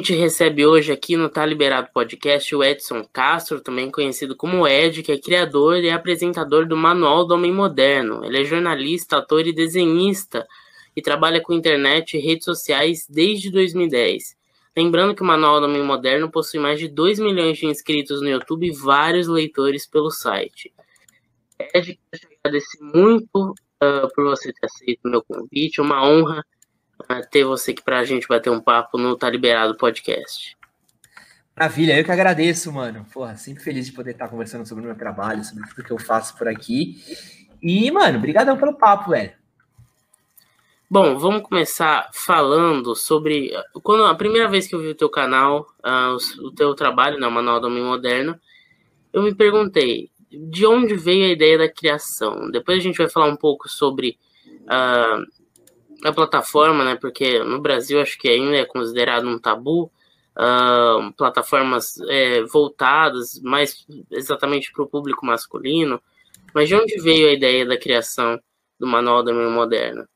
A 0.00 0.02
gente 0.02 0.14
recebe 0.14 0.64
hoje 0.64 0.90
aqui 0.90 1.14
no 1.14 1.28
Tá 1.28 1.44
Liberado 1.44 1.90
Podcast 1.92 2.56
o 2.56 2.64
Edson 2.64 3.04
Castro, 3.12 3.60
também 3.60 3.90
conhecido 3.90 4.34
como 4.34 4.66
Ed, 4.66 5.02
que 5.02 5.12
é 5.12 5.18
criador 5.18 5.76
e 5.84 5.90
apresentador 5.90 6.66
do 6.66 6.74
Manual 6.74 7.26
do 7.26 7.34
Homem 7.34 7.52
Moderno. 7.52 8.24
Ele 8.24 8.40
é 8.40 8.44
jornalista, 8.44 9.18
ator 9.18 9.46
e 9.46 9.52
desenhista 9.52 10.48
e 10.96 11.02
trabalha 11.02 11.38
com 11.42 11.52
internet 11.52 12.16
e 12.16 12.18
redes 12.18 12.46
sociais 12.46 13.06
desde 13.10 13.50
2010. 13.50 14.38
Lembrando 14.74 15.14
que 15.14 15.20
o 15.20 15.26
Manual 15.26 15.60
do 15.60 15.66
Homem 15.66 15.84
Moderno 15.84 16.30
possui 16.30 16.60
mais 16.60 16.80
de 16.80 16.88
2 16.88 17.18
milhões 17.18 17.58
de 17.58 17.66
inscritos 17.66 18.22
no 18.22 18.28
YouTube 18.30 18.68
e 18.68 18.74
vários 18.74 19.28
leitores 19.28 19.86
pelo 19.86 20.10
site. 20.10 20.72
Ed, 21.74 22.00
quero 22.10 22.26
agradecer 22.42 22.78
muito 22.80 23.50
uh, 23.50 24.08
por 24.14 24.24
você 24.24 24.50
ter 24.50 24.64
aceito 24.64 25.00
o 25.04 25.10
meu 25.10 25.22
convite, 25.22 25.78
uma 25.78 26.02
honra 26.08 26.42
ter 27.30 27.44
você 27.44 27.72
aqui 27.72 27.82
para 27.82 27.98
a 27.98 28.04
gente 28.04 28.28
bater 28.28 28.50
um 28.50 28.60
papo 28.60 28.96
no 28.96 29.16
Tá 29.16 29.28
Liberado 29.28 29.76
Podcast. 29.76 30.56
Maravilha, 31.56 31.98
eu 31.98 32.04
que 32.04 32.10
agradeço, 32.10 32.72
mano. 32.72 33.04
Porra, 33.12 33.36
sempre 33.36 33.62
feliz 33.62 33.86
de 33.86 33.92
poder 33.92 34.12
estar 34.12 34.28
conversando 34.28 34.66
sobre 34.66 34.84
o 34.84 34.86
meu 34.86 34.96
trabalho, 34.96 35.44
sobre 35.44 35.68
tudo 35.68 35.84
que 35.84 35.90
eu 35.90 35.98
faço 35.98 36.36
por 36.38 36.48
aqui. 36.48 36.96
E, 37.62 37.90
mano, 37.90 38.18
brigadão 38.18 38.56
pelo 38.56 38.78
papo, 38.78 39.10
velho. 39.10 39.32
Bom, 40.88 41.18
vamos 41.18 41.42
começar 41.42 42.08
falando 42.12 42.96
sobre 42.96 43.52
quando 43.82 44.04
a 44.06 44.14
primeira 44.14 44.48
vez 44.48 44.66
que 44.66 44.74
eu 44.74 44.80
vi 44.80 44.88
o 44.88 44.94
teu 44.94 45.08
canal, 45.08 45.66
uh, 45.84 46.16
o, 46.42 46.48
o, 46.48 46.52
teu 46.52 46.74
trabalho, 46.74 47.20
né, 47.20 47.26
o 47.26 47.30
Manual 47.30 47.60
do 47.60 47.66
Homem 47.66 47.84
Moderno, 47.84 48.40
eu 49.12 49.22
me 49.22 49.34
perguntei 49.34 50.10
de 50.30 50.66
onde 50.66 50.96
veio 50.96 51.26
a 51.26 51.32
ideia 51.32 51.58
da 51.58 51.68
criação. 51.68 52.50
Depois 52.50 52.78
a 52.78 52.82
gente 52.82 52.98
vai 52.98 53.08
falar 53.08 53.26
um 53.26 53.36
pouco 53.36 53.68
sobre 53.68 54.18
uh, 54.62 55.39
a 56.04 56.12
plataforma, 56.12 56.84
né, 56.84 56.96
porque 56.96 57.42
no 57.42 57.60
Brasil 57.60 58.00
acho 58.00 58.18
que 58.18 58.28
ainda 58.28 58.56
é 58.56 58.64
considerado 58.64 59.28
um 59.28 59.38
tabu, 59.38 59.90
uh, 60.36 61.12
plataformas 61.16 61.98
é, 62.08 62.42
voltadas 62.44 63.40
mais 63.42 63.86
exatamente 64.10 64.72
para 64.72 64.82
o 64.82 64.88
público 64.88 65.24
masculino. 65.24 66.00
Mas 66.54 66.68
de 66.68 66.74
onde 66.74 67.00
veio 67.00 67.28
a 67.28 67.32
ideia 67.32 67.66
da 67.66 67.78
criação 67.78 68.38
do 68.78 68.86
Manual 68.86 69.22
do 69.22 69.30
Homem 69.30 69.50
Moderno? 69.50 70.06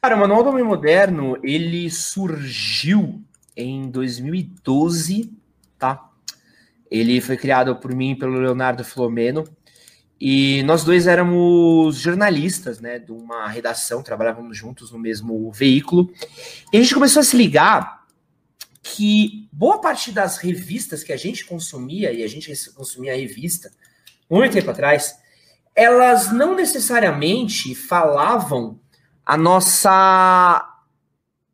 Cara, 0.00 0.14
o 0.14 0.20
Manual 0.20 0.44
do 0.44 0.50
Homem 0.50 0.64
Moderno, 0.64 1.36
ele 1.42 1.90
surgiu 1.90 3.20
em 3.56 3.90
2012, 3.90 5.32
tá? 5.76 6.08
Ele 6.90 7.20
foi 7.20 7.36
criado 7.36 7.74
por 7.76 7.94
mim 7.94 8.12
e 8.12 8.16
pelo 8.16 8.38
Leonardo 8.38 8.84
Filomeno. 8.84 9.44
E 10.20 10.62
nós 10.64 10.82
dois 10.82 11.06
éramos 11.06 11.96
jornalistas, 11.96 12.80
né, 12.80 12.98
de 12.98 13.12
uma 13.12 13.48
redação, 13.48 14.02
trabalhávamos 14.02 14.56
juntos 14.56 14.90
no 14.90 14.98
mesmo 14.98 15.50
veículo. 15.52 16.12
E 16.72 16.76
a 16.76 16.82
gente 16.82 16.94
começou 16.94 17.20
a 17.20 17.24
se 17.24 17.36
ligar 17.36 18.04
que 18.82 19.48
boa 19.52 19.80
parte 19.80 20.10
das 20.10 20.38
revistas 20.38 21.04
que 21.04 21.12
a 21.12 21.16
gente 21.16 21.44
consumia, 21.44 22.12
e 22.12 22.22
a 22.22 22.28
gente 22.28 22.52
consumia 22.72 23.12
a 23.12 23.16
revista 23.16 23.70
muito 24.28 24.52
tempo 24.52 24.70
atrás, 24.70 25.16
elas 25.74 26.32
não 26.32 26.56
necessariamente 26.56 27.74
falavam 27.74 28.80
a 29.24 29.36
nossa 29.36 30.78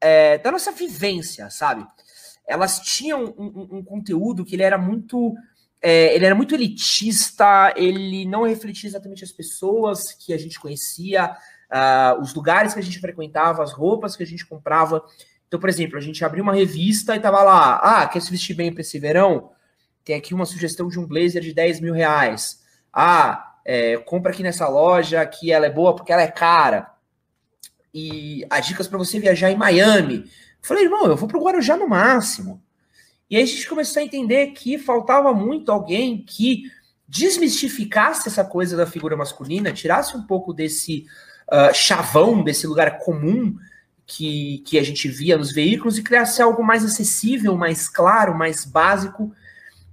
é, 0.00 0.38
da 0.38 0.50
nossa 0.50 0.70
vivência, 0.72 1.50
sabe? 1.50 1.86
Elas 2.46 2.80
tinham 2.80 3.34
um, 3.38 3.44
um, 3.44 3.78
um 3.78 3.84
conteúdo 3.84 4.44
que 4.44 4.54
ele 4.54 4.62
era 4.62 4.78
muito 4.78 5.34
é, 5.86 6.14
ele 6.14 6.24
era 6.24 6.34
muito 6.34 6.54
elitista, 6.54 7.74
ele 7.76 8.24
não 8.24 8.44
refletia 8.44 8.88
exatamente 8.88 9.22
as 9.22 9.30
pessoas 9.30 10.12
que 10.12 10.32
a 10.32 10.38
gente 10.38 10.58
conhecia, 10.58 11.30
uh, 11.70 12.22
os 12.22 12.32
lugares 12.32 12.72
que 12.72 12.80
a 12.80 12.82
gente 12.82 12.98
frequentava, 12.98 13.62
as 13.62 13.70
roupas 13.70 14.16
que 14.16 14.22
a 14.22 14.26
gente 14.26 14.46
comprava. 14.46 15.04
Então, 15.46 15.60
por 15.60 15.68
exemplo, 15.68 15.98
a 15.98 16.00
gente 16.00 16.24
abriu 16.24 16.42
uma 16.42 16.54
revista 16.54 17.14
e 17.14 17.20
tava 17.20 17.42
lá, 17.42 17.76
ah, 17.76 18.08
quer 18.08 18.22
se 18.22 18.30
vestir 18.30 18.56
bem 18.56 18.72
para 18.72 18.80
esse 18.80 18.98
verão? 18.98 19.50
Tem 20.02 20.16
aqui 20.16 20.32
uma 20.32 20.46
sugestão 20.46 20.88
de 20.88 20.98
um 20.98 21.06
blazer 21.06 21.42
de 21.42 21.52
10 21.52 21.80
mil 21.80 21.92
reais. 21.92 22.62
Ah, 22.90 23.56
é, 23.62 23.98
compra 23.98 24.32
aqui 24.32 24.42
nessa 24.42 24.66
loja 24.66 25.24
que 25.26 25.52
ela 25.52 25.66
é 25.66 25.70
boa 25.70 25.94
porque 25.94 26.12
ela 26.12 26.22
é 26.22 26.30
cara 26.30 26.94
e 27.92 28.46
as 28.48 28.66
dicas 28.66 28.88
para 28.88 28.96
você 28.96 29.20
viajar 29.20 29.50
em 29.50 29.56
Miami. 29.56 30.24
falei, 30.62 30.84
irmão, 30.84 31.04
eu 31.04 31.16
vou 31.16 31.28
para 31.28 31.36
o 31.36 31.44
Guarujá 31.44 31.76
no 31.76 31.86
máximo. 31.86 32.63
E 33.34 33.36
aí 33.36 33.42
a 33.42 33.46
gente 33.46 33.68
começou 33.68 34.00
a 34.00 34.04
entender 34.04 34.46
que 34.52 34.78
faltava 34.78 35.34
muito 35.34 35.72
alguém 35.72 36.24
que 36.24 36.70
desmistificasse 37.08 38.28
essa 38.28 38.44
coisa 38.44 38.76
da 38.76 38.86
figura 38.86 39.16
masculina, 39.16 39.72
tirasse 39.72 40.16
um 40.16 40.22
pouco 40.22 40.52
desse 40.52 41.04
uh, 41.48 41.74
chavão, 41.74 42.44
desse 42.44 42.64
lugar 42.64 42.98
comum 42.98 43.58
que, 44.06 44.62
que 44.64 44.78
a 44.78 44.84
gente 44.84 45.08
via 45.08 45.36
nos 45.36 45.50
veículos 45.50 45.98
e 45.98 46.04
criasse 46.04 46.40
algo 46.40 46.62
mais 46.62 46.84
acessível, 46.84 47.56
mais 47.56 47.88
claro, 47.88 48.38
mais 48.38 48.64
básico 48.64 49.34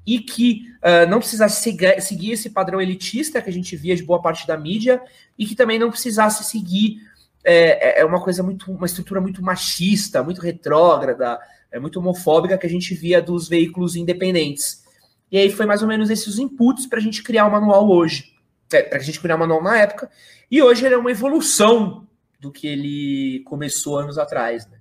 e 0.06 0.20
que 0.20 0.68
uh, 0.78 1.10
não 1.10 1.18
precisasse 1.18 1.64
seguir, 1.64 2.34
esse 2.34 2.52
padrão 2.52 2.80
elitista 2.80 3.42
que 3.42 3.50
a 3.50 3.54
gente 3.54 3.76
via 3.76 3.96
de 3.96 4.04
boa 4.04 4.22
parte 4.22 4.46
da 4.46 4.56
mídia 4.56 5.02
e 5.36 5.48
que 5.48 5.56
também 5.56 5.80
não 5.80 5.90
precisasse 5.90 6.44
seguir 6.44 7.02
é, 7.44 8.02
é 8.02 8.06
uma 8.06 8.22
coisa 8.22 8.44
muito, 8.44 8.72
uma 8.72 8.86
estrutura 8.86 9.20
muito 9.20 9.42
machista, 9.42 10.22
muito 10.22 10.42
retrógrada, 10.42 11.40
é 11.72 11.80
muito 11.80 12.00
homofóbica 12.00 12.58
que 12.58 12.68
a 12.68 12.70
gente 12.70 12.94
via 12.94 13.22
dos 13.22 13.48
veículos 13.48 13.96
independentes. 13.96 14.84
E 15.32 15.38
aí 15.38 15.50
foi 15.50 15.66
mais 15.66 15.82
ou 15.82 15.88
menos 15.88 16.10
esses 16.10 16.38
inputs 16.38 16.86
para 16.86 17.00
a 17.00 17.02
gente 17.02 17.24
criar 17.24 17.46
o 17.48 17.52
manual 17.52 17.90
hoje, 17.90 18.34
é, 18.74 18.82
para 18.82 19.00
a 19.00 19.02
gente 19.02 19.20
criar 19.20 19.36
o 19.36 19.40
manual 19.40 19.64
na 19.64 19.78
época. 19.78 20.12
E 20.50 20.62
hoje 20.62 20.86
ele 20.86 20.96
é 20.96 20.98
uma 20.98 21.12
evolução 21.12 22.06
do 22.40 22.52
que 22.52 22.68
ele 22.68 23.42
começou 23.46 23.98
anos 23.98 24.18
atrás, 24.18 24.68
né? 24.68 24.80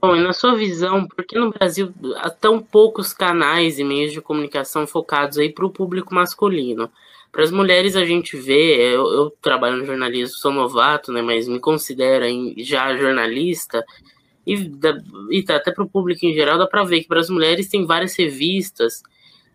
Bom, 0.00 0.14
e 0.14 0.22
na 0.22 0.32
sua 0.32 0.54
visão, 0.54 1.08
por 1.08 1.24
que 1.24 1.36
no 1.36 1.50
Brasil 1.50 1.92
há 2.18 2.30
tão 2.30 2.60
poucos 2.62 3.12
canais 3.12 3.80
e 3.80 3.84
meios 3.84 4.12
de 4.12 4.20
comunicação 4.20 4.86
focados 4.86 5.38
aí 5.38 5.52
para 5.52 5.66
o 5.66 5.70
público 5.70 6.14
masculino? 6.14 6.88
Para 7.30 7.44
as 7.44 7.50
mulheres 7.50 7.94
a 7.94 8.04
gente 8.04 8.36
vê, 8.36 8.94
eu, 8.94 9.06
eu, 9.06 9.30
trabalho 9.42 9.76
no 9.76 9.86
jornalismo, 9.86 10.36
sou 10.36 10.52
novato, 10.52 11.12
né, 11.12 11.22
mas 11.22 11.46
me 11.46 11.60
considero 11.60 12.24
já 12.58 12.96
jornalista, 12.96 13.84
e, 14.46 14.56
da, 14.68 14.96
e 15.30 15.42
tá, 15.42 15.56
até 15.56 15.70
para 15.70 15.84
o 15.84 15.88
público 15.88 16.24
em 16.24 16.32
geral 16.32 16.56
dá 16.56 16.66
para 16.66 16.82
ver 16.82 17.02
que 17.02 17.08
para 17.08 17.20
as 17.20 17.28
mulheres 17.28 17.68
tem 17.68 17.84
várias 17.84 18.16
revistas 18.16 19.02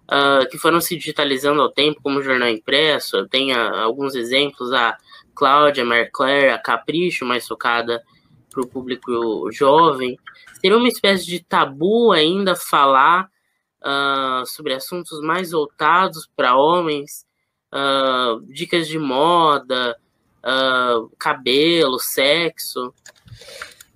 uh, 0.03 0.47
que 0.49 0.57
foram 0.57 0.79
se 0.79 0.95
digitalizando 0.95 1.61
ao 1.61 1.71
tempo, 1.71 1.99
como 2.01 2.19
o 2.19 2.23
Jornal 2.23 2.49
Impresso, 2.49 3.27
tem 3.27 3.53
uh, 3.53 3.75
alguns 3.75 4.13
exemplos, 4.15 4.71
a 4.71 4.95
Cláudia, 5.33 5.83
a 5.83 5.85
Marie 5.85 6.11
Claire, 6.11 6.49
a 6.51 6.59
Capricho, 6.59 7.25
mais 7.25 7.47
focada 7.47 8.03
para 8.51 8.61
o 8.61 8.67
público 8.67 9.51
jovem. 9.51 10.17
Seria 10.61 10.77
uma 10.77 10.87
espécie 10.87 11.25
de 11.25 11.43
tabu 11.43 12.11
ainda 12.11 12.55
falar 12.55 13.27
uh, 13.81 14.45
sobre 14.45 14.73
assuntos 14.73 15.19
mais 15.21 15.51
voltados 15.51 16.29
para 16.35 16.55
homens, 16.55 17.25
uh, 17.73 18.41
dicas 18.45 18.87
de 18.87 18.99
moda, 18.99 19.97
uh, 20.43 21.09
cabelo, 21.17 21.99
sexo? 21.99 22.93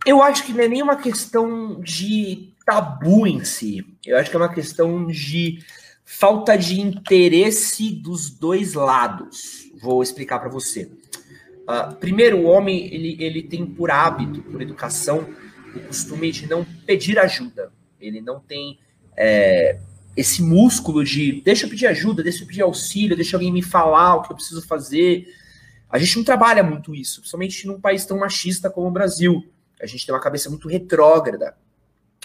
Eu 0.06 0.22
acho 0.24 0.44
que 0.46 0.54
não 0.54 0.64
é 0.64 0.68
nem 0.68 0.82
uma 0.82 0.96
questão 0.96 1.80
de 1.80 2.54
tabu 2.66 3.28
em 3.28 3.44
si. 3.44 3.86
Eu 4.06 4.18
acho 4.18 4.30
que 4.30 4.36
é 4.36 4.40
uma 4.40 4.54
questão 4.54 5.06
de 5.06 5.60
falta 6.04 6.58
de 6.58 6.82
interesse 6.82 7.92
dos 7.92 8.30
dois 8.30 8.74
lados. 8.74 9.70
Vou 9.82 10.02
explicar 10.02 10.40
para 10.40 10.50
você. 10.50 10.92
Uh, 11.64 11.96
primeiro, 11.96 12.38
o 12.40 12.46
homem 12.46 12.94
ele, 12.94 13.18
ele 13.20 13.44
tem 13.44 13.66
por 13.66 13.92
hábito, 13.92 14.42
por 14.42 14.62
educação, 14.62 15.28
o 15.76 15.80
costume 15.82 16.32
de 16.32 16.48
não 16.48 16.66
pedir 16.86 17.20
ajuda. 17.20 17.72
Ele 18.00 18.22
não 18.22 18.40
tem 18.40 18.80
é, 19.18 19.80
esse 20.18 20.42
músculo 20.42 21.04
de 21.04 21.42
deixa 21.42 21.68
eu 21.68 21.70
pedir 21.70 21.86
ajuda, 21.86 22.24
deixa 22.24 22.44
eu 22.44 22.48
pedir 22.48 22.64
auxílio, 22.64 23.16
deixa 23.16 23.38
alguém 23.38 23.54
me 23.54 23.62
falar 23.62 24.16
o 24.16 24.24
que 24.24 24.32
eu 24.32 24.36
preciso 24.36 24.66
fazer. 24.66 25.32
A 25.88 26.00
gente 26.00 26.18
não 26.18 26.24
trabalha 26.24 26.64
muito 26.64 26.96
isso, 26.96 27.22
principalmente 27.22 27.68
num 27.68 27.80
país 27.80 28.04
tão 28.04 28.18
machista 28.18 28.68
como 28.68 28.88
o 28.88 28.92
Brasil. 28.92 29.48
A 29.80 29.86
gente 29.86 30.04
tem 30.04 30.14
uma 30.14 30.20
cabeça 30.20 30.50
muito 30.50 30.68
retrógrada. 30.68 31.56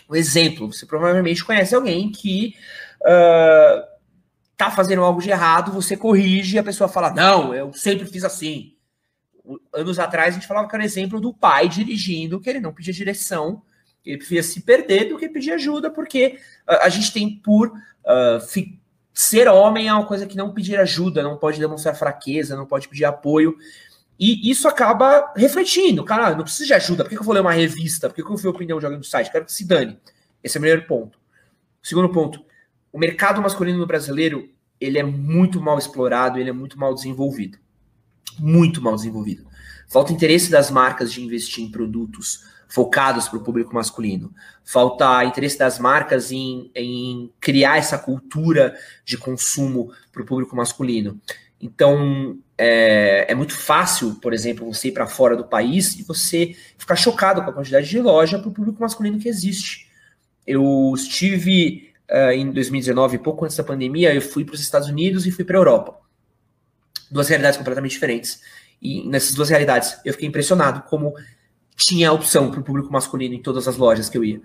Um 0.08 0.16
exemplo, 0.16 0.72
você 0.72 0.86
provavelmente 0.86 1.44
conhece 1.44 1.74
alguém 1.74 2.10
que 2.10 2.54
uh, 3.02 3.84
tá 4.56 4.70
fazendo 4.70 5.02
algo 5.02 5.20
de 5.20 5.28
errado, 5.28 5.70
você 5.70 5.94
corrige 5.94 6.56
e 6.56 6.58
a 6.58 6.64
pessoa 6.64 6.88
fala, 6.88 7.10
não, 7.10 7.54
eu 7.54 7.74
sempre 7.74 8.06
fiz 8.06 8.24
assim. 8.24 8.74
Anos 9.70 9.98
atrás 9.98 10.34
a 10.34 10.38
gente 10.38 10.48
falava 10.48 10.66
que 10.66 10.74
era 10.74 10.84
exemplo 10.84 11.20
do 11.20 11.34
pai 11.34 11.68
dirigindo, 11.68 12.40
que 12.40 12.48
ele 12.48 12.60
não 12.60 12.72
pedia 12.72 12.92
direção 12.92 13.62
ele 14.04 14.18
preferia 14.18 14.42
se 14.42 14.60
perder 14.62 15.08
do 15.08 15.18
que 15.18 15.28
pedir 15.28 15.52
ajuda, 15.52 15.90
porque 15.90 16.38
a, 16.66 16.86
a 16.86 16.88
gente 16.88 17.12
tem 17.12 17.36
por 17.36 17.68
uh, 17.68 18.40
ser 19.14 19.48
homem 19.48 19.88
é 19.88 19.94
uma 19.94 20.06
coisa 20.06 20.26
que 20.26 20.36
não 20.36 20.52
pedir 20.52 20.76
ajuda, 20.78 21.22
não 21.22 21.36
pode 21.36 21.60
demonstrar 21.60 21.94
fraqueza, 21.94 22.56
não 22.56 22.66
pode 22.66 22.88
pedir 22.88 23.04
apoio. 23.04 23.56
E 24.18 24.50
isso 24.50 24.68
acaba 24.68 25.32
refletindo. 25.36 26.04
Cara, 26.04 26.34
não 26.36 26.44
precisa 26.44 26.66
de 26.66 26.74
ajuda. 26.74 27.04
Por 27.04 27.10
que 27.10 27.18
eu 27.18 27.24
vou 27.24 27.34
ler 27.34 27.40
uma 27.40 27.52
revista? 27.52 28.08
Por 28.08 28.14
que 28.14 28.22
eu 28.22 28.50
a 28.50 28.54
opinião 28.54 28.78
de 28.78 28.84
alguém 28.84 29.00
do 29.00 29.06
site? 29.06 29.30
Quero 29.30 29.44
que 29.44 29.52
se 29.52 29.66
dane. 29.66 29.98
Esse 30.42 30.56
é 30.56 30.58
o 30.58 30.62
primeiro 30.62 30.86
ponto. 30.86 31.18
Segundo 31.82 32.08
ponto, 32.08 32.44
o 32.92 32.98
mercado 32.98 33.42
masculino 33.42 33.78
no 33.78 33.86
brasileiro 33.86 34.48
ele 34.80 34.98
é 34.98 35.02
muito 35.02 35.60
mal 35.60 35.78
explorado, 35.78 36.38
ele 36.38 36.50
é 36.50 36.52
muito 36.52 36.78
mal 36.78 36.94
desenvolvido. 36.94 37.58
Muito 38.38 38.82
mal 38.82 38.96
desenvolvido. 38.96 39.46
Falta 39.88 40.12
interesse 40.12 40.50
das 40.50 40.70
marcas 40.70 41.12
de 41.12 41.22
investir 41.22 41.64
em 41.64 41.70
produtos 41.70 42.44
focados 42.72 43.28
para 43.28 43.38
o 43.38 43.42
público 43.42 43.74
masculino. 43.74 44.32
Falta 44.64 45.22
interesse 45.26 45.58
das 45.58 45.78
marcas 45.78 46.32
em, 46.32 46.70
em 46.74 47.30
criar 47.38 47.76
essa 47.76 47.98
cultura 47.98 48.74
de 49.04 49.18
consumo 49.18 49.92
para 50.10 50.22
o 50.22 50.24
público 50.24 50.56
masculino. 50.56 51.20
Então, 51.60 52.38
é, 52.56 53.26
é, 53.30 53.34
muito 53.34 53.54
fácil, 53.54 54.14
por 54.14 54.32
exemplo, 54.32 54.72
você 54.72 54.88
ir 54.88 54.92
para 54.92 55.06
fora 55.06 55.36
do 55.36 55.44
país 55.44 55.98
e 55.98 56.02
você 56.02 56.56
ficar 56.78 56.96
chocado 56.96 57.42
com 57.42 57.50
a 57.50 57.52
quantidade 57.52 57.86
de 57.86 58.00
loja 58.00 58.38
para 58.38 58.48
o 58.48 58.52
público 58.52 58.80
masculino 58.80 59.18
que 59.18 59.28
existe. 59.28 59.86
Eu 60.46 60.94
estive 60.96 61.92
uh, 62.10 62.32
em 62.32 62.50
2019, 62.50 63.18
pouco 63.18 63.44
antes 63.44 63.56
da 63.56 63.62
pandemia, 63.62 64.14
eu 64.14 64.22
fui 64.22 64.46
para 64.46 64.54
os 64.54 64.62
Estados 64.62 64.88
Unidos 64.88 65.26
e 65.26 65.30
fui 65.30 65.44
para 65.44 65.58
a 65.58 65.60
Europa. 65.60 66.00
Duas 67.10 67.28
realidades 67.28 67.58
completamente 67.58 67.92
diferentes. 67.92 68.40
E 68.80 69.06
nessas 69.06 69.34
duas 69.34 69.50
realidades, 69.50 69.98
eu 70.06 70.14
fiquei 70.14 70.26
impressionado 70.26 70.82
como 70.88 71.14
tinha 71.84 72.12
opção 72.12 72.50
para 72.50 72.60
o 72.60 72.62
público 72.62 72.92
masculino 72.92 73.34
em 73.34 73.42
todas 73.42 73.66
as 73.68 73.76
lojas 73.76 74.08
que 74.08 74.16
eu 74.16 74.24
ia. 74.24 74.40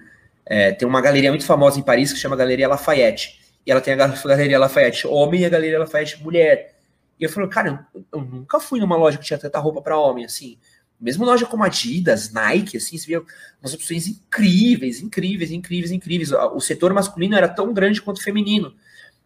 É, 0.45 0.71
tem 0.71 0.87
uma 0.87 1.01
galeria 1.01 1.29
muito 1.29 1.45
famosa 1.45 1.79
em 1.79 1.83
Paris 1.83 2.13
que 2.13 2.19
chama 2.19 2.35
Galeria 2.35 2.67
Lafayette. 2.67 3.39
E 3.65 3.71
ela 3.71 3.81
tem 3.81 3.93
a 3.93 3.97
Galeria 3.97 4.57
Lafayette 4.57 5.07
homem 5.07 5.41
e 5.41 5.45
a 5.45 5.49
Galeria 5.49 5.79
Lafayette 5.79 6.23
mulher. 6.23 6.75
E 7.19 7.23
eu 7.23 7.29
falei, 7.29 7.49
cara, 7.49 7.87
eu, 7.93 8.05
eu 8.13 8.21
nunca 8.21 8.59
fui 8.59 8.79
numa 8.79 8.95
loja 8.95 9.17
que 9.17 9.25
tinha 9.25 9.37
tanta 9.37 9.59
roupa 9.59 9.81
para 9.81 9.99
homem, 9.99 10.25
assim. 10.25 10.57
Mesmo 10.99 11.25
loja 11.25 11.45
como 11.45 11.63
Adidas, 11.63 12.31
Nike, 12.31 12.77
assim, 12.77 12.97
você 12.97 13.05
via 13.05 13.21
umas 13.61 13.73
opções 13.73 14.07
incríveis, 14.07 15.01
incríveis, 15.01 15.51
incríveis, 15.51 15.91
incríveis. 15.91 16.31
O 16.31 16.59
setor 16.59 16.93
masculino 16.93 17.35
era 17.35 17.47
tão 17.47 17.71
grande 17.71 18.01
quanto 18.01 18.17
o 18.17 18.23
feminino. 18.23 18.73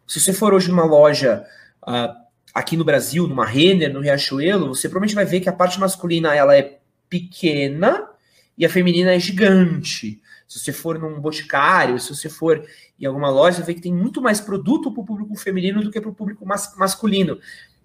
Se 0.06 0.20
você 0.20 0.32
for 0.32 0.52
hoje 0.52 0.68
numa 0.68 0.84
loja 0.84 1.46
uh, 1.82 2.14
aqui 2.52 2.76
no 2.76 2.84
Brasil, 2.84 3.26
numa 3.26 3.46
Renner, 3.46 3.92
no 3.92 4.00
Riachuelo, 4.00 4.68
você 4.68 4.88
provavelmente 4.88 5.14
vai 5.14 5.24
ver 5.24 5.40
que 5.40 5.48
a 5.48 5.52
parte 5.52 5.80
masculina 5.80 6.34
ela 6.34 6.54
é 6.54 6.78
pequena 7.12 8.08
e 8.56 8.64
a 8.64 8.70
feminina 8.70 9.14
é 9.14 9.18
gigante. 9.18 10.22
Se 10.48 10.58
você 10.58 10.72
for 10.72 10.98
num 10.98 11.20
boticário, 11.20 12.00
se 12.00 12.14
você 12.14 12.30
for 12.30 12.66
em 12.98 13.04
alguma 13.04 13.28
loja, 13.28 13.58
você 13.58 13.64
vê 13.64 13.74
que 13.74 13.82
tem 13.82 13.92
muito 13.92 14.22
mais 14.22 14.40
produto 14.40 14.90
para 14.90 15.02
o 15.02 15.04
público 15.04 15.36
feminino 15.36 15.82
do 15.82 15.90
que 15.90 16.00
para 16.00 16.08
o 16.08 16.14
público 16.14 16.46
mas 16.46 16.74
masculino. 16.76 17.38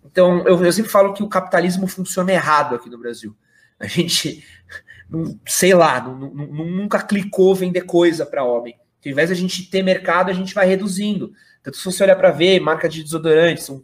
Então, 0.05 0.47
eu, 0.47 0.63
eu, 0.63 0.71
sempre 0.71 0.89
falo 0.89 1.13
que 1.13 1.21
o 1.21 1.27
capitalismo 1.27 1.87
funciona 1.87 2.31
errado 2.31 2.75
aqui 2.75 2.89
no 2.89 2.97
Brasil. 2.97 3.35
A 3.77 3.85
gente, 3.85 4.45
não, 5.09 5.37
sei 5.45 5.73
lá, 5.73 5.99
não, 6.01 6.17
não, 6.17 6.65
nunca 6.65 7.03
clicou 7.03 7.53
vender 7.53 7.81
coisa 7.81 8.25
para 8.25 8.45
homem. 8.45 8.77
Ao 9.05 9.11
invés 9.11 9.27
de 9.27 9.33
a 9.33 9.37
gente 9.37 9.69
ter 9.69 9.83
mercado, 9.83 10.29
a 10.29 10.33
gente 10.33 10.53
vai 10.53 10.65
reduzindo. 10.65 11.33
Tanto 11.61 11.77
se 11.77 11.83
você 11.83 12.03
olhar 12.03 12.15
para 12.15 12.31
ver, 12.31 12.61
marca 12.61 12.87
de 12.87 13.03
desodorante, 13.03 13.61
são 13.61 13.83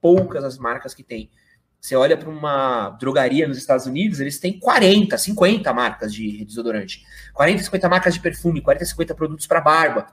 poucas 0.00 0.44
as 0.44 0.56
marcas 0.56 0.94
que 0.94 1.02
tem. 1.02 1.30
Você 1.84 1.94
olha 1.96 2.16
para 2.16 2.30
uma 2.30 2.88
drogaria 2.98 3.46
nos 3.46 3.58
Estados 3.58 3.84
Unidos, 3.84 4.18
eles 4.18 4.38
têm 4.38 4.58
40, 4.58 5.18
50 5.18 5.70
marcas 5.74 6.14
de 6.14 6.42
desodorante. 6.42 7.04
40, 7.34 7.62
50 7.62 7.88
marcas 7.90 8.14
de 8.14 8.20
perfume, 8.20 8.62
40, 8.62 8.86
50 8.86 9.14
produtos 9.14 9.46
para 9.46 9.60
barba. 9.60 10.06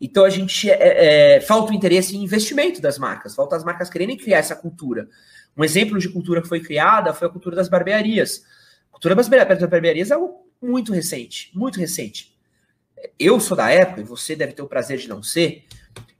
Então 0.00 0.24
a 0.24 0.28
gente 0.28 0.68
é, 0.68 1.36
é, 1.36 1.40
falta 1.40 1.70
o 1.70 1.74
interesse 1.74 2.16
em 2.16 2.24
investimento 2.24 2.82
das 2.82 2.98
marcas, 2.98 3.32
falta 3.32 3.54
as 3.54 3.62
marcas 3.62 3.88
quererem 3.88 4.16
criar 4.16 4.38
essa 4.38 4.56
cultura. 4.56 5.08
Um 5.56 5.62
exemplo 5.62 6.00
de 6.00 6.08
cultura 6.08 6.42
que 6.42 6.48
foi 6.48 6.58
criada 6.58 7.14
foi 7.14 7.28
a 7.28 7.30
cultura 7.30 7.54
das 7.54 7.68
barbearias. 7.68 8.42
A 8.88 8.92
cultura 8.94 9.14
das 9.14 9.28
barbearias 9.28 10.10
é 10.10 10.14
algo 10.14 10.48
muito 10.60 10.92
recente, 10.92 11.52
muito 11.54 11.78
recente. 11.78 12.36
Eu 13.16 13.38
sou 13.38 13.56
da 13.56 13.70
época, 13.70 14.00
e 14.00 14.04
você 14.04 14.34
deve 14.34 14.52
ter 14.52 14.62
o 14.62 14.66
prazer 14.66 14.98
de 14.98 15.08
não 15.08 15.22
ser. 15.22 15.64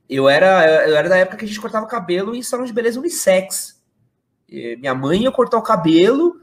Eu 0.09 0.29
era, 0.29 0.87
eu 0.89 0.97
era 0.97 1.09
da 1.09 1.17
época 1.17 1.39
que 1.39 1.45
a 1.45 1.49
gente 1.49 1.61
cortava 1.61 1.85
cabelo 1.89 2.33
em 2.33 2.45
salão 2.45 2.65
de 2.65 2.73
beleza 2.73 3.01
unissex 3.01 3.76
minha 4.49 4.95
mãe 4.95 5.23
ia 5.23 5.33
cortar 5.33 5.59
o 5.59 5.63
cabelo, 5.63 6.41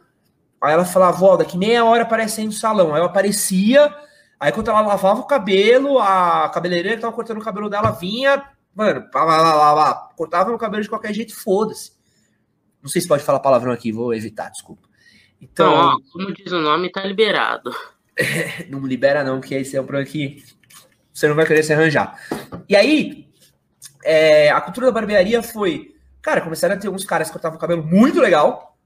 aí 0.61 0.73
ela 0.73 0.85
falava, 0.85 1.17
vó, 1.17 1.38
daqui 1.38 1.57
meia 1.57 1.85
hora 1.85 2.03
aparece 2.03 2.41
aí 2.41 2.47
no 2.47 2.53
salão. 2.53 2.94
Aí 2.94 3.01
eu 3.01 3.05
aparecia, 3.05 3.94
aí 4.39 4.51
quando 4.51 4.69
ela 4.69 4.81
lavava 4.81 5.21
o 5.21 5.27
cabelo, 5.27 6.00
a 6.00 6.50
cabeleireira 6.53 6.97
que 6.97 7.01
tava 7.01 7.13
cortando 7.13 7.38
o 7.38 7.44
cabelo 7.44 7.69
dela 7.69 7.91
vinha, 7.91 8.44
mano, 8.75 9.07
lá, 9.13 9.23
lá, 9.23 9.53
lá, 9.55 9.73
lá, 9.73 9.94
cortava 10.15 10.50
meu 10.50 10.57
cabelo 10.57 10.83
de 10.83 10.89
qualquer 10.89 11.13
jeito, 11.13 11.35
foda-se. 11.35 11.91
Não 12.81 12.89
sei 12.89 13.01
se 13.01 13.07
pode 13.07 13.23
falar 13.23 13.39
palavrão 13.39 13.71
aqui, 13.71 13.91
vou 13.91 14.13
evitar, 14.13 14.50
desculpa. 14.50 14.89
Então, 15.41 15.71
não, 15.71 15.95
ó, 15.95 15.97
como 16.11 16.33
diz 16.33 16.51
o 16.51 16.59
nome, 16.59 16.91
tá 16.91 17.03
liberado. 17.05 17.73
não 18.69 18.85
libera 18.85 19.23
não, 19.23 19.41
que 19.41 19.55
esse 19.55 19.75
é 19.75 19.81
um 19.81 19.85
problema 19.85 20.09
que 20.09 20.44
você 21.13 21.27
não 21.27 21.35
vai 21.35 21.45
querer 21.45 21.63
se 21.63 21.73
arranjar. 21.73 22.19
E 22.67 22.75
aí, 22.75 23.27
é, 24.03 24.50
a 24.50 24.59
cultura 24.61 24.88
da 24.88 24.91
barbearia 24.91 25.41
foi 25.41 25.92
Cara, 26.23 26.39
começaram 26.39 26.75
a 26.75 26.77
ter 26.77 26.87
uns 26.87 27.03
caras 27.03 27.27
que 27.27 27.33
cortavam 27.33 27.57
o 27.57 27.59
cabelo 27.59 27.83
muito 27.83 28.21
legal. 28.21 28.77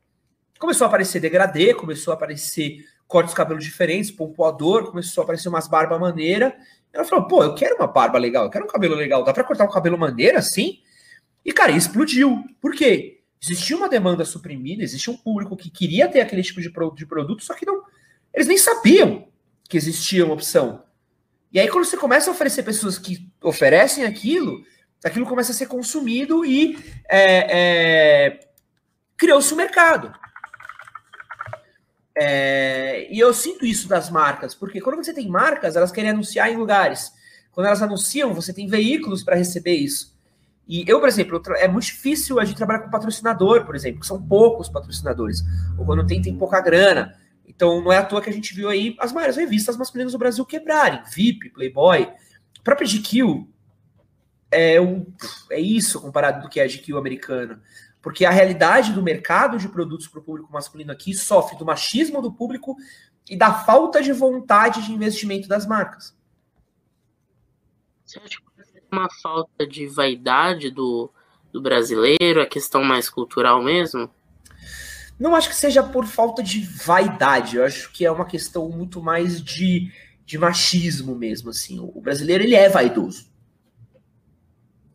Começou 0.59 0.85
a 0.85 0.87
aparecer 0.87 1.19
degradê, 1.19 1.71
começou 1.71 2.11
a 2.11 2.15
aparecer 2.15 2.83
cortes 3.07 3.31
de 3.31 3.37
cabelo 3.37 3.59
diferentes, 3.59 4.09
pompoador, 4.09 4.89
começou 4.89 5.21
a 5.21 5.23
aparecer 5.23 5.47
umas 5.47 5.67
barbas 5.67 5.99
maneira. 5.99 6.57
Ela 6.91 7.05
falou, 7.05 7.27
pô, 7.27 7.43
eu 7.43 7.53
quero 7.53 7.75
uma 7.75 7.85
barba 7.85 8.17
legal, 8.17 8.45
eu 8.45 8.49
quero 8.49 8.65
um 8.65 8.67
cabelo 8.67 8.95
legal. 8.95 9.23
Dá 9.23 9.31
pra 9.31 9.43
cortar 9.43 9.65
um 9.65 9.71
cabelo 9.71 9.99
maneiro 9.99 10.35
assim? 10.35 10.79
E, 11.45 11.53
cara, 11.53 11.71
explodiu. 11.71 12.43
Por 12.59 12.73
quê? 12.73 13.21
Existia 13.39 13.77
uma 13.77 13.87
demanda 13.87 14.25
suprimida, 14.25 14.81
existia 14.81 15.13
um 15.13 15.17
público 15.17 15.55
que 15.55 15.69
queria 15.69 16.07
ter 16.07 16.21
aquele 16.21 16.41
tipo 16.41 16.59
de, 16.59 16.71
de 16.95 17.05
produto, 17.05 17.43
só 17.43 17.53
que 17.53 17.67
não. 17.67 17.83
Eles 18.33 18.47
nem 18.47 18.57
sabiam 18.57 19.27
que 19.69 19.77
existia 19.77 20.25
uma 20.25 20.33
opção. 20.33 20.83
E 21.53 21.59
aí, 21.59 21.67
quando 21.67 21.85
você 21.85 21.97
começa 21.97 22.31
a 22.31 22.33
oferecer 22.33 22.63
pessoas 22.63 22.97
que 22.97 23.31
oferecem 23.43 24.05
aquilo, 24.05 24.63
aquilo 25.03 25.25
começa 25.25 25.51
a 25.51 25.55
ser 25.55 25.67
consumido 25.67 26.45
e 26.45 26.77
é, 27.09 28.27
é, 28.29 28.39
criou-se 29.15 29.53
um 29.53 29.57
mercado. 29.57 30.11
É, 32.15 33.07
e 33.13 33.19
eu 33.19 33.33
sinto 33.33 33.65
isso 33.65 33.87
das 33.87 34.09
marcas, 34.09 34.55
porque 34.55 34.81
quando 34.81 35.03
você 35.03 35.13
tem 35.13 35.27
marcas, 35.27 35.75
elas 35.75 35.91
querem 35.91 36.09
anunciar 36.09 36.51
em 36.51 36.57
lugares. 36.57 37.11
Quando 37.51 37.67
elas 37.67 37.81
anunciam, 37.81 38.33
você 38.33 38.51
tem 38.53 38.67
veículos 38.67 39.23
para 39.23 39.35
receber 39.35 39.75
isso. 39.75 40.15
E 40.67 40.83
eu, 40.87 40.99
por 40.99 41.07
exemplo, 41.07 41.41
é 41.55 41.67
muito 41.67 41.85
difícil 41.85 42.39
a 42.39 42.45
gente 42.45 42.57
trabalhar 42.57 42.79
com 42.79 42.89
patrocinador, 42.89 43.65
por 43.65 43.75
exemplo, 43.75 44.01
que 44.01 44.07
são 44.07 44.21
poucos 44.21 44.67
patrocinadores. 44.67 45.41
Ou 45.77 45.85
quando 45.85 46.05
tem, 46.05 46.21
tem 46.21 46.35
pouca 46.35 46.59
grana. 46.59 47.15
Então, 47.47 47.81
não 47.81 47.91
é 47.91 47.97
à 47.97 48.03
toa 48.03 48.21
que 48.21 48.29
a 48.29 48.33
gente 48.33 48.53
viu 48.53 48.67
aí 48.69 48.95
as 48.99 49.13
maiores 49.13 49.37
revistas 49.37 49.77
masculinas 49.77 50.11
do 50.11 50.19
Brasil 50.19 50.45
quebrarem. 50.45 51.01
VIP, 51.15 51.51
Playboy, 51.51 52.09
própria 52.63 52.87
GQ 52.87 53.47
é, 54.51 54.79
um, 54.79 55.05
é 55.51 55.59
isso 55.59 56.01
comparado 56.01 56.41
do 56.41 56.49
que 56.49 56.59
é 56.59 56.63
a 56.63 56.67
GQ 56.67 56.93
americana. 56.97 57.61
Porque 58.01 58.25
a 58.25 58.31
realidade 58.31 58.93
do 58.93 59.03
mercado 59.03 59.57
de 59.57 59.67
produtos 59.67 60.07
para 60.07 60.19
o 60.19 60.23
público 60.23 60.51
masculino 60.51 60.91
aqui 60.91 61.13
sofre 61.13 61.57
do 61.57 61.65
machismo 61.65 62.21
do 62.21 62.31
público 62.31 62.75
e 63.29 63.35
da 63.35 63.53
falta 63.53 64.01
de 64.01 64.13
vontade 64.13 64.85
de 64.85 64.93
investimento 64.93 65.47
das 65.47 65.65
marcas. 65.65 66.15
Você 68.05 68.19
acha 68.19 68.37
que 68.37 68.61
é 68.61 68.95
uma 68.95 69.09
falta 69.21 69.67
de 69.67 69.85
vaidade 69.87 70.71
do, 70.71 71.11
do 71.51 71.61
brasileiro, 71.61 72.41
a 72.41 72.45
questão 72.45 72.83
mais 72.83 73.09
cultural 73.09 73.61
mesmo? 73.61 74.09
Não 75.19 75.35
acho 75.35 75.49
que 75.49 75.55
seja 75.55 75.83
por 75.83 76.05
falta 76.05 76.41
de 76.41 76.61
vaidade, 76.61 77.57
eu 77.57 77.65
acho 77.65 77.91
que 77.91 78.05
é 78.05 78.11
uma 78.11 78.23
questão 78.23 78.69
muito 78.69 79.01
mais 79.01 79.41
de, 79.41 79.91
de 80.23 80.37
machismo 80.37 81.15
mesmo, 81.15 81.49
assim. 81.49 81.79
O 81.79 81.99
brasileiro, 81.99 82.43
ele 82.43 82.55
é 82.55 82.69
vaidoso 82.69 83.27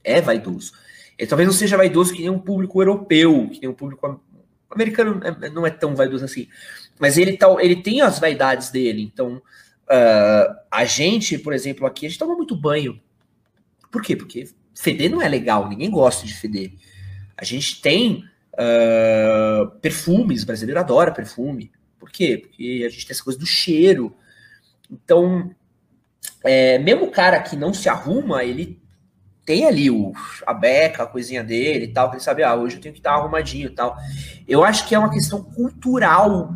é 0.04 0.20
vaidoso. 0.20 0.72
Ele 1.18 1.28
talvez 1.28 1.46
não 1.46 1.54
seja 1.54 1.76
vaidoso 1.76 2.12
que 2.12 2.20
nem 2.20 2.30
um 2.30 2.38
público 2.38 2.80
europeu, 2.80 3.48
que 3.52 3.60
nem 3.60 3.70
um 3.70 3.74
público 3.74 4.20
americano 4.70 5.20
é, 5.22 5.50
não 5.50 5.66
é 5.66 5.70
tão 5.70 5.94
vaidoso 5.94 6.24
assim. 6.24 6.48
Mas 6.98 7.18
ele, 7.18 7.36
tá, 7.36 7.46
ele 7.60 7.76
tem 7.76 8.00
as 8.00 8.18
vaidades 8.18 8.70
dele. 8.70 9.02
Então, 9.02 9.36
uh, 9.36 10.54
a 10.70 10.84
gente, 10.84 11.38
por 11.38 11.52
exemplo, 11.52 11.86
aqui, 11.86 12.06
a 12.06 12.08
gente 12.08 12.18
toma 12.18 12.34
muito 12.34 12.56
banho. 12.56 13.00
Por 13.90 14.02
quê? 14.02 14.16
Porque 14.16 14.48
feder 14.74 15.10
não 15.10 15.20
é 15.20 15.28
legal, 15.28 15.68
ninguém 15.68 15.90
gosta 15.90 16.26
de 16.26 16.34
feder. 16.34 16.72
A 17.36 17.44
gente 17.44 17.80
tem 17.80 18.24
uh, 18.54 19.70
perfumes, 19.80 20.42
o 20.42 20.46
brasileiro 20.46 20.80
adora 20.80 21.12
perfume. 21.12 21.70
Por 21.98 22.10
quê? 22.10 22.38
Porque 22.38 22.82
a 22.84 22.88
gente 22.88 23.06
tem 23.06 23.14
essa 23.14 23.22
coisa 23.22 23.38
do 23.38 23.46
cheiro. 23.46 24.16
Então, 24.90 25.54
é, 26.44 26.78
mesmo 26.78 27.04
o 27.04 27.10
cara 27.10 27.40
que 27.40 27.54
não 27.54 27.72
se 27.72 27.88
arruma, 27.88 28.42
ele 28.44 28.81
tem 29.44 29.66
ali 29.66 29.90
o, 29.90 30.12
a 30.46 30.54
beca, 30.54 31.02
a 31.02 31.06
coisinha 31.06 31.42
dele 31.42 31.86
e 31.86 31.92
tal, 31.92 32.10
que 32.10 32.16
ele 32.16 32.22
sabe, 32.22 32.42
ah, 32.42 32.54
hoje 32.54 32.76
eu 32.76 32.80
tenho 32.80 32.92
que 32.92 33.00
estar 33.00 33.12
arrumadinho 33.12 33.66
e 33.66 33.74
tal. 33.74 33.96
Eu 34.46 34.64
acho 34.64 34.86
que 34.88 34.94
é 34.94 34.98
uma 34.98 35.10
questão 35.10 35.42
cultural, 35.42 36.54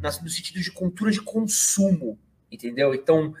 no 0.00 0.30
sentido 0.30 0.60
de 0.60 0.70
cultura 0.70 1.10
de 1.10 1.20
consumo, 1.20 2.18
entendeu? 2.50 2.94
Então, 2.94 3.32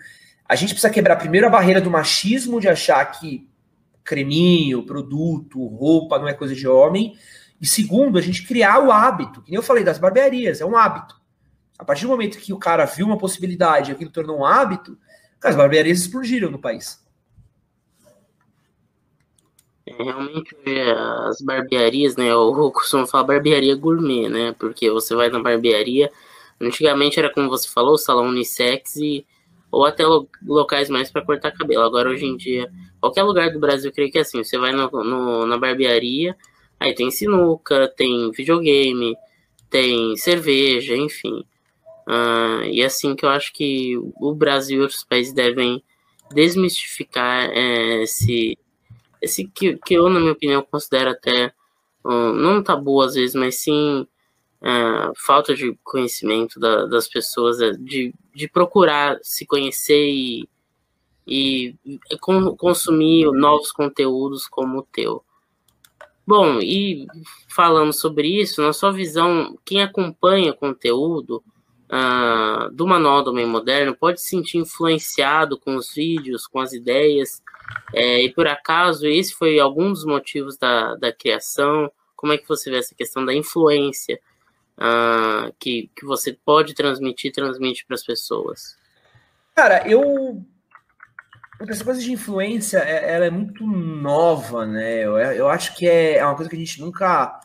a 0.48 0.54
gente 0.54 0.70
precisa 0.70 0.92
quebrar 0.92 1.16
primeiro 1.16 1.46
a 1.46 1.50
barreira 1.50 1.80
do 1.80 1.90
machismo, 1.90 2.60
de 2.60 2.68
achar 2.68 3.04
que 3.06 3.48
creminho, 4.04 4.84
produto, 4.84 5.66
roupa 5.66 6.18
não 6.18 6.28
é 6.28 6.32
coisa 6.32 6.54
de 6.54 6.66
homem. 6.66 7.18
E 7.60 7.66
segundo, 7.66 8.18
a 8.18 8.22
gente 8.22 8.46
criar 8.46 8.78
o 8.78 8.92
hábito, 8.92 9.42
que 9.42 9.50
nem 9.50 9.56
eu 9.56 9.62
falei 9.62 9.82
das 9.82 9.98
barbearias, 9.98 10.60
é 10.60 10.64
um 10.64 10.76
hábito. 10.76 11.20
A 11.78 11.84
partir 11.84 12.02
do 12.02 12.10
momento 12.10 12.38
que 12.38 12.52
o 12.52 12.58
cara 12.58 12.84
viu 12.84 13.06
uma 13.06 13.18
possibilidade, 13.18 13.90
aquilo 13.90 14.10
tornou 14.10 14.38
um 14.38 14.44
hábito, 14.44 14.96
as 15.42 15.56
barbearias 15.56 15.98
explodiram 15.98 16.50
no 16.50 16.58
país. 16.58 17.04
Realmente 19.98 20.54
as 21.28 21.40
barbearias, 21.40 22.16
né? 22.16 22.30
Eu 22.30 22.70
costumo 22.72 23.06
falar 23.06 23.24
barbearia 23.24 23.74
gourmet, 23.76 24.28
né? 24.28 24.54
Porque 24.58 24.90
você 24.90 25.14
vai 25.14 25.28
na 25.30 25.40
barbearia. 25.40 26.10
Antigamente 26.60 27.18
era 27.18 27.32
como 27.32 27.48
você 27.48 27.68
falou, 27.68 27.98
salão 27.98 28.28
unissex 28.28 28.96
e 28.96 29.26
ou 29.70 29.84
até 29.84 30.04
locais 30.42 30.88
mais 30.88 31.10
para 31.10 31.24
cortar 31.24 31.52
cabelo. 31.52 31.82
Agora 31.82 32.10
hoje 32.10 32.24
em 32.24 32.36
dia, 32.36 32.70
qualquer 33.00 33.22
lugar 33.24 33.50
do 33.50 33.60
Brasil, 33.60 33.90
eu 33.90 33.94
creio 33.94 34.10
que 34.10 34.18
é 34.18 34.22
assim, 34.22 34.42
você 34.42 34.58
vai 34.58 34.72
no, 34.72 34.88
no, 34.90 35.46
na 35.46 35.58
barbearia, 35.58 36.36
aí 36.80 36.94
tem 36.94 37.10
sinuca, 37.10 37.92
tem 37.96 38.30
videogame, 38.30 39.16
tem 39.68 40.16
cerveja, 40.16 40.96
enfim. 40.96 41.44
Uh, 42.08 42.64
e 42.70 42.82
assim 42.84 43.14
que 43.16 43.24
eu 43.24 43.28
acho 43.28 43.52
que 43.52 43.96
o 43.98 44.32
Brasil 44.34 44.78
e 44.78 44.82
outros 44.82 45.04
países 45.04 45.32
devem 45.32 45.82
desmistificar 46.32 47.50
é, 47.50 48.02
esse, 48.02 48.56
esse 49.20 49.46
que, 49.46 49.78
que 49.84 49.94
eu, 49.94 50.08
na 50.08 50.20
minha 50.20 50.32
opinião, 50.32 50.62
considero 50.62 51.10
até 51.10 51.52
um, 52.04 52.32
não 52.32 52.62
tabu 52.62 53.00
às 53.00 53.14
vezes, 53.14 53.34
mas 53.34 53.56
sim 53.56 54.06
uh, 54.62 55.12
falta 55.16 55.54
de 55.54 55.76
conhecimento 55.82 56.58
da, 56.60 56.86
das 56.86 57.08
pessoas, 57.08 57.60
é, 57.60 57.72
de, 57.72 58.14
de 58.34 58.48
procurar 58.48 59.18
se 59.22 59.46
conhecer 59.46 60.08
e, 60.08 60.48
e 61.26 61.74
consumir 62.56 63.30
novos 63.32 63.72
conteúdos 63.72 64.46
como 64.46 64.78
o 64.78 64.82
teu. 64.82 65.22
Bom, 66.26 66.60
e 66.60 67.06
falando 67.48 67.92
sobre 67.92 68.40
isso, 68.40 68.60
na 68.60 68.72
sua 68.72 68.92
visão, 68.92 69.56
quem 69.64 69.82
acompanha 69.82 70.52
conteúdo 70.52 71.42
uh, 71.86 72.68
do 72.72 72.86
Manual 72.86 73.22
do 73.22 73.30
Homem 73.30 73.46
Moderno 73.46 73.94
pode 73.94 74.20
se 74.20 74.30
sentir 74.30 74.58
influenciado 74.58 75.58
com 75.58 75.76
os 75.76 75.94
vídeos, 75.94 76.46
com 76.46 76.58
as 76.58 76.72
ideias, 76.72 77.40
é, 77.94 78.22
e 78.22 78.32
por 78.32 78.46
acaso 78.46 79.06
esse 79.06 79.32
foi 79.32 79.58
algum 79.58 79.90
dos 79.90 80.04
motivos 80.04 80.56
da, 80.56 80.94
da 80.96 81.12
criação? 81.12 81.90
Como 82.14 82.32
é 82.32 82.38
que 82.38 82.48
você 82.48 82.70
vê 82.70 82.78
essa 82.78 82.94
questão 82.94 83.24
da 83.24 83.34
influência 83.34 84.18
uh, 84.78 85.54
que, 85.58 85.90
que 85.94 86.04
você 86.04 86.32
pode 86.32 86.74
transmitir, 86.74 87.32
transmite 87.32 87.84
para 87.86 87.94
as 87.94 88.04
pessoas? 88.04 88.76
Cara, 89.54 89.88
eu. 89.88 90.42
Essa 91.68 91.84
coisa 91.84 92.00
de 92.00 92.12
influência, 92.12 92.78
é, 92.78 93.14
ela 93.14 93.24
é 93.24 93.30
muito 93.30 93.66
nova, 93.66 94.66
né? 94.66 95.02
Eu, 95.02 95.16
eu 95.16 95.48
acho 95.48 95.74
que 95.74 95.88
é, 95.88 96.18
é 96.18 96.24
uma 96.24 96.34
coisa 96.34 96.50
que 96.50 96.56
a 96.56 96.58
gente 96.58 96.80
nunca, 96.80 97.40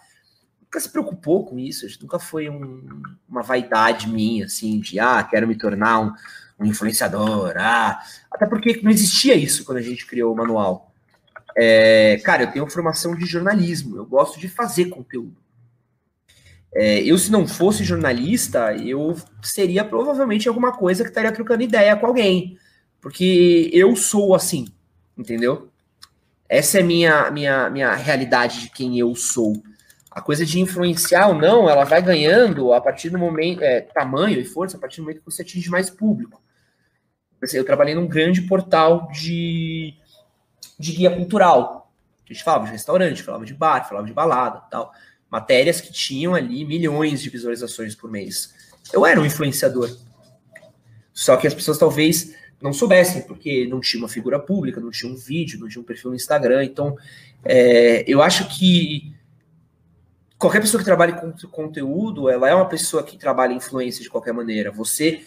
nunca 0.71 0.79
se 0.79 0.89
preocupou 0.89 1.45
com 1.45 1.59
isso. 1.59 1.85
Nunca 2.01 2.17
foi 2.17 2.49
um, 2.49 3.03
uma 3.27 3.41
vaidade 3.41 4.09
minha, 4.09 4.45
assim, 4.45 4.79
de, 4.79 4.97
ah, 4.99 5.21
quero 5.21 5.45
me 5.45 5.55
tornar 5.55 5.99
um, 5.99 6.13
um 6.57 6.65
influenciador. 6.65 7.53
Ah, 7.57 8.01
até 8.31 8.45
porque 8.45 8.79
não 8.81 8.89
existia 8.89 9.35
isso 9.35 9.65
quando 9.65 9.79
a 9.79 9.81
gente 9.81 10.07
criou 10.07 10.33
o 10.33 10.37
manual. 10.37 10.93
É, 11.57 12.21
cara, 12.23 12.43
eu 12.43 12.51
tenho 12.51 12.69
formação 12.69 13.13
de 13.13 13.25
jornalismo, 13.25 13.97
eu 13.97 14.05
gosto 14.05 14.39
de 14.39 14.47
fazer 14.47 14.85
conteúdo. 14.85 15.35
É, 16.73 17.01
eu, 17.01 17.17
se 17.17 17.29
não 17.29 17.45
fosse 17.45 17.83
jornalista, 17.83 18.73
eu 18.73 19.17
seria 19.43 19.83
provavelmente 19.83 20.47
alguma 20.47 20.71
coisa 20.71 21.03
que 21.03 21.09
estaria 21.09 21.33
trocando 21.33 21.63
ideia 21.63 21.97
com 21.97 22.05
alguém. 22.05 22.57
Porque 23.01 23.69
eu 23.73 23.93
sou 23.97 24.33
assim, 24.33 24.69
entendeu? 25.17 25.69
Essa 26.47 26.79
é 26.79 26.83
minha 26.83 27.29
minha 27.29 27.69
minha 27.69 27.93
realidade 27.93 28.61
de 28.61 28.69
quem 28.69 28.97
eu 28.97 29.13
sou. 29.15 29.61
A 30.11 30.21
coisa 30.21 30.45
de 30.45 30.59
influenciar 30.59 31.29
ou 31.29 31.35
não, 31.35 31.69
ela 31.69 31.85
vai 31.85 32.01
ganhando 32.01 32.73
a 32.73 32.81
partir 32.81 33.09
do 33.09 33.17
momento, 33.17 33.63
é, 33.63 33.79
tamanho 33.81 34.39
e 34.39 34.45
força, 34.45 34.75
a 34.75 34.79
partir 34.79 34.97
do 34.97 35.03
momento 35.03 35.19
que 35.19 35.25
você 35.25 35.41
atinge 35.41 35.69
mais 35.69 35.89
público. 35.89 36.41
Eu 37.53 37.65
trabalhei 37.65 37.95
num 37.95 38.07
grande 38.07 38.41
portal 38.41 39.09
de, 39.11 39.95
de 40.77 40.91
guia 40.91 41.15
cultural. 41.15 41.91
A 42.29 42.33
gente 42.33 42.43
falava 42.43 42.65
de 42.65 42.71
restaurante, 42.71 43.23
falava 43.23 43.45
de 43.45 43.53
bar, 43.53 43.87
falava 43.87 44.05
de 44.05 44.13
balada 44.13 44.59
tal 44.69 44.93
matérias 45.31 45.79
que 45.79 45.93
tinham 45.93 46.35
ali 46.35 46.65
milhões 46.65 47.21
de 47.21 47.29
visualizações 47.29 47.95
por 47.95 48.11
mês. 48.11 48.53
Eu 48.91 49.05
era 49.05 49.19
um 49.19 49.25
influenciador. 49.25 49.89
Só 51.13 51.37
que 51.37 51.47
as 51.47 51.53
pessoas 51.53 51.77
talvez 51.77 52.35
não 52.61 52.73
soubessem, 52.73 53.21
porque 53.21 53.65
não 53.65 53.79
tinha 53.79 54.03
uma 54.03 54.09
figura 54.09 54.37
pública, 54.37 54.81
não 54.81 54.91
tinha 54.91 55.11
um 55.11 55.15
vídeo, 55.15 55.59
não 55.59 55.69
tinha 55.69 55.81
um 55.81 55.85
perfil 55.85 56.09
no 56.09 56.17
Instagram. 56.17 56.65
Então, 56.65 56.97
é, 57.45 58.03
eu 58.05 58.21
acho 58.21 58.49
que 58.49 59.15
qualquer 60.41 60.59
pessoa 60.59 60.79
que 60.79 60.85
trabalhe 60.85 61.13
com 61.13 61.31
conteúdo, 61.49 62.27
ela 62.27 62.49
é 62.49 62.55
uma 62.55 62.65
pessoa 62.65 63.03
que 63.03 63.15
trabalha 63.15 63.53
influência 63.53 64.01
de 64.01 64.09
qualquer 64.09 64.33
maneira. 64.33 64.71
Você 64.71 65.21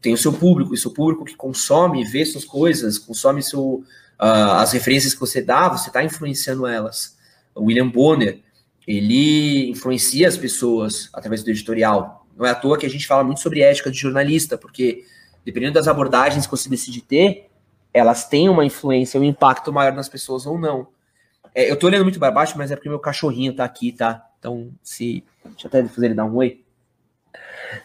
tem 0.00 0.14
o 0.14 0.16
seu 0.16 0.32
público, 0.32 0.74
e 0.74 0.78
seu 0.78 0.90
público 0.90 1.22
que 1.22 1.36
consome, 1.36 2.02
vê 2.02 2.24
suas 2.24 2.46
coisas, 2.46 2.98
consome 2.98 3.42
seu, 3.42 3.62
uh, 3.62 4.56
as 4.56 4.72
referências 4.72 5.12
que 5.12 5.20
você 5.20 5.42
dá, 5.42 5.68
você 5.68 5.88
está 5.88 6.02
influenciando 6.02 6.66
elas. 6.66 7.14
O 7.54 7.64
William 7.64 7.88
Bonner, 7.88 8.40
ele 8.88 9.68
influencia 9.70 10.26
as 10.26 10.36
pessoas 10.38 11.10
através 11.12 11.42
do 11.42 11.50
editorial. 11.50 12.26
Não 12.34 12.46
é 12.46 12.50
à 12.50 12.54
toa 12.54 12.78
que 12.78 12.86
a 12.86 12.90
gente 12.90 13.06
fala 13.06 13.22
muito 13.22 13.40
sobre 13.40 13.60
ética 13.60 13.90
de 13.90 13.98
jornalista, 13.98 14.56
porque 14.56 15.04
dependendo 15.44 15.74
das 15.74 15.88
abordagens 15.88 16.46
que 16.46 16.50
você 16.50 16.70
decide 16.70 17.02
ter, 17.02 17.50
elas 17.92 18.26
têm 18.26 18.48
uma 18.48 18.64
influência, 18.64 19.20
um 19.20 19.24
impacto 19.24 19.70
maior 19.70 19.92
nas 19.92 20.08
pessoas 20.08 20.46
ou 20.46 20.58
não. 20.58 20.88
É, 21.54 21.70
eu 21.70 21.78
tô 21.78 21.86
olhando 21.86 22.04
muito 22.04 22.18
para 22.18 22.30
baixo, 22.32 22.56
mas 22.56 22.70
é 22.70 22.76
porque 22.76 22.88
meu 22.88 22.98
cachorrinho 22.98 23.54
tá 23.54 23.62
aqui, 23.62 23.92
tá? 23.92 24.26
Então, 24.44 24.70
se. 24.82 25.24
Deixa 25.42 25.66
eu 25.66 25.68
até 25.68 25.88
fazer 25.88 26.06
ele 26.08 26.14
dar 26.14 26.26
um 26.26 26.36
oi. 26.36 26.62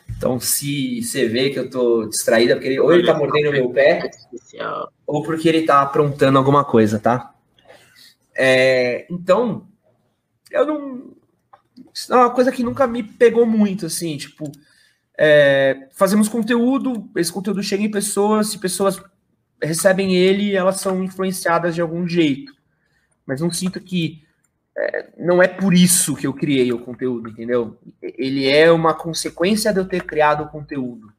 Então, 0.10 0.42
se 0.42 1.01
você 1.01 1.25
vê 1.25 1.51
que 1.51 1.58
eu 1.58 1.70
tô 1.70 2.06
distraída, 2.06 2.56
porque 2.56 2.68
ele, 2.68 2.80
ou 2.82 2.92
ele 2.92 3.06
tá 3.06 3.18
mordendo 3.18 3.54
meu 3.54 3.70
pé, 3.70 4.12
ou 5.08 5.24
porque 5.24 5.48
ele 5.48 5.66
tá 5.66 5.82
aprontando 5.82 6.38
alguma 6.38 6.66
coisa, 6.66 7.00
tá? 7.00 7.34
É, 8.36 9.08
então, 9.10 9.70
eu 10.51 10.66
não. 10.68 11.13
Isso 11.94 12.13
é 12.13 12.18
uma 12.18 12.30
coisa 12.30 12.51
que 12.51 12.62
nunca 12.62 12.86
me 12.86 13.04
pegou 13.04 13.46
muito, 13.46 13.86
assim, 13.86 14.18
tipo. 14.18 14.51
É, 15.18 15.88
fazemos 15.94 16.28
conteúdo, 16.28 17.10
esse 17.16 17.32
conteúdo 17.32 17.63
chega 17.63 17.84
em 17.84 17.92
pessoas, 17.92 18.50
se 18.50 18.58
pessoas 18.58 19.01
recebem 19.62 20.13
ele, 20.16 20.56
elas 20.56 20.82
são 20.82 21.01
influenciadas 21.04 21.74
de 21.74 21.82
algum 21.82 22.06
jeito. 22.06 22.54
Mas 23.25 23.39
não 23.39 23.51
sinto 23.51 23.80
que 23.80 24.22
é, 24.22 24.29
não 25.18 25.42
é 25.42 25.48
por 25.48 25.74
isso 25.74 26.16
que 26.16 26.28
eu 26.28 26.34
criei 26.34 26.72
o 26.72 26.80
conteúdo, 26.80 27.30
entendeu? 27.30 27.78
Ele 28.02 28.48
é 28.48 28.72
uma 28.72 28.94
consequência 28.94 29.74
de 29.74 29.80
eu 29.80 29.88
ter 29.88 30.04
criado 30.04 30.44
o 30.44 30.50
conteúdo. 30.50 31.12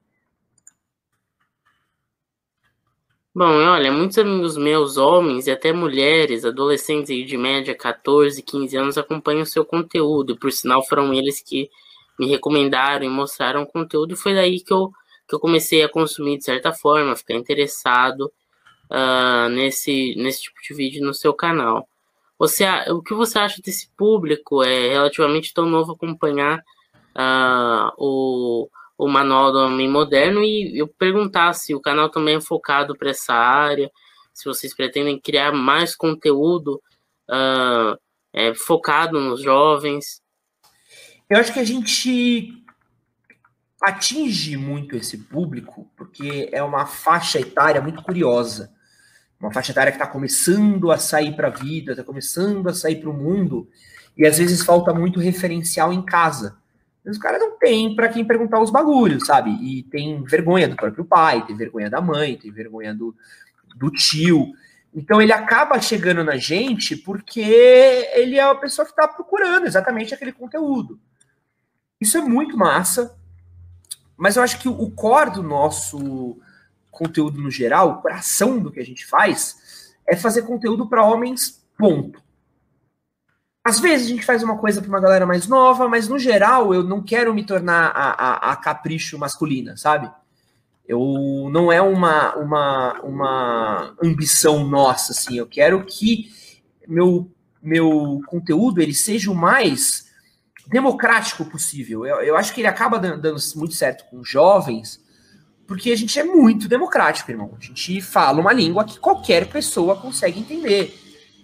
Bom, 3.33 3.45
olha, 3.45 3.93
muitos 3.93 4.19
amigos 4.19 4.57
meus, 4.57 4.97
homens 4.97 5.47
e 5.47 5.50
até 5.52 5.73
mulheres, 5.73 6.45
adolescentes 6.45 7.26
de 7.29 7.37
média 7.37 7.76
14, 7.76 8.43
15 8.43 8.76
anos, 8.76 8.99
acompanham 8.99 9.43
o 9.43 9.47
seu 9.47 9.64
conteúdo. 9.64 10.37
Por 10.37 10.50
sinal, 10.50 10.85
foram 10.85 11.14
eles 11.14 11.40
que 11.40 11.71
me 12.19 12.26
recomendaram 12.29 13.05
e 13.05 13.09
mostraram 13.09 13.62
o 13.62 13.67
conteúdo. 13.67 14.14
E 14.14 14.17
foi 14.17 14.35
daí 14.35 14.61
que 14.61 14.73
eu, 14.73 14.90
que 15.29 15.35
eu 15.35 15.40
comecei 15.40 15.83
a 15.83 15.88
consumir 15.88 16.38
de 16.38 16.45
certa 16.45 16.73
forma, 16.73 17.14
ficar 17.17 17.35
interessado 17.35 18.33
uh, 18.90 19.49
nesse, 19.50 20.14
nesse 20.17 20.43
tipo 20.43 20.61
de 20.62 20.75
vídeo 20.75 21.05
no 21.05 21.14
seu 21.14 21.33
canal. 21.33 21.88
Você, 22.40 22.64
o 22.90 23.00
que 23.00 23.14
você 23.14 23.38
acha 23.38 23.62
desse 23.62 23.88
público? 23.97 24.64
É 24.64 24.88
relativamente 24.88 25.54
tão 25.54 25.66
novo 25.66 25.92
acompanhar 25.92 26.59
uh, 27.16 27.92
o 27.97 28.68
o 29.00 29.09
Manual 29.09 29.50
do 29.50 29.59
Homem 29.61 29.88
Moderno 29.88 30.44
e 30.44 30.78
eu 30.78 30.87
perguntar 30.87 31.54
se 31.54 31.75
o 31.75 31.80
canal 31.80 32.11
também 32.11 32.37
é 32.37 32.40
focado 32.40 32.94
para 32.94 33.09
essa 33.09 33.32
área, 33.32 33.90
se 34.35 34.44
vocês 34.44 34.75
pretendem 34.75 35.18
criar 35.18 35.52
mais 35.52 35.97
conteúdo 35.97 36.82
uh, 37.30 37.99
é, 38.30 38.54
focado 38.54 39.18
nos 39.18 39.42
jovens. 39.42 40.20
Eu 41.30 41.38
acho 41.38 41.50
que 41.50 41.61
a 41.61 41.64
gente 41.64 42.62
atinge 43.82 44.59
muito 44.59 44.94
esse 44.94 45.16
público 45.16 45.90
porque 45.97 46.50
é 46.52 46.62
uma 46.62 46.85
faixa 46.85 47.40
etária 47.40 47.80
muito 47.80 48.02
curiosa. 48.02 48.70
Uma 49.40 49.52
faixa 49.52 49.73
etária 49.73 49.90
que 49.90 49.97
está 49.97 50.06
começando 50.06 50.90
a 50.92 50.99
sair 50.99 51.35
para 51.35 51.49
a 51.49 51.50
vida, 51.50 51.92
está 51.92 52.04
começando 52.04 52.68
a 52.68 52.75
sair 52.75 52.97
para 52.97 53.09
o 53.09 53.14
mundo, 53.14 53.66
e 54.16 54.26
às 54.26 54.37
vezes 54.37 54.62
falta 54.62 54.92
muito 54.92 55.18
referencial 55.18 55.92
em 55.92 56.02
casa. 56.02 56.59
Os 57.04 57.16
caras 57.16 57.40
não 57.40 57.59
têm 57.59 57.97
para 57.97 58.09
quem 58.09 58.25
perguntar 58.25 58.61
os 58.61 58.70
bagulhos, 58.70 59.26
sabe? 59.26 59.50
E 59.50 59.82
tem 59.85 60.23
vergonha 60.25 60.68
do 60.68 60.76
próprio 60.76 61.04
pai, 61.04 61.44
tem 61.47 61.56
vergonha 61.56 61.88
da 61.88 62.00
mãe, 62.00 62.37
tem 62.37 62.50
vergonha 62.50 62.94
do, 62.94 63.16
do 63.75 63.90
tio. 63.90 64.52
Então 64.94 65.23
ele 65.23 65.32
acaba 65.32 65.80
chegando 65.80 66.23
na 66.23 66.37
gente 66.37 66.94
porque 66.97 67.40
ele 67.40 68.37
é 68.37 68.42
a 68.42 68.54
pessoa 68.54 68.85
que 68.85 68.92
está 68.92 69.09
procurando 69.09 69.66
exatamente 69.66 70.12
aquele 70.12 70.32
conteúdo. 70.32 71.00
Isso 71.99 72.18
é 72.18 72.20
muito 72.20 72.56
massa, 72.59 73.16
mas 74.16 74.37
eu 74.37 74.42
acho 74.42 74.59
que 74.59 74.68
o 74.68 74.90
core 74.90 75.30
do 75.30 75.42
nosso 75.42 76.38
conteúdo 76.90 77.40
no 77.40 77.50
geral, 77.50 77.90
o 77.90 78.02
coração 78.02 78.59
do 78.59 78.70
que 78.70 78.80
a 78.80 78.85
gente 78.85 79.06
faz, 79.06 79.94
é 80.06 80.16
fazer 80.16 80.42
conteúdo 80.42 80.88
para 80.88 81.04
homens, 81.04 81.64
ponto. 81.78 82.23
Às 83.62 83.78
vezes 83.78 84.06
a 84.06 84.11
gente 84.11 84.25
faz 84.25 84.42
uma 84.42 84.59
coisa 84.59 84.80
para 84.80 84.88
uma 84.88 85.00
galera 85.00 85.26
mais 85.26 85.47
nova, 85.47 85.88
mas 85.88 86.09
no 86.09 86.18
geral 86.18 86.75
eu 86.75 86.82
não 86.82 87.02
quero 87.02 87.35
me 87.35 87.44
tornar 87.44 87.88
a, 87.94 88.11
a, 88.11 88.52
a 88.52 88.56
capricho 88.56 89.18
masculina, 89.18 89.76
sabe? 89.76 90.11
Eu 90.88 91.49
não 91.52 91.70
é 91.70 91.80
uma, 91.80 92.35
uma, 92.37 93.00
uma 93.02 93.97
ambição 94.02 94.66
nossa, 94.66 95.12
assim. 95.12 95.37
Eu 95.37 95.47
quero 95.47 95.85
que 95.85 96.32
meu 96.88 97.30
meu 97.62 98.23
conteúdo 98.26 98.80
ele 98.80 98.94
seja 98.94 99.30
o 99.30 99.35
mais 99.35 100.09
democrático 100.66 101.44
possível. 101.44 102.06
Eu, 102.06 102.23
eu 102.23 102.37
acho 102.37 102.54
que 102.54 102.61
ele 102.61 102.68
acaba 102.68 102.99
dando, 102.99 103.20
dando 103.20 103.40
muito 103.56 103.75
certo 103.75 104.04
com 104.09 104.25
jovens, 104.25 105.00
porque 105.70 105.92
a 105.92 105.96
gente 105.96 106.18
é 106.18 106.24
muito 106.24 106.66
democrático, 106.66 107.30
irmão. 107.30 107.56
A 107.56 107.64
gente 107.64 108.00
fala 108.00 108.40
uma 108.40 108.52
língua 108.52 108.84
que 108.84 108.98
qualquer 108.98 109.46
pessoa 109.46 109.94
consegue 109.94 110.40
entender. 110.40 110.92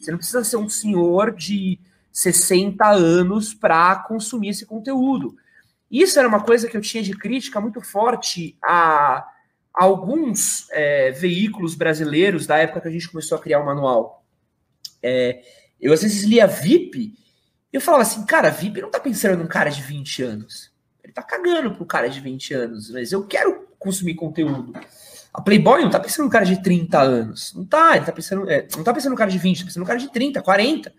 Você 0.00 0.10
não 0.10 0.18
precisa 0.18 0.42
ser 0.42 0.56
um 0.56 0.68
senhor 0.68 1.32
de 1.32 1.78
60 2.10 2.84
anos 2.88 3.54
para 3.54 3.94
consumir 4.00 4.48
esse 4.48 4.66
conteúdo. 4.66 5.36
Isso 5.88 6.18
era 6.18 6.26
uma 6.26 6.42
coisa 6.42 6.66
que 6.66 6.76
eu 6.76 6.80
tinha 6.80 7.04
de 7.04 7.12
crítica 7.12 7.60
muito 7.60 7.80
forte 7.80 8.58
a, 8.64 9.24
alguns 9.72 10.68
é, 10.72 11.12
veículos 11.12 11.76
brasileiros 11.76 12.48
da 12.48 12.58
época 12.58 12.80
que 12.80 12.88
a 12.88 12.90
gente 12.90 13.08
começou 13.08 13.38
a 13.38 13.40
criar 13.40 13.60
o 13.60 13.64
manual. 13.64 14.26
É, 15.00 15.40
eu 15.80 15.92
às 15.92 16.02
vezes 16.02 16.24
lia 16.24 16.48
VIP 16.48 17.14
e 17.72 17.76
eu 17.76 17.80
falava 17.80 18.02
assim, 18.02 18.26
cara, 18.26 18.50
VIP 18.50 18.82
não 18.82 18.90
tá 18.90 18.98
pensando 18.98 19.38
num 19.38 19.46
cara 19.46 19.70
de 19.70 19.82
20 19.82 20.24
anos. 20.24 20.72
Ele 21.04 21.12
tá 21.12 21.22
cagando 21.22 21.76
pro 21.76 21.86
cara 21.86 22.08
de 22.08 22.18
20 22.18 22.54
anos, 22.54 22.90
mas 22.90 23.12
eu 23.12 23.24
quero 23.24 23.65
consumir 23.86 24.14
conteúdo. 24.14 24.72
A 25.32 25.40
Playboy 25.40 25.82
não 25.82 25.90
tá 25.90 26.00
pensando 26.00 26.24
no 26.24 26.30
cara 26.30 26.44
de 26.44 26.62
30 26.62 27.00
anos. 27.00 27.54
Não 27.54 27.64
tá, 27.64 27.96
ele 27.96 28.06
tá 28.06 28.12
pensando. 28.12 28.50
É, 28.50 28.66
não 28.76 28.82
tá 28.82 28.92
pensando 28.92 29.12
no 29.12 29.18
cara 29.18 29.30
de 29.30 29.38
20, 29.38 29.58
tá 29.58 29.64
pensando 29.66 29.82
no 29.82 29.86
cara 29.86 29.98
de 29.98 30.10
30, 30.10 30.42
40. 30.42 30.92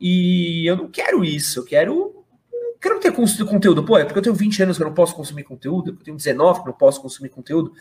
E 0.00 0.66
eu 0.66 0.76
não 0.76 0.88
quero 0.88 1.24
isso. 1.24 1.60
Eu 1.60 1.64
quero. 1.64 2.24
Eu 2.52 2.78
quero 2.80 3.00
ter 3.00 3.12
conteúdo. 3.12 3.84
Pô, 3.84 3.98
é 3.98 4.04
porque 4.04 4.18
eu 4.18 4.22
tenho 4.22 4.34
20 4.34 4.62
anos 4.62 4.76
que 4.76 4.82
eu 4.82 4.86
não 4.86 4.94
posso 4.94 5.14
consumir 5.14 5.42
conteúdo, 5.44 5.90
eu 5.90 6.04
tenho 6.04 6.16
19 6.16 6.60
que 6.60 6.68
eu 6.68 6.70
não 6.70 6.78
posso 6.78 7.02
consumir 7.02 7.30
conteúdo. 7.30 7.72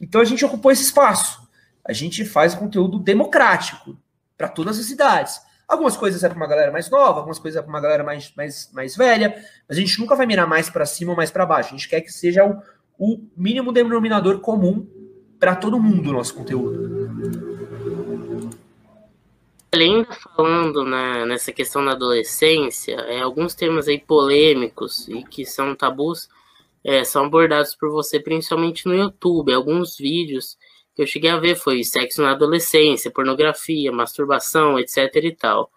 Então 0.00 0.20
a 0.20 0.24
gente 0.24 0.44
ocupou 0.44 0.70
esse 0.70 0.82
espaço. 0.82 1.48
A 1.84 1.92
gente 1.92 2.24
faz 2.24 2.54
conteúdo 2.54 2.98
democrático 2.98 3.96
para 4.36 4.48
todas 4.48 4.78
as 4.78 4.90
idades. 4.90 5.40
Algumas 5.66 5.96
coisas 5.96 6.22
é 6.22 6.28
para 6.28 6.36
uma 6.36 6.46
galera 6.46 6.70
mais 6.70 6.90
nova, 6.90 7.20
algumas 7.20 7.38
coisas 7.38 7.58
é 7.58 7.62
para 7.62 7.70
uma 7.70 7.80
galera 7.80 8.04
mais, 8.04 8.32
mais, 8.36 8.70
mais 8.72 8.94
velha, 8.94 9.34
mas 9.66 9.78
a 9.78 9.80
gente 9.80 9.98
nunca 9.98 10.14
vai 10.14 10.26
mirar 10.26 10.46
mais 10.46 10.68
para 10.68 10.84
cima 10.84 11.12
ou 11.12 11.16
mais 11.16 11.30
para 11.30 11.46
baixo. 11.46 11.70
A 11.70 11.78
gente 11.78 11.88
quer 11.88 12.02
que 12.02 12.12
seja 12.12 12.44
o, 12.44 12.60
o 12.98 13.20
mínimo 13.36 13.72
denominador 13.72 14.40
comum 14.40 14.86
para 15.38 15.56
todo 15.56 15.80
mundo 15.80 16.10
o 16.10 16.12
nosso 16.12 16.34
conteúdo. 16.34 17.10
Além 19.72 20.06
falando 20.36 20.84
na, 20.84 21.24
nessa 21.24 21.50
questão 21.50 21.84
da 21.84 21.92
adolescência, 21.92 22.94
é, 22.94 23.20
alguns 23.22 23.54
temas 23.54 23.88
aí 23.88 23.98
polêmicos 23.98 25.08
e 25.08 25.24
que 25.24 25.46
são 25.46 25.74
tabus 25.74 26.28
é, 26.84 27.04
são 27.04 27.24
abordados 27.24 27.74
por 27.74 27.90
você 27.90 28.20
principalmente 28.20 28.86
no 28.86 28.94
YouTube. 28.94 29.52
Alguns 29.52 29.96
vídeos 29.96 30.58
que 30.94 31.02
eu 31.02 31.06
cheguei 31.06 31.30
a 31.30 31.38
ver 31.38 31.56
foi 31.56 31.82
sexo 31.84 32.22
na 32.22 32.32
adolescência, 32.32 33.10
pornografia, 33.10 33.90
masturbação, 33.90 34.78
etc 34.78 35.14
e 35.16 35.32
tal. 35.34 35.70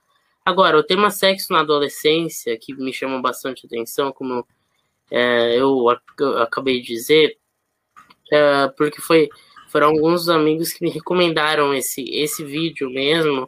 Agora, 0.43 0.77
o 0.77 0.83
tema 0.83 1.09
sexo 1.09 1.51
na 1.53 1.61
adolescência, 1.61 2.57
que 2.59 2.73
me 2.75 2.93
chama 2.93 3.19
bastante 3.21 3.65
atenção, 3.65 4.11
como 4.11 4.45
é, 5.11 5.59
eu 5.59 5.89
acabei 6.39 6.81
de 6.81 6.87
dizer, 6.87 7.37
é, 8.31 8.67
porque 8.69 9.01
foi, 9.01 9.29
foram 9.69 9.87
alguns 9.87 10.29
amigos 10.29 10.73
que 10.73 10.83
me 10.83 10.89
recomendaram 10.89 11.73
esse, 11.73 12.03
esse 12.09 12.43
vídeo 12.43 12.89
mesmo, 12.89 13.43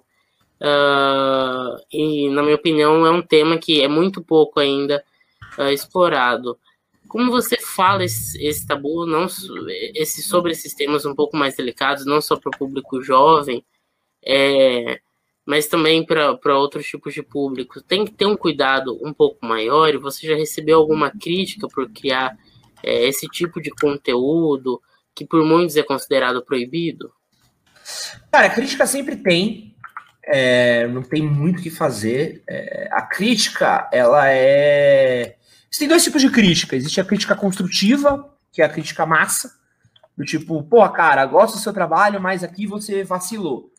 uh, 0.61 1.81
e 1.91 2.29
na 2.29 2.43
minha 2.43 2.55
opinião 2.55 3.05
é 3.05 3.11
um 3.11 3.21
tema 3.21 3.57
que 3.57 3.81
é 3.81 3.87
muito 3.87 4.21
pouco 4.21 4.59
ainda 4.59 5.03
uh, 5.57 5.69
explorado. 5.69 6.57
Como 7.07 7.31
você 7.31 7.57
fala 7.57 8.03
esse, 8.03 8.43
esse, 8.45 8.67
tabu, 8.67 9.05
não 9.05 9.27
esse, 9.95 10.21
sobre 10.21 10.51
esses 10.51 10.73
temas 10.73 11.05
um 11.05 11.15
pouco 11.15 11.37
mais 11.37 11.55
delicados, 11.55 12.05
não 12.05 12.19
só 12.19 12.35
para 12.35 12.49
o 12.49 12.57
público 12.57 13.01
jovem, 13.01 13.63
é, 14.25 14.99
mas 15.47 15.65
também 15.65 16.05
para 16.05 16.57
outros 16.57 16.85
tipos 16.85 17.13
de 17.13 17.23
público. 17.23 17.81
Tem 17.81 18.03
que 18.03 18.11
ter 18.11 18.25
um 18.25 18.35
cuidado 18.35 18.99
um 19.01 19.13
pouco 19.13 19.45
maior. 19.45 19.87
E 19.87 19.97
você 19.97 20.27
já 20.27 20.35
recebeu 20.35 20.77
alguma 20.77 21.09
crítica 21.09 21.69
por 21.69 21.89
criar 21.89 22.37
é, 22.83 23.07
esse 23.07 23.29
tipo 23.29 23.61
de 23.61 23.69
conteúdo 23.69 24.81
que 25.15 25.25
por 25.25 25.45
muitos 25.45 25.77
é 25.77 25.83
considerado 25.83 26.43
proibido? 26.43 27.13
Cara, 28.29 28.49
crítica 28.49 28.85
sempre 28.85 29.15
tem. 29.15 29.73
É, 30.25 30.85
não 30.87 31.01
tem 31.01 31.21
muito 31.21 31.59
o 31.59 31.63
que 31.63 31.69
fazer. 31.69 32.43
É, 32.45 32.89
a 32.91 33.03
crítica, 33.03 33.89
ela 33.93 34.29
é. 34.29 35.37
Tem 35.79 35.87
dois 35.87 36.03
tipos 36.03 36.21
de 36.21 36.29
crítica. 36.29 36.75
Existe 36.75 36.99
a 36.99 37.05
crítica 37.05 37.35
construtiva, 37.35 38.35
que 38.51 38.61
é 38.61 38.65
a 38.65 38.69
crítica 38.69 39.05
massa, 39.05 39.49
do 40.17 40.25
tipo, 40.25 40.61
pô, 40.63 40.87
cara, 40.89 41.25
gosto 41.25 41.55
do 41.55 41.61
seu 41.61 41.71
trabalho, 41.71 42.19
mas 42.19 42.43
aqui 42.43 42.67
você 42.67 43.05
vacilou. 43.05 43.71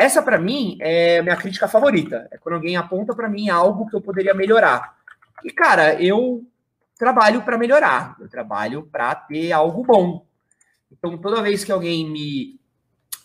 Essa, 0.00 0.22
para 0.22 0.38
mim, 0.38 0.78
é 0.80 1.20
minha 1.20 1.36
crítica 1.36 1.68
favorita. 1.68 2.26
É 2.30 2.38
quando 2.38 2.54
alguém 2.54 2.74
aponta 2.74 3.14
para 3.14 3.28
mim 3.28 3.50
algo 3.50 3.86
que 3.86 3.94
eu 3.94 4.00
poderia 4.00 4.32
melhorar. 4.32 4.96
E, 5.44 5.50
cara, 5.50 6.02
eu 6.02 6.42
trabalho 6.96 7.42
para 7.42 7.58
melhorar. 7.58 8.16
Eu 8.18 8.26
trabalho 8.26 8.88
para 8.90 9.14
ter 9.14 9.52
algo 9.52 9.84
bom. 9.84 10.24
Então, 10.90 11.18
toda 11.18 11.42
vez 11.42 11.64
que 11.64 11.70
alguém 11.70 12.10
me 12.10 12.58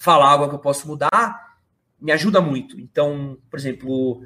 fala 0.02 0.30
algo 0.30 0.50
que 0.50 0.56
eu 0.56 0.60
posso 0.60 0.86
mudar, 0.86 1.56
me 1.98 2.12
ajuda 2.12 2.42
muito. 2.42 2.78
Então, 2.78 3.38
por 3.50 3.58
exemplo, 3.58 4.22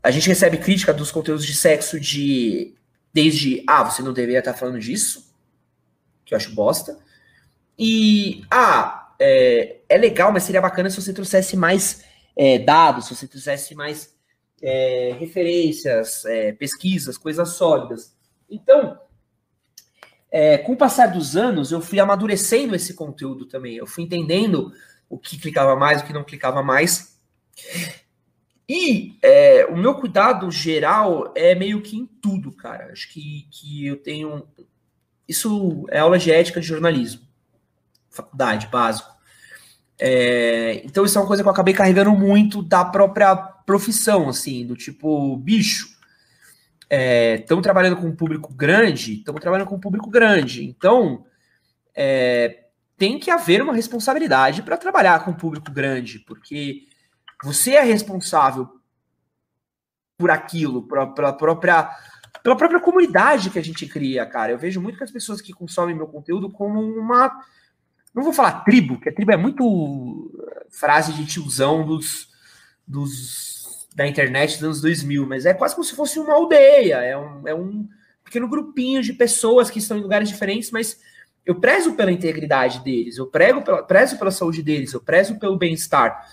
a 0.00 0.12
gente 0.12 0.28
recebe 0.28 0.58
crítica 0.58 0.94
dos 0.94 1.10
conteúdos 1.10 1.44
de 1.44 1.56
sexo 1.56 1.98
de 1.98 2.72
desde 3.12 3.64
ah, 3.66 3.82
você 3.82 4.00
não 4.00 4.12
deveria 4.12 4.38
estar 4.38 4.54
falando 4.54 4.78
disso, 4.78 5.34
que 6.24 6.34
eu 6.34 6.36
acho 6.36 6.54
bosta. 6.54 6.96
E 7.76 8.44
ah, 8.48 8.99
é, 9.20 9.82
é 9.86 9.98
legal, 9.98 10.32
mas 10.32 10.44
seria 10.44 10.62
bacana 10.62 10.88
se 10.88 11.00
você 11.00 11.12
trouxesse 11.12 11.56
mais 11.56 12.02
é, 12.34 12.58
dados, 12.58 13.06
se 13.06 13.14
você 13.14 13.28
trouxesse 13.28 13.74
mais 13.74 14.16
é, 14.62 15.14
referências, 15.18 16.24
é, 16.24 16.52
pesquisas, 16.52 17.18
coisas 17.18 17.50
sólidas. 17.50 18.16
Então, 18.48 18.98
é, 20.30 20.56
com 20.56 20.72
o 20.72 20.76
passar 20.76 21.08
dos 21.08 21.36
anos, 21.36 21.70
eu 21.70 21.82
fui 21.82 22.00
amadurecendo 22.00 22.74
esse 22.74 22.94
conteúdo 22.94 23.44
também. 23.44 23.76
Eu 23.76 23.86
fui 23.86 24.04
entendendo 24.04 24.72
o 25.08 25.18
que 25.18 25.38
clicava 25.38 25.76
mais, 25.76 26.00
o 26.00 26.06
que 26.06 26.12
não 26.14 26.24
clicava 26.24 26.62
mais. 26.62 27.20
E 28.66 29.18
é, 29.22 29.66
o 29.66 29.76
meu 29.76 29.96
cuidado 29.96 30.50
geral 30.50 31.32
é 31.36 31.54
meio 31.54 31.82
que 31.82 31.96
em 31.96 32.06
tudo, 32.06 32.52
cara. 32.52 32.90
Acho 32.92 33.12
que, 33.12 33.46
que 33.50 33.86
eu 33.86 33.96
tenho. 33.96 34.46
Isso 35.28 35.84
é 35.90 35.98
aula 35.98 36.18
de 36.18 36.30
ética 36.30 36.60
de 36.60 36.66
jornalismo 36.66 37.29
faculdade, 38.10 38.66
básico. 38.66 39.10
É, 39.98 40.82
então 40.84 41.04
isso 41.04 41.18
é 41.18 41.20
uma 41.20 41.26
coisa 41.26 41.42
que 41.42 41.48
eu 41.48 41.52
acabei 41.52 41.74
carregando 41.74 42.10
muito 42.12 42.62
da 42.62 42.84
própria 42.84 43.36
profissão, 43.36 44.28
assim, 44.28 44.66
do 44.66 44.74
tipo, 44.74 45.36
bicho, 45.36 45.88
estamos 46.90 47.60
é, 47.60 47.62
trabalhando 47.62 47.96
com 47.96 48.06
um 48.06 48.16
público 48.16 48.52
grande, 48.52 49.18
estamos 49.18 49.40
trabalhando 49.40 49.68
com 49.68 49.76
um 49.76 49.80
público 49.80 50.10
grande, 50.10 50.64
então 50.64 51.24
é, 51.94 52.64
tem 52.96 53.18
que 53.18 53.30
haver 53.30 53.62
uma 53.62 53.74
responsabilidade 53.74 54.62
para 54.62 54.76
trabalhar 54.76 55.22
com 55.24 55.30
um 55.32 55.36
público 55.36 55.70
grande, 55.70 56.18
porque 56.20 56.86
você 57.44 57.72
é 57.74 57.82
responsável 57.82 58.68
por 60.18 60.30
aquilo, 60.30 60.86
pela 60.86 61.32
própria 61.32 61.90
pela 62.42 62.56
própria 62.56 62.80
comunidade 62.80 63.50
que 63.50 63.58
a 63.58 63.64
gente 63.64 63.86
cria, 63.86 64.24
cara. 64.24 64.52
Eu 64.52 64.58
vejo 64.58 64.80
muito 64.80 64.96
que 64.96 65.04
as 65.04 65.10
pessoas 65.10 65.40
que 65.42 65.52
consomem 65.52 65.94
meu 65.94 66.06
conteúdo 66.06 66.50
como 66.50 66.80
uma 66.80 67.44
não 68.14 68.22
vou 68.22 68.32
falar 68.32 68.64
tribo, 68.64 68.94
porque 68.94 69.12
tribo 69.12 69.32
é 69.32 69.36
muito 69.36 70.30
frase 70.70 71.12
de 71.12 71.26
tiozão 71.26 71.86
dos, 71.86 72.28
dos, 72.86 73.88
da 73.94 74.06
internet 74.06 74.54
dos 74.54 74.64
anos 74.64 74.80
2000, 74.80 75.26
mas 75.26 75.46
é 75.46 75.54
quase 75.54 75.74
como 75.74 75.84
se 75.84 75.94
fosse 75.94 76.18
uma 76.18 76.34
aldeia, 76.34 76.96
é 76.96 77.16
um, 77.16 77.48
é 77.48 77.54
um 77.54 77.88
pequeno 78.24 78.48
grupinho 78.48 79.02
de 79.02 79.12
pessoas 79.12 79.70
que 79.70 79.78
estão 79.78 79.98
em 79.98 80.02
lugares 80.02 80.28
diferentes, 80.28 80.70
mas 80.70 81.00
eu 81.44 81.58
prezo 81.58 81.94
pela 81.94 82.12
integridade 82.12 82.82
deles, 82.84 83.16
eu 83.16 83.26
prego 83.26 83.62
pela, 83.62 83.82
prezo 83.82 84.18
pela 84.18 84.30
saúde 84.30 84.62
deles, 84.62 84.92
eu 84.92 85.00
prezo 85.00 85.38
pelo 85.38 85.56
bem-estar. 85.56 86.28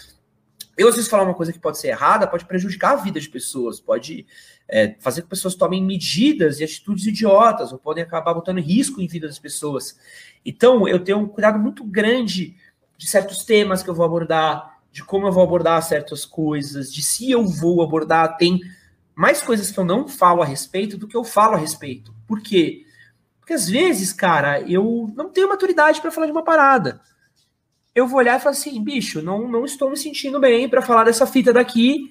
Eu, 0.77 0.87
às 0.87 0.95
vezes, 0.95 1.09
falar 1.09 1.23
uma 1.23 1.33
coisa 1.33 1.51
que 1.51 1.59
pode 1.59 1.79
ser 1.79 1.87
errada 1.87 2.27
pode 2.27 2.45
prejudicar 2.45 2.91
a 2.91 2.95
vida 2.97 3.19
de 3.19 3.27
pessoas, 3.27 3.79
pode 3.79 4.27
é, 4.69 4.95
fazer 4.99 5.21
com 5.21 5.27
que 5.27 5.29
pessoas 5.29 5.55
tomem 5.55 5.83
medidas 5.83 6.59
e 6.59 6.63
atitudes 6.63 7.05
idiotas, 7.05 7.71
ou 7.71 7.77
podem 7.77 8.03
acabar 8.03 8.33
botando 8.33 8.59
risco 8.59 9.01
em 9.01 9.07
vida 9.07 9.27
das 9.27 9.39
pessoas. 9.39 9.97
Então, 10.45 10.87
eu 10.87 11.03
tenho 11.03 11.19
um 11.19 11.27
cuidado 11.27 11.59
muito 11.59 11.83
grande 11.83 12.55
de 12.97 13.07
certos 13.07 13.45
temas 13.45 13.83
que 13.83 13.89
eu 13.89 13.95
vou 13.95 14.05
abordar, 14.05 14.79
de 14.91 15.03
como 15.03 15.27
eu 15.27 15.31
vou 15.31 15.43
abordar 15.43 15.81
certas 15.83 16.25
coisas, 16.25 16.91
de 16.91 17.01
se 17.01 17.31
eu 17.31 17.45
vou 17.45 17.81
abordar. 17.81 18.37
Tem 18.37 18.59
mais 19.15 19.41
coisas 19.41 19.71
que 19.71 19.79
eu 19.79 19.85
não 19.85 20.07
falo 20.07 20.41
a 20.41 20.45
respeito 20.45 20.97
do 20.97 21.07
que 21.07 21.15
eu 21.15 21.23
falo 21.23 21.55
a 21.55 21.57
respeito. 21.57 22.13
Por 22.27 22.41
quê? 22.41 22.83
Porque 23.39 23.53
às 23.53 23.69
vezes, 23.69 24.11
cara, 24.11 24.61
eu 24.61 25.11
não 25.15 25.29
tenho 25.29 25.47
maturidade 25.47 26.01
para 26.01 26.11
falar 26.11 26.25
de 26.25 26.31
uma 26.31 26.43
parada 26.43 27.01
eu 27.97 28.05
vou 28.05 28.19
olhar 28.19 28.37
e 28.37 28.39
falar 28.39 28.51
assim, 28.51 28.79
bicho, 28.83 29.23
não, 29.23 29.47
não 29.47 29.65
estou 29.65 29.89
me 29.89 29.97
sentindo 29.97 30.39
bem 30.39 30.69
para 30.69 30.83
falar 30.83 31.05
dessa 31.05 31.25
fita 31.25 31.51
daqui, 31.51 32.07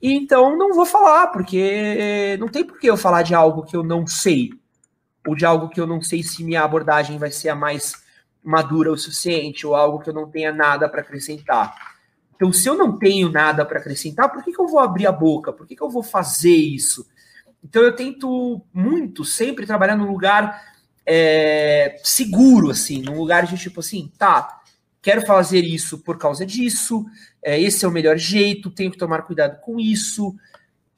e 0.00 0.12
então 0.12 0.56
não 0.56 0.74
vou 0.74 0.86
falar, 0.86 1.28
porque 1.28 2.36
não 2.38 2.48
tem 2.48 2.64
por 2.64 2.78
que 2.78 2.88
eu 2.88 2.96
falar 2.96 3.22
de 3.22 3.34
algo 3.34 3.64
que 3.64 3.76
eu 3.76 3.82
não 3.82 4.06
sei, 4.06 4.50
ou 5.26 5.34
de 5.34 5.44
algo 5.44 5.68
que 5.68 5.80
eu 5.80 5.86
não 5.86 6.00
sei 6.02 6.22
se 6.22 6.44
minha 6.44 6.62
abordagem 6.62 7.18
vai 7.18 7.30
ser 7.30 7.48
a 7.48 7.54
mais 7.54 8.04
madura 8.42 8.92
o 8.92 8.96
suficiente, 8.96 9.66
ou 9.66 9.74
algo 9.74 9.98
que 9.98 10.08
eu 10.08 10.14
não 10.14 10.30
tenha 10.30 10.52
nada 10.52 10.88
para 10.88 11.00
acrescentar. 11.00 11.74
Então, 12.36 12.52
se 12.52 12.68
eu 12.68 12.76
não 12.76 12.96
tenho 12.96 13.30
nada 13.30 13.64
para 13.64 13.80
acrescentar, 13.80 14.30
por 14.30 14.44
que, 14.44 14.52
que 14.52 14.60
eu 14.60 14.68
vou 14.68 14.78
abrir 14.78 15.06
a 15.06 15.12
boca? 15.12 15.52
Por 15.52 15.66
que, 15.66 15.74
que 15.74 15.82
eu 15.82 15.90
vou 15.90 16.02
fazer 16.02 16.54
isso? 16.54 17.06
Então, 17.64 17.82
eu 17.82 17.96
tento 17.96 18.60
muito 18.72 19.24
sempre 19.24 19.66
trabalhar 19.66 19.96
num 19.96 20.10
lugar 20.10 20.62
é, 21.04 21.96
seguro, 22.04 22.70
assim, 22.70 23.00
num 23.00 23.18
lugar 23.18 23.46
de 23.46 23.56
tipo 23.56 23.80
assim, 23.80 24.12
tá, 24.18 24.60
quero 25.06 25.24
fazer 25.24 25.60
isso 25.60 25.98
por 25.98 26.18
causa 26.18 26.44
disso, 26.44 27.06
é, 27.40 27.60
esse 27.60 27.84
é 27.84 27.88
o 27.88 27.92
melhor 27.92 28.18
jeito, 28.18 28.72
tenho 28.72 28.90
que 28.90 28.98
tomar 28.98 29.22
cuidado 29.22 29.60
com 29.60 29.78
isso, 29.78 30.34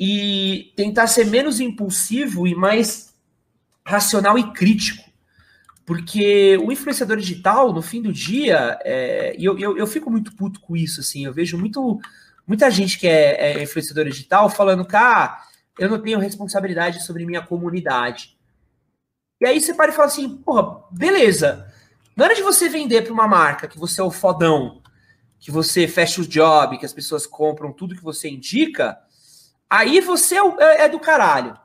e 0.01 0.73
tentar 0.75 1.07
ser 1.09 1.27
menos 1.27 1.61
impulsivo 1.61 2.47
e 2.47 2.55
mais 2.55 3.12
racional 3.85 4.38
e 4.38 4.51
crítico. 4.55 5.05
Porque 5.85 6.57
o 6.57 6.73
influenciador 6.73 7.18
digital, 7.18 7.71
no 7.71 7.83
fim 7.83 8.01
do 8.01 8.11
dia, 8.11 8.79
é, 8.83 9.37
e 9.38 9.44
eu, 9.44 9.59
eu, 9.59 9.77
eu, 9.77 9.87
fico 9.87 10.11
muito 10.11 10.35
puto 10.35 10.59
com 10.61 10.75
isso, 10.75 11.01
assim, 11.01 11.27
eu 11.27 11.33
vejo 11.35 11.59
muito, 11.59 12.01
muita 12.47 12.71
gente 12.71 12.99
que 12.99 13.07
é, 13.07 13.59
é 13.59 13.62
influenciador 13.62 14.07
digital 14.07 14.49
falando 14.49 14.87
que 14.87 14.97
ah, 14.97 15.37
eu 15.79 15.90
não 15.90 16.01
tenho 16.01 16.18
responsabilidade 16.18 17.05
sobre 17.05 17.27
minha 17.27 17.42
comunidade. 17.42 18.38
E 19.38 19.47
aí 19.47 19.61
você 19.61 19.75
para 19.75 19.92
e 19.92 19.94
fala 19.94 20.09
assim, 20.09 20.35
porra, 20.38 20.83
beleza. 20.90 21.71
Na 22.18 22.24
hora 22.24 22.35
de 22.35 22.42
você 22.42 22.68
vender 22.68 23.02
para 23.02 23.12
uma 23.12 23.28
marca 23.28 23.68
que 23.68 23.78
você 23.78 24.00
é 24.00 24.04
o 24.04 24.11
fodão, 24.11 24.83
que 25.38 25.52
você 25.52 25.87
fecha 25.87 26.20
o 26.20 26.26
job, 26.26 26.76
que 26.76 26.85
as 26.85 26.92
pessoas 26.92 27.28
compram 27.28 27.72
tudo 27.72 27.94
que 27.94 28.02
você 28.02 28.28
indica, 28.28 28.98
aí 29.70 30.00
você 30.00 30.37
é, 30.37 30.40
é, 30.59 30.83
é 30.83 30.88
do 30.88 30.98
caralho. 30.98 31.57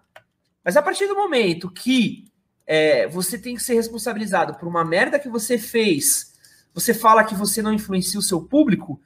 Mas 0.64 0.78
a 0.78 0.84
partir 0.84 1.08
do 1.08 1.16
momento 1.16 1.72
que 1.72 2.32
é, 2.68 3.08
você 3.08 3.36
tem 3.36 3.56
que 3.56 3.64
ser 3.64 3.74
responsabilizado 3.74 4.54
por 4.54 4.68
uma 4.68 4.86
merda 4.86 5.18
que 5.18 5.28
você 5.28 5.58
fez, 5.58 6.36
você 6.72 6.94
fala 6.94 7.24
que 7.24 7.34
você 7.34 7.60
não 7.60 7.74
influencia 7.74 8.20
o 8.20 8.22
seu 8.24 8.40
público, 8.40 9.02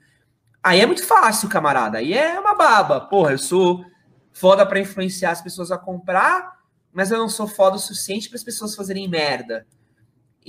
aí 0.62 0.82
é 0.82 0.86
muito 0.86 1.06
fácil, 1.06 1.48
camarada. 1.48 2.00
Aí 2.00 2.12
é 2.12 2.38
uma 2.38 2.56
baba. 2.56 3.00
Porra, 3.00 3.32
eu 3.32 3.40
sou 3.40 3.86
foda 4.34 4.66
para 4.66 4.82
influenciar 4.82 5.32
as 5.32 5.42
pessoas 5.42 5.72
a 5.72 5.78
comprar, 5.78 6.58
mas 6.92 7.10
eu 7.10 7.18
não 7.18 7.30
sou 7.30 7.48
foda 7.48 7.78
o 7.78 7.80
suficiente 7.80 8.28
para 8.28 8.36
as 8.36 8.44
pessoas 8.44 8.76
fazerem 8.76 9.08
merda. 9.08 9.66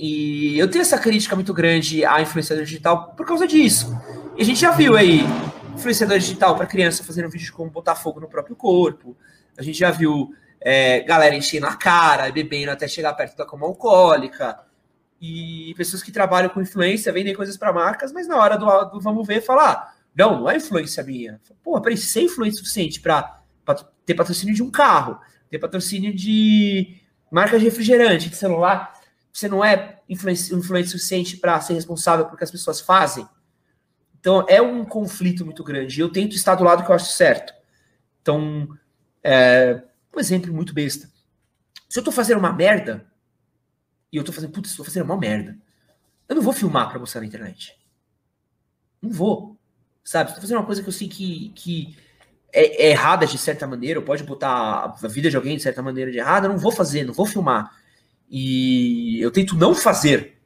E 0.01 0.57
eu 0.57 0.71
tenho 0.71 0.81
essa 0.81 0.97
crítica 0.97 1.35
muito 1.35 1.53
grande 1.53 2.05
à 2.05 2.21
influenciador 2.21 2.63
digital 2.63 3.11
por 3.17 3.25
causa 3.25 3.45
disso. 3.45 3.93
E 4.37 4.41
a 4.41 4.45
gente 4.45 4.61
já 4.61 4.71
viu 4.71 4.95
aí 4.95 5.25
influenciador 5.75 6.17
digital 6.17 6.55
para 6.55 6.65
criança 6.65 7.03
fazendo 7.03 7.29
vídeo 7.29 7.43
de 7.43 7.51
como 7.51 7.69
botar 7.69 7.95
fogo 7.95 8.21
no 8.21 8.29
próprio 8.29 8.55
corpo. 8.55 9.17
A 9.57 9.61
gente 9.61 9.77
já 9.77 9.91
viu 9.91 10.33
é, 10.61 11.01
galera 11.01 11.35
enchendo 11.35 11.65
a 11.65 11.75
cara, 11.75 12.31
bebendo 12.31 12.71
até 12.71 12.87
chegar 12.87 13.13
perto 13.13 13.35
da 13.35 13.45
coma 13.45 13.67
alcoólica. 13.67 14.61
E 15.19 15.73
pessoas 15.75 16.01
que 16.01 16.13
trabalham 16.13 16.49
com 16.49 16.61
influência 16.61 17.11
vendem 17.11 17.35
coisas 17.35 17.57
para 17.57 17.73
marcas, 17.73 18.13
mas 18.13 18.25
na 18.25 18.37
hora 18.37 18.57
do, 18.57 18.85
do 18.85 19.01
vamos 19.01 19.27
ver, 19.27 19.41
falar: 19.41 19.69
ah, 19.69 19.93
não, 20.15 20.39
não 20.39 20.49
é 20.49 20.55
influência 20.55 21.03
minha. 21.03 21.41
Porra, 21.61 21.81
peraí, 21.81 21.97
ser 21.97 22.21
influência 22.21 22.59
suficiente 22.59 23.01
para 23.01 23.41
ter 24.05 24.13
patrocínio 24.13 24.55
de 24.55 24.63
um 24.63 24.71
carro, 24.71 25.19
ter 25.49 25.59
patrocínio 25.59 26.15
de 26.15 27.01
marca 27.29 27.59
de 27.59 27.65
refrigerante, 27.65 28.29
de 28.29 28.37
celular. 28.37 28.97
Você 29.39 29.47
não 29.47 29.63
é 29.63 30.01
influência 30.09 30.91
suficiente 30.91 31.37
para 31.37 31.61
ser 31.61 31.73
responsável 31.73 32.25
por 32.25 32.37
que 32.37 32.43
as 32.43 32.51
pessoas 32.51 32.81
fazem. 32.81 33.25
Então 34.19 34.45
é 34.49 34.61
um 34.61 34.83
conflito 34.83 35.45
muito 35.45 35.63
grande. 35.63 36.01
Eu 36.01 36.11
tento 36.11 36.35
estar 36.35 36.55
do 36.55 36.65
lado 36.65 36.83
que 36.83 36.91
eu 36.91 36.95
acho 36.95 37.13
certo. 37.13 37.53
Então, 38.21 38.67
é, 39.23 39.81
um 40.13 40.19
exemplo 40.19 40.53
muito 40.53 40.73
besta. 40.73 41.09
Se 41.87 41.97
eu 41.97 42.03
tô 42.03 42.11
fazendo 42.11 42.37
uma 42.39 42.51
merda, 42.51 43.09
e 44.11 44.17
eu 44.17 44.25
tô 44.25 44.33
fazendo, 44.33 44.51
putz, 44.51 44.75
tô 44.75 44.83
fazendo 44.83 45.05
uma 45.05 45.17
merda, 45.17 45.57
eu 46.27 46.35
não 46.35 46.41
vou 46.41 46.51
filmar 46.51 46.89
para 46.89 46.99
mostrar 46.99 47.21
na 47.21 47.27
internet. 47.27 47.79
Não 49.01 49.09
vou. 49.09 49.57
Sabe? 50.03 50.35
Tô 50.35 50.41
fazendo 50.41 50.57
uma 50.57 50.65
coisa 50.65 50.83
que 50.83 50.89
eu 50.89 50.93
sei 50.93 51.07
que, 51.07 51.53
que 51.55 51.97
é, 52.51 52.87
é, 52.87 52.89
errada 52.89 53.25
de 53.25 53.37
certa 53.37 53.65
maneira, 53.65 54.01
ou 54.01 54.05
pode 54.05 54.21
botar 54.21 54.97
a 55.01 55.07
vida 55.07 55.29
de 55.29 55.37
alguém 55.37 55.55
de 55.55 55.63
certa 55.63 55.81
maneira 55.81 56.11
de 56.11 56.17
errada, 56.17 56.47
eu 56.47 56.51
não 56.51 56.59
vou 56.59 56.73
fazer, 56.73 57.05
não 57.05 57.13
vou 57.13 57.25
filmar. 57.25 57.78
E 58.29 59.19
eu 59.21 59.31
tento 59.31 59.55
não 59.55 59.73
fazer. 59.73 60.37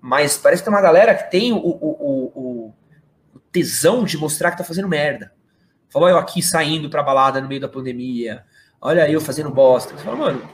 Mas 0.00 0.36
parece 0.36 0.62
que 0.62 0.68
tem 0.68 0.74
uma 0.74 0.82
galera 0.82 1.14
que 1.14 1.30
tem 1.30 1.52
o, 1.52 1.58
o, 1.58 2.32
o, 2.34 2.74
o 3.34 3.40
tesão 3.52 4.04
de 4.04 4.18
mostrar 4.18 4.50
que 4.50 4.58
tá 4.58 4.64
fazendo 4.64 4.88
merda. 4.88 5.32
Falou 5.88 6.08
eu 6.08 6.16
aqui 6.16 6.42
saindo 6.42 6.88
pra 6.88 7.02
balada 7.02 7.40
no 7.40 7.48
meio 7.48 7.60
da 7.60 7.68
pandemia, 7.68 8.44
olha 8.80 9.08
eu 9.08 9.20
fazendo 9.20 9.50
bosta. 9.50 9.96
Você 9.96 10.02
fala, 10.02 10.16
mano, 10.16 10.48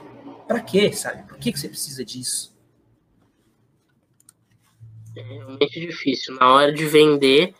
pra 0.47 0.59
quê, 0.59 0.91
sabe? 0.91 1.23
Por 1.23 1.37
que, 1.37 1.51
que 1.51 1.59
você 1.59 1.69
precisa 1.69 2.03
disso? 2.03 2.55
É 5.15 5.21
realmente 5.21 5.79
difícil. 5.79 6.35
Na 6.35 6.53
hora 6.53 6.71
de 6.71 6.85
vender, 6.85 7.55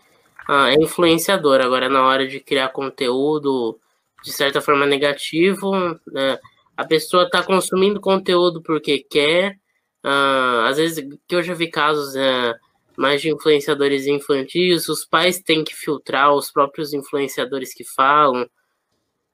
ah, 0.48 0.70
é 0.70 0.76
influenciador. 0.76 1.62
Agora, 1.62 1.90
na 1.90 2.04
hora 2.04 2.28
de 2.28 2.40
criar 2.40 2.70
conteúdo, 2.70 3.80
de 4.24 4.32
certa 4.32 4.62
forma, 4.62 4.86
negativo, 4.86 5.72
né? 6.06 6.38
A 6.80 6.86
pessoa 6.86 7.24
está 7.24 7.44
consumindo 7.44 8.00
conteúdo 8.00 8.62
porque 8.62 9.00
quer. 9.00 9.60
Ah, 10.02 10.66
às 10.70 10.78
vezes, 10.78 11.06
que 11.28 11.36
eu 11.36 11.44
já 11.44 11.54
vi 11.54 11.70
casos 11.70 12.16
é, 12.16 12.56
mais 12.98 13.22
de 13.22 13.30
influenciadores 13.30 14.08
infantis, 14.08 14.88
os 14.88 15.04
pais 15.04 15.42
têm 15.42 15.62
que 15.62 15.76
filtrar 15.76 16.34
os 16.34 16.50
próprios 16.50 16.94
influenciadores 16.94 17.74
que 17.74 17.84
falam. 17.84 18.50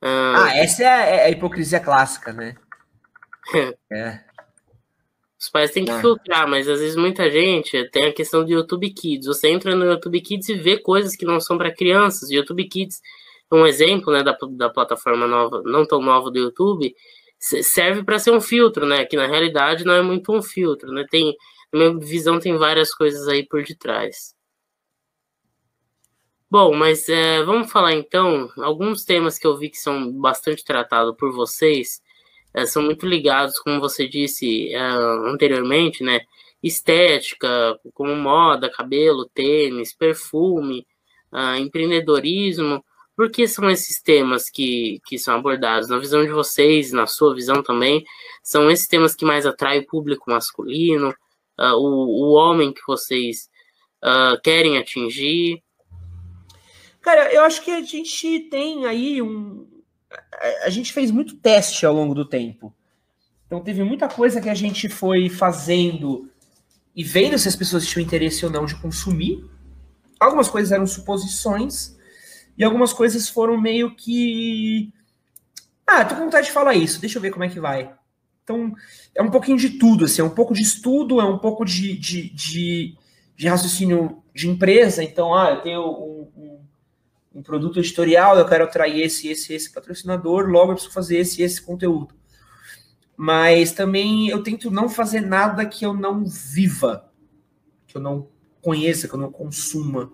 Ah, 0.01 0.45
ah 0.45 0.58
essa 0.58 0.81
é 0.81 0.88
a, 0.88 1.05
é 1.05 1.25
a, 1.25 1.29
hipocrisia 1.29 1.79
clássica, 1.79 2.34
né? 2.34 2.55
é. 3.93 4.21
Os 5.39 5.47
pais 5.47 5.69
têm 5.69 5.86
que 5.86 5.91
ah. 5.91 6.01
filtrar, 6.01 6.49
mas 6.49 6.67
às 6.67 6.79
vezes 6.79 6.95
muita 6.95 7.29
gente 7.29 7.88
tem 7.91 8.08
a 8.08 8.13
questão 8.13 8.43
do 8.43 8.51
YouTube 8.51 8.89
Kids. 8.89 9.27
Você 9.27 9.49
entra 9.49 9.75
no 9.75 9.86
YouTube 9.86 10.19
Kids 10.19 10.49
e 10.49 10.55
vê 10.55 10.79
coisas 10.79 11.15
que 11.15 11.25
não 11.25 11.39
são 11.39 11.60
para 11.60 11.71
crianças. 11.71 12.31
YouTube 12.31 12.67
Kids 12.67 12.99
é 13.51 13.55
um 13.55 13.67
exemplo, 13.67 14.12
né, 14.12 14.23
da, 14.23 14.36
da 14.49 14.67
plataforma 14.67 15.27
nova, 15.27 15.62
não 15.63 15.86
tão 15.86 16.01
nova 16.01 16.31
do 16.31 16.39
YouTube, 16.39 16.91
serve 17.39 18.04
para 18.04 18.19
ser 18.19 18.32
um 18.32 18.41
filtro, 18.41 18.86
né? 18.86 19.06
Que 19.06 19.15
na 19.15 19.28
realidade 19.28 19.86
não 19.86 19.93
é 19.93 20.02
muito 20.02 20.34
um 20.34 20.41
filtro, 20.41 20.91
né? 20.91 21.06
Tem, 21.10 21.36
na 21.71 21.80
minha 21.80 22.00
visão, 22.00 22.39
tem 22.39 22.58
várias 22.58 22.93
coisas 22.93 23.28
aí 23.28 23.45
por 23.45 23.63
detrás. 23.63 24.36
Bom, 26.50 26.74
mas 26.76 27.10
é, 27.10 27.43
vamos 27.43 27.71
falar 27.71 27.93
então, 27.93 28.50
alguns 28.58 29.04
temas 29.04 29.38
que 29.38 29.45
eu 29.48 29.58
vi 29.58 29.69
que 29.69 29.78
são 29.78 30.12
bastante 30.13 30.63
tratados 30.63 31.15
por 31.17 31.32
vocês, 31.34 32.02
é, 32.54 32.65
são 32.65 32.82
muito 32.84 33.06
ligados, 33.06 33.60
como 33.60 33.80
você 33.80 34.08
disse 34.08 34.74
é, 34.74 34.80
anteriormente, 34.80 36.04
né? 36.04 36.21
Estética, 36.63 37.80
como 37.93 38.15
moda, 38.15 38.71
cabelo, 38.71 39.30
tênis, 39.34 39.93
perfume, 39.93 40.86
uh, 41.32 41.56
empreendedorismo. 41.60 42.84
Por 43.15 43.32
que 43.32 43.47
são 43.47 43.69
esses 43.69 44.01
temas 44.01 44.49
que, 44.49 45.01
que 45.06 45.17
são 45.17 45.36
abordados? 45.36 45.89
Na 45.89 45.97
visão 45.97 46.25
de 46.25 46.32
vocês, 46.32 46.91
na 46.91 47.08
sua 47.08 47.34
visão 47.34 47.63
também, 47.63 48.04
são 48.43 48.69
esses 48.69 48.88
temas 48.88 49.15
que 49.15 49.23
mais 49.23 49.45
atraem 49.45 49.82
o 49.82 49.88
público 49.88 50.30
masculino, 50.30 51.10
uh, 51.58 51.75
o, 51.75 52.30
o 52.30 52.34
homem 52.34 52.73
que 52.73 52.82
vocês 52.86 53.49
uh, 54.04 54.39
querem 54.43 54.78
atingir? 54.78 55.63
Cara, 57.01 57.32
eu 57.34 57.43
acho 57.43 57.63
que 57.63 57.71
a 57.71 57.82
gente 57.82 58.39
tem 58.49 58.86
aí 58.86 59.21
um. 59.21 59.65
A 60.63 60.69
gente 60.69 60.91
fez 60.91 61.12
muito 61.12 61.38
teste 61.38 61.86
ao 61.86 61.93
longo 61.93 62.13
do 62.13 62.25
tempo. 62.25 62.73
Então 63.45 63.62
teve 63.62 63.84
muita 63.84 64.10
coisa 64.10 64.41
que 64.41 64.49
a 64.49 64.56
gente 64.56 64.89
foi 64.89 65.30
fazendo 65.30 66.30
e 66.95 67.04
vendo 67.04 67.38
se 67.38 67.47
as 67.47 67.56
pessoas 67.56 67.88
tinham 67.88 68.04
interesse 68.04 68.45
ou 68.45 68.51
não 68.51 68.65
de 68.65 68.75
consumir. 68.75 69.45
Algumas 70.19 70.49
coisas 70.49 70.71
eram 70.71 70.88
suposições 70.88 71.94
e 72.58 72.63
algumas 72.63 72.94
coisas 72.94 73.30
foram 73.30 73.60
meio 73.60 73.96
que. 73.96 74.91
Ah, 75.86 76.04
tô 76.04 76.15
com 76.15 76.26
vontade 76.26 76.48
de 76.48 76.54
falar 76.54 76.74
isso, 76.74 77.00
deixa 77.00 77.18
eu 77.18 77.22
ver 77.22 77.32
como 77.32 77.44
é 77.44 77.50
que 77.50 77.60
vai. 77.60 77.94
Então, 78.44 78.74
é 79.13 79.22
um 79.22 79.32
pouquinho 79.32 79.58
de 79.58 79.72
tudo, 79.72 80.06
assim, 80.06 80.22
é 80.22 80.26
um 80.26 80.30
pouco 80.30 80.54
de 80.54 80.62
estudo, 80.62 81.20
é 81.20 81.26
um 81.26 81.38
pouco 81.38 81.65
de, 81.65 81.98
de, 81.98 82.30
de, 82.30 82.96
de 83.36 83.48
raciocínio 83.48 84.24
de 84.34 84.48
empresa. 84.48 85.04
Então, 85.04 85.34
ah, 85.34 85.52
eu 85.52 85.62
tenho 85.62 85.82
um, 85.82 86.32
um 86.36 86.65
um 87.36 87.44
produto 87.44 87.80
editorial, 87.80 88.38
eu 88.38 88.46
quero 88.46 88.63
atrair 88.63 89.02
esse, 89.02 89.28
esse, 89.28 89.54
esse 89.54 89.70
patrocinador, 89.70 90.48
logo 90.48 90.72
eu 90.72 90.76
preciso 90.76 90.94
fazer 90.94 91.18
esse, 91.18 91.41
esse 91.41 91.62
conteúdo. 91.62 92.15
Mas 93.18 93.74
também 93.74 94.30
eu 94.30 94.41
tento 94.41 94.72
não 94.72 94.88
fazer 94.88 95.20
nada 95.20 95.65
que 95.65 95.86
eu 95.86 95.94
não 95.94 96.26
viva, 96.26 97.12
que 97.86 97.98
eu 97.98 98.02
não 98.02 98.30
conheça, 98.62 99.08
que 99.08 99.13
eu 99.13 99.20
não 99.20 99.32
consuma. 99.32 100.12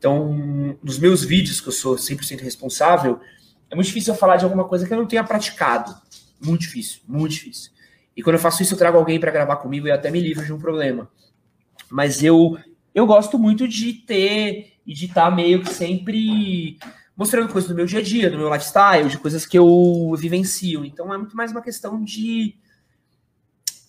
Então, 0.00 0.78
nos 0.82 0.98
meus 0.98 1.22
vídeos, 1.22 1.60
que 1.60 1.68
eu 1.68 1.72
sou 1.72 1.96
100% 1.96 2.40
responsável, 2.40 3.20
é 3.70 3.74
muito 3.74 3.88
difícil 3.88 4.14
eu 4.14 4.18
falar 4.18 4.38
de 4.38 4.44
alguma 4.44 4.64
coisa 4.64 4.86
que 4.86 4.94
eu 4.94 4.96
não 4.96 5.04
tenha 5.04 5.22
praticado. 5.22 5.94
Muito 6.42 6.62
difícil, 6.62 7.02
muito 7.06 7.32
difícil. 7.32 7.70
E 8.16 8.22
quando 8.22 8.36
eu 8.36 8.40
faço 8.40 8.62
isso, 8.62 8.72
eu 8.72 8.78
trago 8.78 8.96
alguém 8.96 9.20
para 9.20 9.30
gravar 9.30 9.56
comigo 9.56 9.86
e 9.86 9.90
até 9.90 10.10
me 10.10 10.18
livro 10.18 10.42
de 10.42 10.54
um 10.54 10.58
problema. 10.58 11.06
Mas 11.90 12.22
eu, 12.22 12.56
eu 12.94 13.06
gosto 13.06 13.38
muito 13.38 13.68
de 13.68 13.92
ter 13.92 14.78
e 14.86 14.94
de 14.94 15.04
estar 15.04 15.28
tá 15.28 15.30
meio 15.30 15.62
que 15.62 15.68
sempre 15.68 16.78
mostrando 17.14 17.52
coisas 17.52 17.68
do 17.68 17.76
meu 17.76 17.84
dia 17.84 17.98
a 17.98 18.02
dia, 18.02 18.30
do 18.30 18.38
meu 18.38 18.50
lifestyle, 18.50 19.10
de 19.10 19.18
coisas 19.18 19.44
que 19.44 19.58
eu 19.58 20.14
vivencio. 20.16 20.82
Então 20.82 21.12
é 21.12 21.18
muito 21.18 21.36
mais 21.36 21.50
uma 21.50 21.60
questão 21.60 22.02
de 22.02 22.54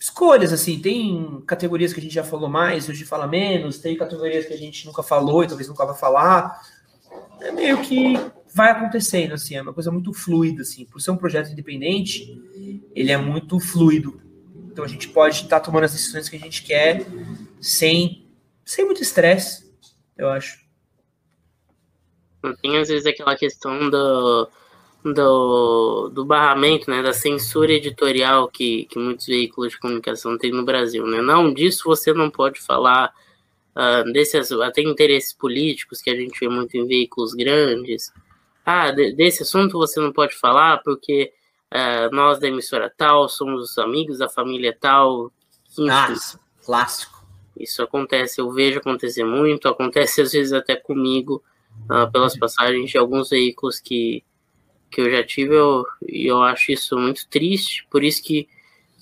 escolhas, 0.02 0.52
assim. 0.52 0.80
Tem 0.80 1.42
categorias 1.46 1.94
que 1.94 2.00
a 2.00 2.04
gente 2.04 2.16
já 2.16 2.24
falou 2.24 2.50
mais, 2.50 2.90
hoje 2.90 3.06
fala 3.06 3.28
menos, 3.28 3.78
tem 3.78 3.96
categorias 3.96 4.48
que 4.48 4.54
a 4.54 4.58
gente 4.58 4.88
nunca 4.88 5.04
falou 5.04 5.44
e 5.44 5.48
talvez 5.48 5.70
nunca 5.70 5.86
vai 5.86 5.96
falar. 5.96 6.60
é 7.40 7.52
meio 7.52 7.80
que 7.84 8.16
vai 8.54 8.72
acontecendo, 8.72 9.34
assim, 9.34 9.56
é 9.56 9.62
uma 9.62 9.74
coisa 9.74 9.92
muito 9.92 10.12
fluida, 10.12 10.64
assim. 10.64 10.86
Por 10.86 11.00
ser 11.00 11.12
um 11.12 11.18
projeto 11.18 11.52
independente, 11.52 12.42
ele 12.96 13.12
é 13.12 13.18
muito 13.18 13.60
fluido. 13.60 14.20
Então 14.72 14.84
a 14.84 14.88
gente 14.88 15.08
pode 15.08 15.36
estar 15.36 15.60
tá 15.60 15.66
tomando 15.66 15.84
as 15.84 15.92
decisões 15.92 16.28
que 16.28 16.36
a 16.36 16.40
gente 16.40 16.64
quer 16.64 17.06
sem, 17.60 18.28
sem 18.66 18.84
muito 18.84 19.04
estresse, 19.04 19.72
eu 20.18 20.30
acho. 20.30 20.60
Tem 22.60 22.78
às 22.78 22.88
vezes 22.88 23.06
aquela 23.06 23.36
questão 23.36 23.88
do, 23.88 24.50
do, 25.04 26.10
do 26.10 26.24
barramento, 26.24 26.90
né, 26.90 27.02
da 27.02 27.14
censura 27.14 27.74
editorial 27.74 28.48
que, 28.48 28.86
que 28.86 29.00
muitos 29.00 29.26
veículos 29.26 29.72
de 29.72 29.80
comunicação 29.80 30.38
têm 30.38 30.52
no 30.52 30.64
Brasil, 30.64 31.06
né? 31.08 31.22
Não, 31.22 31.52
disso 31.52 31.84
você 31.86 32.14
não 32.14 32.30
pode 32.30 32.60
falar, 32.62 33.12
uh, 33.76 34.12
desses, 34.12 34.52
até 34.52 34.82
interesses 34.82 35.34
políticos 35.34 36.02
que 36.02 36.10
a 36.10 36.16
gente 36.16 36.40
vê 36.40 36.48
muito 36.48 36.78
em 36.78 36.86
veículos 36.86 37.34
grandes. 37.34 38.14
Ah, 38.64 38.92
de, 38.92 39.12
desse 39.14 39.42
assunto 39.42 39.80
você 39.80 40.00
não 40.00 40.14
pode 40.14 40.36
falar 40.36 40.82
porque 40.84 41.34
uh, 41.74 42.16
nós 42.16 42.40
da 42.40 42.48
emissora 42.48 42.94
tal 42.96 43.28
somos 43.28 43.78
amigos 43.80 44.20
da 44.20 44.30
família 44.30 44.76
tal. 44.80 45.32
Nossa, 45.78 46.40
clássico. 46.64 47.22
Isso 47.58 47.82
acontece, 47.82 48.40
eu 48.40 48.52
vejo 48.52 48.80
acontecer 48.80 49.24
muito, 49.24 49.68
acontece 49.70 50.22
às 50.22 50.32
vezes 50.32 50.54
até 50.54 50.76
comigo, 50.76 51.44
uh, 51.90 52.12
pelas 52.12 52.38
passagens 52.38 52.92
de 52.92 53.00
alguns 53.00 53.32
veículos 53.32 53.80
que, 53.80 54.24
que 54.92 55.02
eu 55.02 55.10
já 55.10 55.24
tive, 55.24 55.56
eu, 55.56 55.86
e 56.08 56.28
eu 56.28 56.42
acho 56.44 56.72
isso 56.72 56.98
muito 56.98 57.28
triste, 57.30 57.88
por 57.90 58.04
isso 58.04 58.22
que 58.22 58.48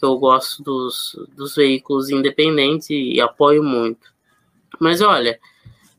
eu 0.02 0.17
gosto 0.17 0.63
dos, 0.63 1.15
dos 1.36 1.56
veículos 1.56 2.10
independentes 2.10 2.89
e, 2.89 3.13
e 3.13 3.21
apoio 3.21 3.63
muito. 3.63 4.13
Mas 4.80 5.02
olha, 5.02 5.39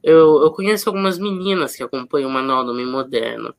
eu, 0.03 0.42
eu 0.42 0.50
conheço 0.53 0.88
algumas 0.88 1.18
meninas 1.18 1.76
que 1.76 1.83
acompanham 1.83 2.31
o 2.31 2.33
Manual 2.33 2.64
do 2.64 2.70
Homem 2.70 2.87
Moderno. 2.87 3.55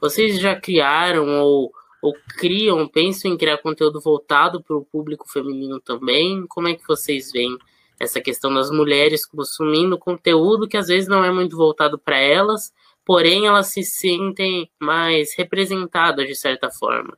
Vocês 0.00 0.40
já 0.40 0.58
criaram 0.58 1.28
ou, 1.40 1.72
ou 2.00 2.14
criam, 2.38 2.88
pensam 2.88 3.30
em 3.30 3.36
criar 3.36 3.58
conteúdo 3.58 4.00
voltado 4.00 4.62
para 4.62 4.76
o 4.76 4.84
público 4.84 5.30
feminino 5.30 5.80
também? 5.80 6.46
Como 6.46 6.68
é 6.68 6.74
que 6.74 6.86
vocês 6.86 7.30
veem 7.30 7.56
essa 8.00 8.20
questão 8.20 8.52
das 8.52 8.70
mulheres 8.70 9.26
consumindo 9.26 9.98
conteúdo 9.98 10.66
que 10.66 10.76
às 10.76 10.88
vezes 10.88 11.08
não 11.08 11.22
é 11.22 11.30
muito 11.30 11.56
voltado 11.56 11.98
para 11.98 12.18
elas, 12.18 12.72
porém 13.04 13.46
elas 13.46 13.68
se 13.68 13.82
sentem 13.82 14.70
mais 14.80 15.34
representadas 15.36 16.26
de 16.26 16.34
certa 16.34 16.70
forma? 16.70 17.16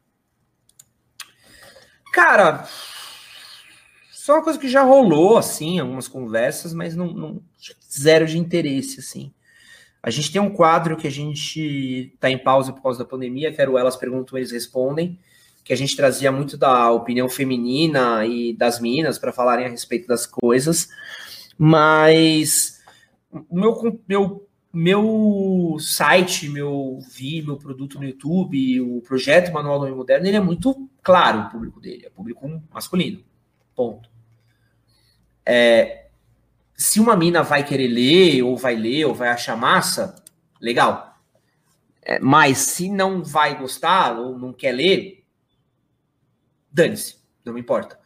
Cara, 2.12 2.68
isso 4.12 4.30
é 4.30 4.34
uma 4.34 4.44
coisa 4.44 4.58
que 4.58 4.68
já 4.68 4.82
rolou, 4.82 5.36
assim, 5.36 5.78
algumas 5.78 6.08
conversas, 6.08 6.72
mas 6.72 6.94
não, 6.96 7.12
não 7.12 7.42
zero 7.90 8.26
de 8.26 8.38
interesse, 8.38 9.00
assim. 9.00 9.34
A 10.02 10.10
gente 10.10 10.30
tem 10.30 10.40
um 10.40 10.50
quadro 10.50 10.96
que 10.96 11.06
a 11.06 11.10
gente 11.10 12.12
está 12.14 12.30
em 12.30 12.38
pausa 12.38 12.72
por 12.72 12.82
causa 12.82 12.98
da 12.98 13.04
pandemia, 13.04 13.52
que 13.52 13.60
era 13.60 13.70
o 13.70 13.78
Elas 13.78 13.96
Perguntam, 13.96 14.38
Eles 14.38 14.52
Respondem, 14.52 15.18
que 15.64 15.72
a 15.72 15.76
gente 15.76 15.96
trazia 15.96 16.30
muito 16.30 16.56
da 16.56 16.90
opinião 16.90 17.28
feminina 17.28 18.24
e 18.26 18.54
das 18.54 18.78
meninas 18.80 19.18
para 19.18 19.32
falarem 19.32 19.66
a 19.66 19.70
respeito 19.70 20.06
das 20.06 20.26
coisas, 20.26 20.88
mas 21.58 22.82
o 23.30 23.58
meu, 23.58 24.02
meu, 24.06 24.48
meu 24.74 25.76
site, 25.78 26.48
meu 26.48 26.98
vi, 27.10 27.42
meu 27.42 27.56
produto 27.56 27.98
no 27.98 28.04
YouTube, 28.04 28.80
o 28.80 29.00
projeto 29.02 29.52
Manual 29.52 29.78
do 29.78 29.84
Homem 29.84 29.96
Moderno, 29.96 30.26
ele 30.26 30.36
é 30.36 30.40
muito 30.40 30.88
claro 31.02 31.42
o 31.42 31.50
público 31.50 31.80
dele, 31.80 32.06
é 32.06 32.10
público 32.10 32.62
masculino, 32.72 33.22
ponto 33.74 34.14
é, 35.44 36.06
se 36.74 36.98
uma 36.98 37.16
mina 37.16 37.42
vai 37.42 37.64
querer 37.64 37.88
ler, 37.88 38.42
ou 38.42 38.56
vai 38.56 38.74
ler, 38.74 39.04
ou 39.04 39.14
vai 39.14 39.28
achar 39.28 39.56
massa, 39.56 40.16
legal. 40.60 41.18
É, 42.02 42.18
mas 42.18 42.58
se 42.58 42.88
não 42.88 43.22
vai 43.22 43.58
gostar, 43.58 44.18
ou 44.18 44.38
não 44.38 44.52
quer 44.52 44.72
ler, 44.72 45.24
dane-se, 46.70 47.16
não 47.44 47.52
me 47.52 47.60
importa. 47.60 47.98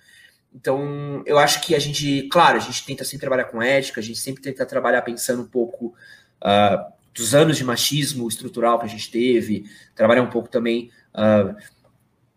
Então, 0.54 1.22
eu 1.26 1.38
acho 1.38 1.60
que 1.60 1.74
a 1.74 1.78
gente, 1.78 2.28
claro, 2.28 2.56
a 2.56 2.60
gente 2.60 2.84
tenta 2.84 3.04
sempre 3.04 3.20
trabalhar 3.20 3.44
com 3.44 3.62
ética, 3.62 4.00
a 4.00 4.02
gente 4.02 4.18
sempre 4.18 4.42
tenta 4.42 4.66
trabalhar 4.66 5.02
pensando 5.02 5.42
um 5.42 5.48
pouco 5.48 5.94
uh, 6.42 6.92
dos 7.14 7.34
anos 7.34 7.56
de 7.56 7.64
machismo 7.64 8.28
estrutural 8.28 8.78
que 8.78 8.86
a 8.86 8.88
gente 8.88 9.10
teve, 9.10 9.64
trabalhar 9.94 10.22
um 10.22 10.30
pouco 10.30 10.48
também 10.48 10.90
uh, 11.14 11.54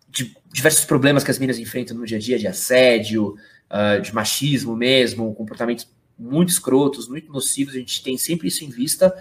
de 0.09 0.35
diversos 0.51 0.85
problemas 0.85 1.23
que 1.23 1.31
as 1.31 1.39
minas 1.39 1.59
enfrentam 1.59 1.95
no 1.95 2.05
dia 2.05 2.17
a 2.17 2.19
dia, 2.19 2.39
de 2.39 2.47
assédio, 2.47 3.35
uh, 3.69 4.01
de 4.01 4.13
machismo 4.13 4.75
mesmo, 4.75 5.33
comportamentos 5.35 5.87
muito 6.17 6.49
escrotos, 6.49 7.07
muito 7.07 7.31
nocivos, 7.31 7.73
a 7.73 7.77
gente 7.77 8.03
tem 8.03 8.17
sempre 8.17 8.47
isso 8.47 8.63
em 8.63 8.69
vista, 8.69 9.13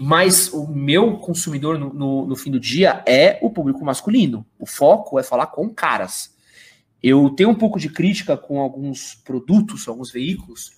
mas 0.00 0.52
o 0.52 0.66
meu 0.66 1.18
consumidor 1.18 1.78
no, 1.78 1.92
no, 1.92 2.26
no 2.26 2.36
fim 2.36 2.50
do 2.50 2.60
dia 2.60 3.02
é 3.06 3.38
o 3.42 3.50
público 3.50 3.84
masculino. 3.84 4.46
O 4.58 4.64
foco 4.64 5.18
é 5.18 5.22
falar 5.22 5.48
com 5.48 5.68
caras. 5.68 6.34
Eu 7.02 7.30
tenho 7.30 7.50
um 7.50 7.54
pouco 7.54 7.78
de 7.78 7.88
crítica 7.88 8.36
com 8.36 8.60
alguns 8.60 9.14
produtos, 9.14 9.86
alguns 9.86 10.10
veículos, 10.10 10.72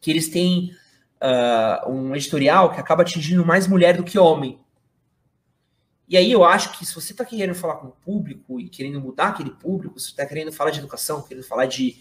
que 0.00 0.10
eles 0.10 0.28
têm 0.28 0.72
uh, 1.22 1.90
um 1.90 2.14
editorial 2.14 2.72
que 2.72 2.80
acaba 2.80 3.02
atingindo 3.02 3.44
mais 3.44 3.66
mulher 3.66 3.96
do 3.96 4.04
que 4.04 4.18
homem. 4.18 4.58
E 6.08 6.16
aí 6.16 6.30
eu 6.30 6.44
acho 6.44 6.76
que 6.76 6.84
se 6.84 6.94
você 6.94 7.12
está 7.12 7.24
querendo 7.24 7.54
falar 7.54 7.76
com 7.76 7.88
o 7.88 7.92
público 7.92 8.58
e 8.58 8.68
querendo 8.68 9.00
mudar 9.00 9.28
aquele 9.28 9.50
público, 9.50 9.98
se 9.98 10.06
você 10.06 10.12
está 10.12 10.26
querendo 10.26 10.52
falar 10.52 10.70
de 10.70 10.80
educação, 10.80 11.22
querendo 11.22 11.46
falar 11.46 11.66
de 11.66 11.98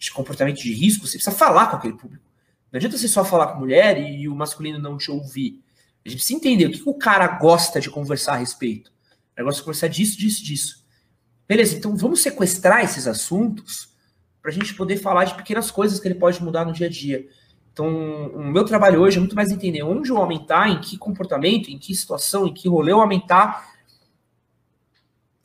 de 0.00 0.10
comportamento 0.10 0.56
de 0.56 0.72
risco, 0.72 1.06
você 1.06 1.18
precisa 1.18 1.36
falar 1.36 1.66
com 1.66 1.76
aquele 1.76 1.92
público. 1.92 2.24
Não 2.72 2.78
adianta 2.78 2.96
você 2.96 3.06
só 3.06 3.22
falar 3.22 3.48
com 3.48 3.58
mulher 3.58 4.00
e, 4.00 4.26
o 4.26 4.34
masculino 4.34 4.78
não 4.78 4.96
te 4.96 5.10
ouvir. 5.10 5.62
A 6.04 6.08
gente 6.08 6.16
precisa 6.18 6.38
entender 6.38 6.66
o 6.66 6.70
que, 6.70 6.82
o 6.86 6.94
cara 6.94 7.26
gosta 7.26 7.78
de 7.78 7.90
conversar 7.90 8.32
a 8.32 8.36
respeito. 8.36 8.90
Ele 9.36 9.44
gosta 9.44 9.60
de 9.60 9.64
conversar 9.64 9.88
disso, 9.88 10.18
disso, 10.18 10.42
disso. 10.42 10.86
Beleza, 11.46 11.76
então 11.76 11.94
vamos 11.94 12.22
sequestrar 12.22 12.82
esses 12.82 13.06
assuntos 13.06 13.94
para 14.40 14.50
a 14.50 14.54
gente 14.54 14.72
poder 14.74 14.96
falar 14.96 15.24
de 15.24 15.34
pequenas 15.34 15.70
coisas 15.70 16.00
que 16.00 16.08
ele 16.08 16.14
pode 16.14 16.42
mudar 16.42 16.64
no 16.64 16.72
dia 16.72 16.86
a 16.86 16.90
dia. 16.90 17.28
Então, 17.72 17.86
o 18.28 18.44
meu 18.44 18.64
trabalho 18.64 19.00
hoje 19.00 19.16
é 19.16 19.20
muito 19.20 19.36
mais 19.36 19.50
entender 19.50 19.82
onde 19.82 20.12
o 20.12 20.16
homem 20.16 20.40
está, 20.40 20.68
em 20.68 20.80
que 20.80 20.98
comportamento, 20.98 21.70
em 21.70 21.78
que 21.78 21.94
situação, 21.94 22.46
em 22.46 22.52
que 22.52 22.68
rolê 22.68 22.92
o 22.92 22.98
homem 22.98 23.18
está. 23.18 23.66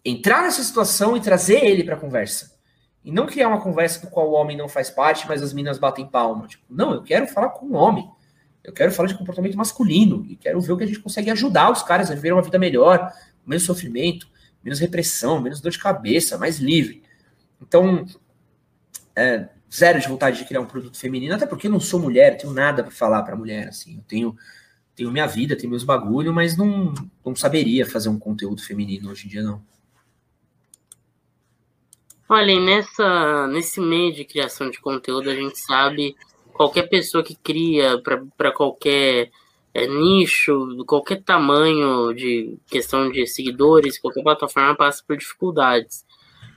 Entrar 0.04 0.44
nessa 0.44 0.64
situação 0.64 1.16
e 1.16 1.22
trazer 1.22 1.64
ele 1.64 1.84
para 1.84 1.96
a 1.96 2.00
conversa. 2.00 2.56
E 3.04 3.12
não 3.12 3.28
criar 3.28 3.48
uma 3.48 3.62
conversa 3.62 4.02
do 4.02 4.08
qual 4.08 4.30
o 4.30 4.34
homem 4.34 4.58
não 4.58 4.68
faz 4.68 4.90
parte, 4.90 5.28
mas 5.28 5.44
as 5.44 5.54
minas 5.54 5.78
batem 5.78 6.08
palma. 6.08 6.48
Tipo, 6.48 6.64
não, 6.70 6.94
eu 6.94 7.04
quero 7.04 7.28
falar 7.28 7.50
com 7.50 7.68
o 7.68 7.74
homem. 7.74 8.10
Eu 8.64 8.74
quero 8.74 8.92
falar 8.92 9.08
de 9.08 9.16
comportamento 9.16 9.56
masculino. 9.56 10.26
E 10.28 10.36
quero 10.36 10.60
ver 10.60 10.72
o 10.72 10.78
que 10.78 10.84
a 10.84 10.88
gente 10.88 11.00
consegue 11.00 11.30
ajudar 11.30 11.72
os 11.72 11.84
caras 11.84 12.10
a 12.10 12.16
viver 12.16 12.34
uma 12.34 12.42
vida 12.42 12.58
melhor, 12.58 13.14
menos 13.46 13.64
sofrimento, 13.64 14.28
menos 14.64 14.80
repressão, 14.80 15.40
menos 15.40 15.62
dor 15.62 15.72
de 15.72 15.78
cabeça, 15.78 16.40
mais 16.40 16.58
livre. 16.58 17.04
Então, 17.62 18.06
é, 19.16 19.50
zero 19.76 20.00
de 20.00 20.08
vontade 20.08 20.38
de 20.38 20.46
criar 20.46 20.62
um 20.62 20.66
produto 20.66 20.98
feminino, 20.98 21.36
até 21.36 21.46
porque 21.46 21.68
eu 21.68 21.72
não 21.72 21.80
sou 21.80 22.00
mulher, 22.00 22.38
tenho 22.38 22.54
nada 22.54 22.84
para 22.84 22.92
falar 22.92 23.24
para 23.24 23.36
mulher. 23.36 23.68
Assim, 23.68 23.98
eu 23.98 24.04
tenho, 24.08 24.36
tenho 24.96 25.12
minha 25.12 25.28
vida, 25.28 25.56
tenho 25.56 25.70
meus 25.70 25.84
bagulho, 25.84 26.34
mas 26.34 26.56
não, 26.58 26.94
não 27.26 27.36
saberia 27.36 27.86
fazer 27.86 28.10
um 28.10 28.20
conteúdo 28.20 28.62
feminino 28.62 29.10
hoje 29.10 29.28
em 29.28 29.30
dia, 29.30 29.44
não. 29.44 29.62
Olha, 32.28 32.60
nessa, 32.60 33.48
nesse 33.48 33.80
meio 33.80 34.14
de 34.14 34.26
criação 34.26 34.70
de 34.72 34.80
conteúdo, 34.80 35.30
a 35.30 35.36
gente 35.36 35.60
sabe 35.60 36.16
qualquer 36.52 36.90
pessoa 36.90 37.24
que 37.24 37.36
cria 37.36 38.02
para 38.02 38.52
qualquer 38.52 39.30
é, 39.74 39.86
nicho, 39.88 40.84
qualquer 40.88 41.22
tamanho 41.22 42.14
de 42.14 42.58
questão 42.66 43.12
de 43.12 43.28
seguidores, 43.28 44.00
qualquer 44.00 44.24
plataforma 44.24 44.76
passa 44.76 45.04
por 45.06 45.18
dificuldades. 45.18 46.06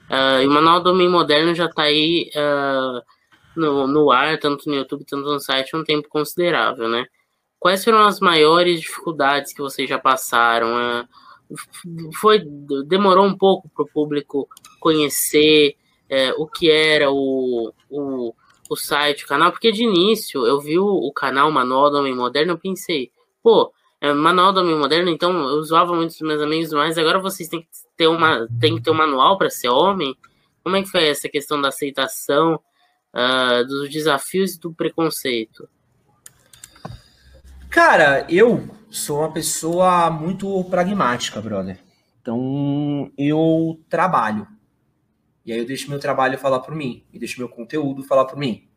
Uh, 0.09 0.41
e 0.41 0.47
o 0.47 0.51
Manual 0.51 0.81
do 0.81 0.89
Homem 0.89 1.07
Moderno 1.07 1.53
já 1.53 1.65
está 1.65 1.83
aí 1.83 2.31
uh, 2.35 3.01
no, 3.55 3.87
no 3.87 4.11
ar, 4.11 4.39
tanto 4.39 4.67
no 4.67 4.75
YouTube 4.75 5.05
quanto 5.07 5.31
no 5.31 5.39
site, 5.39 5.75
um 5.75 5.83
tempo 5.83 6.09
considerável, 6.09 6.89
né? 6.89 7.05
Quais 7.59 7.83
foram 7.83 7.99
as 7.99 8.19
maiores 8.19 8.81
dificuldades 8.81 9.53
que 9.53 9.61
vocês 9.61 9.87
já 9.87 9.99
passaram? 9.99 11.01
Uh, 11.01 11.07
foi 12.19 12.41
demorou 12.85 13.25
um 13.25 13.37
pouco 13.37 13.69
para 13.69 13.83
o 13.83 13.89
público 13.89 14.47
conhecer 14.79 15.75
é, 16.07 16.31
o 16.33 16.47
que 16.47 16.69
era 16.69 17.11
o, 17.11 17.73
o, 17.89 18.33
o 18.69 18.75
site, 18.75 19.25
o 19.25 19.27
canal, 19.27 19.51
porque 19.51 19.71
de 19.71 19.83
início 19.83 20.45
eu 20.45 20.59
vi 20.59 20.77
o, 20.77 20.85
o 20.85 21.11
canal 21.11 21.51
Manual 21.51 21.89
do 21.89 21.97
Homem 21.97 22.15
Moderno, 22.15 22.53
eu 22.53 22.57
pensei, 22.57 23.11
pô, 23.41 23.71
Manual 24.01 24.53
do 24.53 24.61
Homem 24.61 24.77
Moderno, 24.77 25.09
então 25.09 25.31
eu 25.49 25.61
zoava 25.61 25.93
muitos 25.93 26.19
meus 26.21 26.41
amigos, 26.41 26.71
mas 26.71 26.97
agora 26.97 27.19
vocês 27.19 27.49
têm 27.49 27.61
que 27.61 27.67
ter, 27.97 28.07
uma, 28.07 28.47
têm 28.59 28.75
que 28.75 28.81
ter 28.81 28.91
um 28.91 28.95
manual 28.95 29.37
para 29.37 29.49
ser 29.49 29.67
homem? 29.67 30.15
Como 30.63 30.75
é 30.77 30.81
que 30.81 30.89
foi 30.89 31.07
essa 31.07 31.27
questão 31.27 31.61
da 31.61 31.67
aceitação, 31.67 32.61
uh, 33.13 33.65
dos 33.65 33.89
desafios 33.89 34.55
e 34.55 34.59
do 34.59 34.73
preconceito? 34.73 35.67
Cara, 37.69 38.25
eu 38.29 38.67
sou 38.89 39.19
uma 39.19 39.31
pessoa 39.31 40.09
muito 40.09 40.63
pragmática, 40.65 41.41
brother. 41.41 41.79
Então, 42.21 43.11
eu 43.17 43.79
trabalho. 43.89 44.47
E 45.45 45.51
aí 45.51 45.59
eu 45.59 45.65
deixo 45.65 45.89
meu 45.89 45.99
trabalho 45.99 46.37
falar 46.37 46.59
por 46.59 46.73
mim. 46.73 47.03
E 47.11 47.19
deixo 47.19 47.39
meu 47.39 47.49
conteúdo 47.49 48.03
falar 48.03 48.25
por 48.25 48.37
mim. 48.37 48.67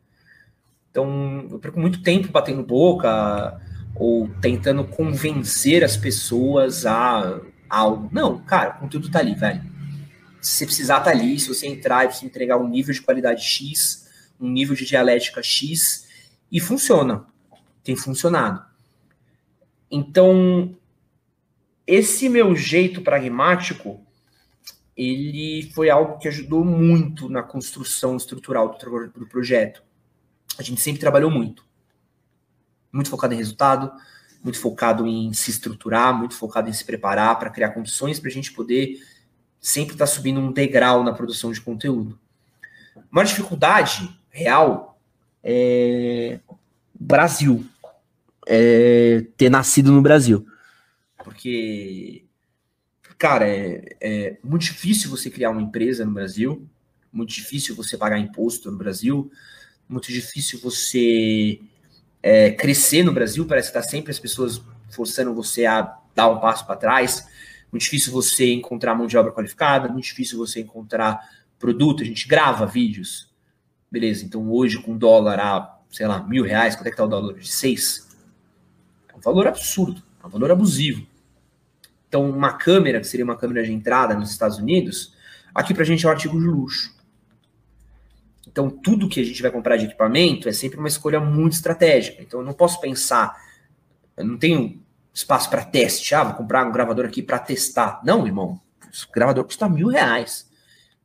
Então, 0.90 1.48
eu 1.50 1.58
perco 1.58 1.80
muito 1.80 2.02
tempo 2.02 2.28
batendo 2.28 2.62
boca, 2.62 3.60
ou 3.94 4.28
tentando 4.40 4.84
convencer 4.84 5.84
as 5.84 5.96
pessoas 5.96 6.86
a 6.86 7.40
algo. 7.68 8.08
Não, 8.12 8.38
cara, 8.38 8.76
o 8.76 8.80
conteúdo 8.80 9.10
tá 9.10 9.18
ali, 9.18 9.34
velho. 9.34 9.62
Se 10.40 10.52
você 10.52 10.66
precisar, 10.66 11.00
tá 11.00 11.10
ali. 11.10 11.38
Se 11.38 11.48
você 11.48 11.66
entrar 11.66 12.04
e 12.04 12.12
você 12.12 12.26
entregar 12.26 12.56
um 12.58 12.68
nível 12.68 12.92
de 12.92 13.00
qualidade 13.00 13.42
X, 13.42 14.08
um 14.40 14.48
nível 14.48 14.74
de 14.74 14.84
dialética 14.84 15.42
X, 15.42 16.08
e 16.50 16.60
funciona. 16.60 17.24
Tem 17.82 17.96
funcionado. 17.96 18.64
Então, 19.90 20.76
esse 21.86 22.28
meu 22.28 22.54
jeito 22.54 23.02
pragmático, 23.02 24.04
ele 24.96 25.70
foi 25.74 25.90
algo 25.90 26.18
que 26.18 26.28
ajudou 26.28 26.64
muito 26.64 27.28
na 27.28 27.42
construção 27.42 28.16
estrutural 28.16 28.76
do, 28.76 29.20
do 29.20 29.26
projeto. 29.26 29.82
A 30.58 30.62
gente 30.62 30.80
sempre 30.80 31.00
trabalhou 31.00 31.30
muito. 31.30 31.64
Muito 32.92 33.08
focado 33.08 33.34
em 33.34 33.36
resultado, 33.36 33.92
muito 34.42 34.58
focado 34.58 35.06
em 35.06 35.32
se 35.32 35.50
estruturar, 35.50 36.16
muito 36.16 36.34
focado 36.34 36.68
em 36.68 36.72
se 36.72 36.84
preparar 36.84 37.38
para 37.38 37.50
criar 37.50 37.70
condições 37.70 38.20
para 38.20 38.28
a 38.28 38.32
gente 38.32 38.52
poder 38.52 38.98
sempre 39.60 39.94
estar 39.94 40.06
tá 40.06 40.10
subindo 40.10 40.40
um 40.40 40.52
degrau 40.52 41.02
na 41.02 41.12
produção 41.12 41.52
de 41.52 41.60
conteúdo. 41.60 42.18
Uma 43.10 43.24
dificuldade 43.24 44.10
real 44.28 45.00
é 45.42 46.40
Brasil, 46.94 47.64
é 48.46 49.24
ter 49.36 49.48
nascido 49.48 49.90
no 49.90 50.02
Brasil, 50.02 50.46
porque 51.24 52.24
cara 53.22 53.46
é, 53.46 53.96
é 54.00 54.38
muito 54.42 54.62
difícil 54.62 55.08
você 55.08 55.30
criar 55.30 55.50
uma 55.50 55.62
empresa 55.62 56.04
no 56.04 56.10
Brasil, 56.10 56.68
muito 57.12 57.32
difícil 57.32 57.76
você 57.76 57.96
pagar 57.96 58.18
imposto 58.18 58.68
no 58.68 58.76
Brasil, 58.76 59.30
muito 59.88 60.08
difícil 60.08 60.58
você 60.60 61.60
é, 62.22 62.50
crescer 62.50 63.02
no 63.02 63.12
Brasil, 63.12 63.44
parece 63.46 63.72
que 63.72 63.78
está 63.78 63.88
sempre 63.88 64.12
as 64.12 64.18
pessoas 64.18 64.62
forçando 64.90 65.34
você 65.34 65.66
a 65.66 65.96
dar 66.14 66.28
um 66.28 66.38
passo 66.38 66.64
para 66.66 66.76
trás. 66.76 67.26
Muito 67.70 67.82
difícil 67.82 68.12
você 68.12 68.52
encontrar 68.52 68.94
mão 68.94 69.06
de 69.06 69.16
obra 69.16 69.32
qualificada, 69.32 69.88
muito 69.88 70.04
difícil 70.04 70.38
você 70.38 70.60
encontrar 70.60 71.20
produto. 71.58 72.02
A 72.02 72.06
gente 72.06 72.28
grava 72.28 72.66
vídeos, 72.66 73.30
beleza? 73.90 74.24
Então 74.24 74.50
hoje 74.50 74.78
com 74.80 74.96
dólar 74.96 75.40
a, 75.40 75.78
sei 75.90 76.06
lá, 76.06 76.22
mil 76.22 76.44
reais, 76.44 76.76
quanto 76.76 76.86
é 76.86 76.90
que 76.90 76.96
tá 76.96 77.04
o 77.04 77.08
dólar? 77.08 77.34
De 77.34 77.48
seis? 77.48 78.08
É 79.08 79.16
um 79.16 79.20
valor 79.20 79.46
absurdo, 79.46 80.02
é 80.22 80.26
um 80.26 80.30
valor 80.30 80.50
abusivo. 80.50 81.06
Então 82.08 82.28
uma 82.28 82.52
câmera, 82.52 83.00
que 83.00 83.06
seria 83.06 83.24
uma 83.24 83.36
câmera 83.36 83.64
de 83.64 83.72
entrada 83.72 84.14
nos 84.14 84.30
Estados 84.30 84.58
Unidos, 84.58 85.14
aqui 85.54 85.72
para 85.72 85.82
a 85.82 85.86
gente 85.86 86.04
é 86.04 86.08
um 86.08 86.12
artigo 86.12 86.38
de 86.38 86.46
luxo. 86.46 86.94
Então, 88.52 88.68
tudo 88.68 89.08
que 89.08 89.18
a 89.18 89.24
gente 89.24 89.40
vai 89.40 89.50
comprar 89.50 89.78
de 89.78 89.86
equipamento 89.86 90.46
é 90.46 90.52
sempre 90.52 90.78
uma 90.78 90.86
escolha 90.86 91.18
muito 91.18 91.54
estratégica. 91.54 92.22
Então, 92.22 92.40
eu 92.40 92.46
não 92.46 92.52
posso 92.52 92.78
pensar, 92.80 93.34
eu 94.14 94.26
não 94.26 94.36
tenho 94.36 94.78
espaço 95.12 95.48
para 95.48 95.64
teste. 95.64 96.14
Ah, 96.14 96.22
vou 96.22 96.34
comprar 96.34 96.66
um 96.66 96.70
gravador 96.70 97.06
aqui 97.06 97.22
para 97.22 97.38
testar. 97.38 98.02
Não, 98.04 98.26
irmão. 98.26 98.60
Esse 98.92 99.06
gravador 99.10 99.44
custa 99.44 99.68
mil 99.70 99.88
reais. 99.88 100.50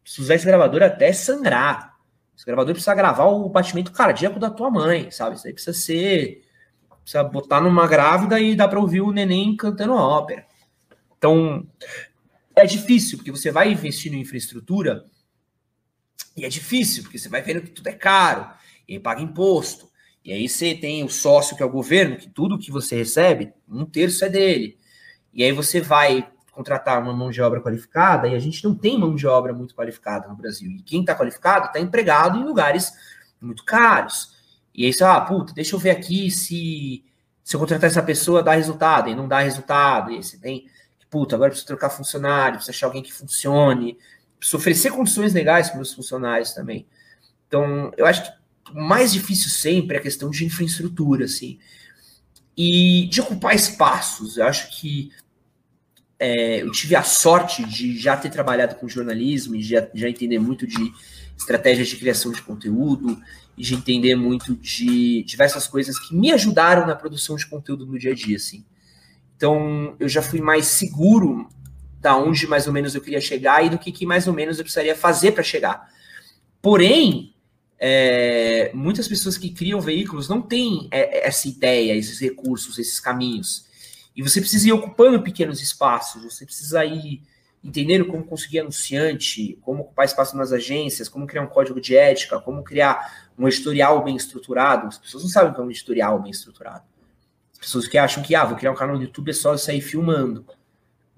Preciso 0.04 0.24
usar 0.24 0.36
esse 0.36 0.46
gravador 0.46 0.84
até 0.84 1.14
sangrar. 1.14 1.96
Esse 2.36 2.46
gravador 2.46 2.74
precisa 2.74 2.94
gravar 2.94 3.26
o 3.26 3.48
batimento 3.48 3.94
cardíaco 3.94 4.40
da 4.40 4.50
tua 4.50 4.70
mãe, 4.70 5.10
sabe? 5.10 5.38
Isso 5.38 5.48
aí 5.48 5.54
precisa 5.54 5.78
ser. 5.78 6.44
Precisa 7.02 7.24
botar 7.24 7.62
numa 7.62 7.88
grávida 7.88 8.42
e 8.42 8.58
dá 8.58 8.68
para 8.68 8.80
ouvir 8.80 9.00
o 9.00 9.14
neném 9.14 9.56
cantando 9.56 9.94
ópera. 9.94 10.46
Então, 11.18 11.66
é 12.54 12.66
difícil, 12.66 13.18
porque 13.18 13.32
você 13.32 13.52
vai 13.52 13.72
investir 13.72 14.14
em 14.14 14.20
infraestrutura 14.20 15.06
e 16.38 16.46
é 16.46 16.50
difícil, 16.50 17.02
porque 17.02 17.18
você 17.18 17.28
vai 17.28 17.42
vendo 17.42 17.62
que 17.62 17.72
tudo 17.72 17.88
é 17.88 17.94
caro, 17.94 18.48
e 18.88 18.94
aí 18.94 19.00
paga 19.00 19.22
imposto. 19.22 19.90
E 20.24 20.32
aí 20.32 20.48
você 20.48 20.76
tem 20.76 21.04
o 21.04 21.10
sócio, 21.10 21.58
que 21.58 21.64
é 21.64 21.66
o 21.66 21.70
governo, 21.70 22.16
que 22.16 22.30
tudo 22.30 22.60
que 22.60 22.72
você 22.72 22.96
recebe, 22.96 23.52
um 23.68 23.86
terço 23.86 24.24
é 24.24 24.30
dele. 24.30 24.78
E 25.34 25.44
aí 25.44 25.52
você 25.52 25.82
vai 25.82 26.30
contratar 26.52 27.02
uma 27.02 27.14
mão 27.14 27.32
de 27.32 27.42
obra 27.42 27.60
qualificada, 27.60 28.28
e 28.28 28.36
a 28.36 28.40
gente 28.40 28.64
não 28.64 28.76
tem 28.76 29.00
mão 29.00 29.16
de 29.16 29.26
obra 29.26 29.52
muito 29.52 29.74
qualificada 29.74 30.28
no 30.28 30.36
Brasil. 30.36 30.70
E 30.72 30.82
quem 30.84 31.02
está 31.02 31.16
qualificado 31.16 31.68
está 31.68 31.80
empregado 31.80 32.38
em 32.38 32.44
lugares 32.44 32.92
muito 33.42 33.64
caros. 33.64 34.36
E 34.76 34.86
aí 34.86 34.94
você, 34.94 35.04
ah, 35.04 35.20
puta, 35.22 35.54
deixa 35.54 35.76
eu 35.76 35.80
ver 35.80 35.90
aqui 35.90 36.30
se, 36.30 37.04
se 37.44 37.56
eu 37.56 37.60
contratar 37.60 37.90
essa 37.90 38.04
pessoa 38.04 38.44
dá 38.44 38.54
resultado, 38.54 39.10
e 39.10 39.16
não 39.16 39.28
dá 39.28 39.40
resultado. 39.40 40.12
E 40.12 40.18
aí 40.18 40.24
você 40.24 40.38
tem, 40.38 40.68
puta, 41.10 41.36
agora 41.36 41.50
preciso 41.50 41.68
trocar 41.68 41.90
funcionário, 41.90 42.58
preciso 42.58 42.72
achar 42.72 42.86
alguém 42.88 43.02
que 43.02 43.14
funcione 43.14 43.98
oferecer 44.54 44.92
condições 44.92 45.34
legais 45.34 45.70
para 45.70 45.82
os 45.82 45.94
funcionários 45.94 46.54
também. 46.54 46.86
Então, 47.48 47.92
eu 47.98 48.06
acho 48.06 48.24
que 48.24 48.32
o 48.72 48.82
mais 48.82 49.14
difícil 49.14 49.50
sempre 49.50 49.96
é 49.96 50.00
a 50.00 50.04
questão 50.04 50.30
de 50.30 50.46
infraestrutura, 50.46 51.26
assim. 51.26 51.58
E 52.56 53.08
de 53.08 53.22
ocupar 53.22 53.56
espaços. 53.56 54.38
Eu 54.38 54.46
acho 54.46 54.70
que 54.80 55.12
é, 56.20 56.62
eu 56.62 56.72
tive 56.72 56.96
a 56.96 57.04
sorte 57.04 57.64
de 57.66 57.98
já 57.98 58.18
ter 58.18 58.30
trabalhado 58.30 58.76
com 58.76 58.88
jornalismo 58.88 59.56
e 59.56 59.62
já, 59.62 59.88
já 59.94 60.10
entender 60.10 60.40
muito 60.40 60.66
de 60.66 60.92
estratégias 61.38 61.88
de 61.88 61.96
criação 61.96 62.32
de 62.32 62.42
conteúdo 62.42 63.22
e 63.56 63.64
de 63.64 63.76
entender 63.76 64.16
muito 64.16 64.56
de 64.56 65.24
diversas 65.24 65.68
coisas 65.68 65.98
que 66.00 66.16
me 66.16 66.32
ajudaram 66.32 66.86
na 66.86 66.96
produção 66.96 67.36
de 67.36 67.46
conteúdo 67.46 67.86
no 67.86 67.98
dia 67.98 68.12
a 68.12 68.16
dia, 68.16 68.38
assim. 68.38 68.66
Então, 69.36 69.96
eu 70.00 70.10
já 70.10 70.22
fui 70.22 70.42
mais 70.42 70.66
seguro 70.66 71.48
da 72.00 72.16
onde 72.16 72.48
mais 72.48 72.68
ou 72.68 72.74
menos 72.74 72.96
eu 72.96 73.02
queria 73.02 73.22
chegar 73.22 73.66
e 73.66 73.70
do 73.70 73.78
que, 73.78 73.92
que 73.92 74.06
mais 74.06 74.28
ou 74.28 74.34
menos 74.34 74.58
eu 74.58 74.64
precisaria 74.64 74.96
fazer 74.96 75.32
para 75.32 75.44
chegar. 75.44 75.90
Porém, 76.62 77.34
é, 77.80 78.72
muitas 78.74 79.08
pessoas 79.08 79.38
que 79.38 79.50
criam 79.50 79.80
veículos 79.80 80.28
não 80.28 80.42
têm 80.42 80.88
é, 80.92 81.28
essa 81.28 81.48
ideia, 81.48 81.96
esses 81.96 82.20
recursos, 82.20 82.78
esses 82.80 83.00
caminhos. 83.00 83.66
E 84.16 84.24
você 84.24 84.40
precisa 84.40 84.68
ir 84.68 84.72
ocupando 84.72 85.22
pequenos 85.22 85.62
espaços, 85.62 86.24
você 86.24 86.46
precisa 86.46 86.84
ir 86.84 87.22
entendendo 87.64 88.06
como 88.06 88.24
conseguir 88.24 88.60
anunciante, 88.60 89.58
como 89.62 89.82
ocupar 89.82 90.06
espaço 90.06 90.38
nas 90.38 90.52
agências, 90.52 91.10
como 91.10 91.28
criar 91.28 91.44
um 91.44 91.48
código 91.48 91.82
de 91.82 91.96
ética, 91.96 92.40
como 92.40 92.64
criar 92.64 93.30
um 93.38 93.48
editorial 93.48 94.04
bem 94.04 94.16
estruturado. 94.16 94.88
As 94.88 94.98
pessoas 94.98 95.24
não 95.24 95.30
sabem 95.30 95.52
o 95.52 95.54
que 95.56 95.62
é 95.62 95.64
um 95.64 95.70
editorial 95.70 96.22
bem 96.22 96.32
estruturado. 96.32 96.84
As 97.54 97.60
pessoas 97.60 97.88
que 97.88 97.98
acham 97.98 98.24
que, 98.24 98.36
ah, 98.36 98.46
vou 98.46 98.56
criar 98.56 98.72
um 98.72 98.76
canal 98.76 98.96
no 98.96 99.04
YouTube 99.04 99.30
é 99.30 99.34
só 99.34 99.54
eu 99.54 99.58
sair 99.58 99.82
filmando. 99.82 100.46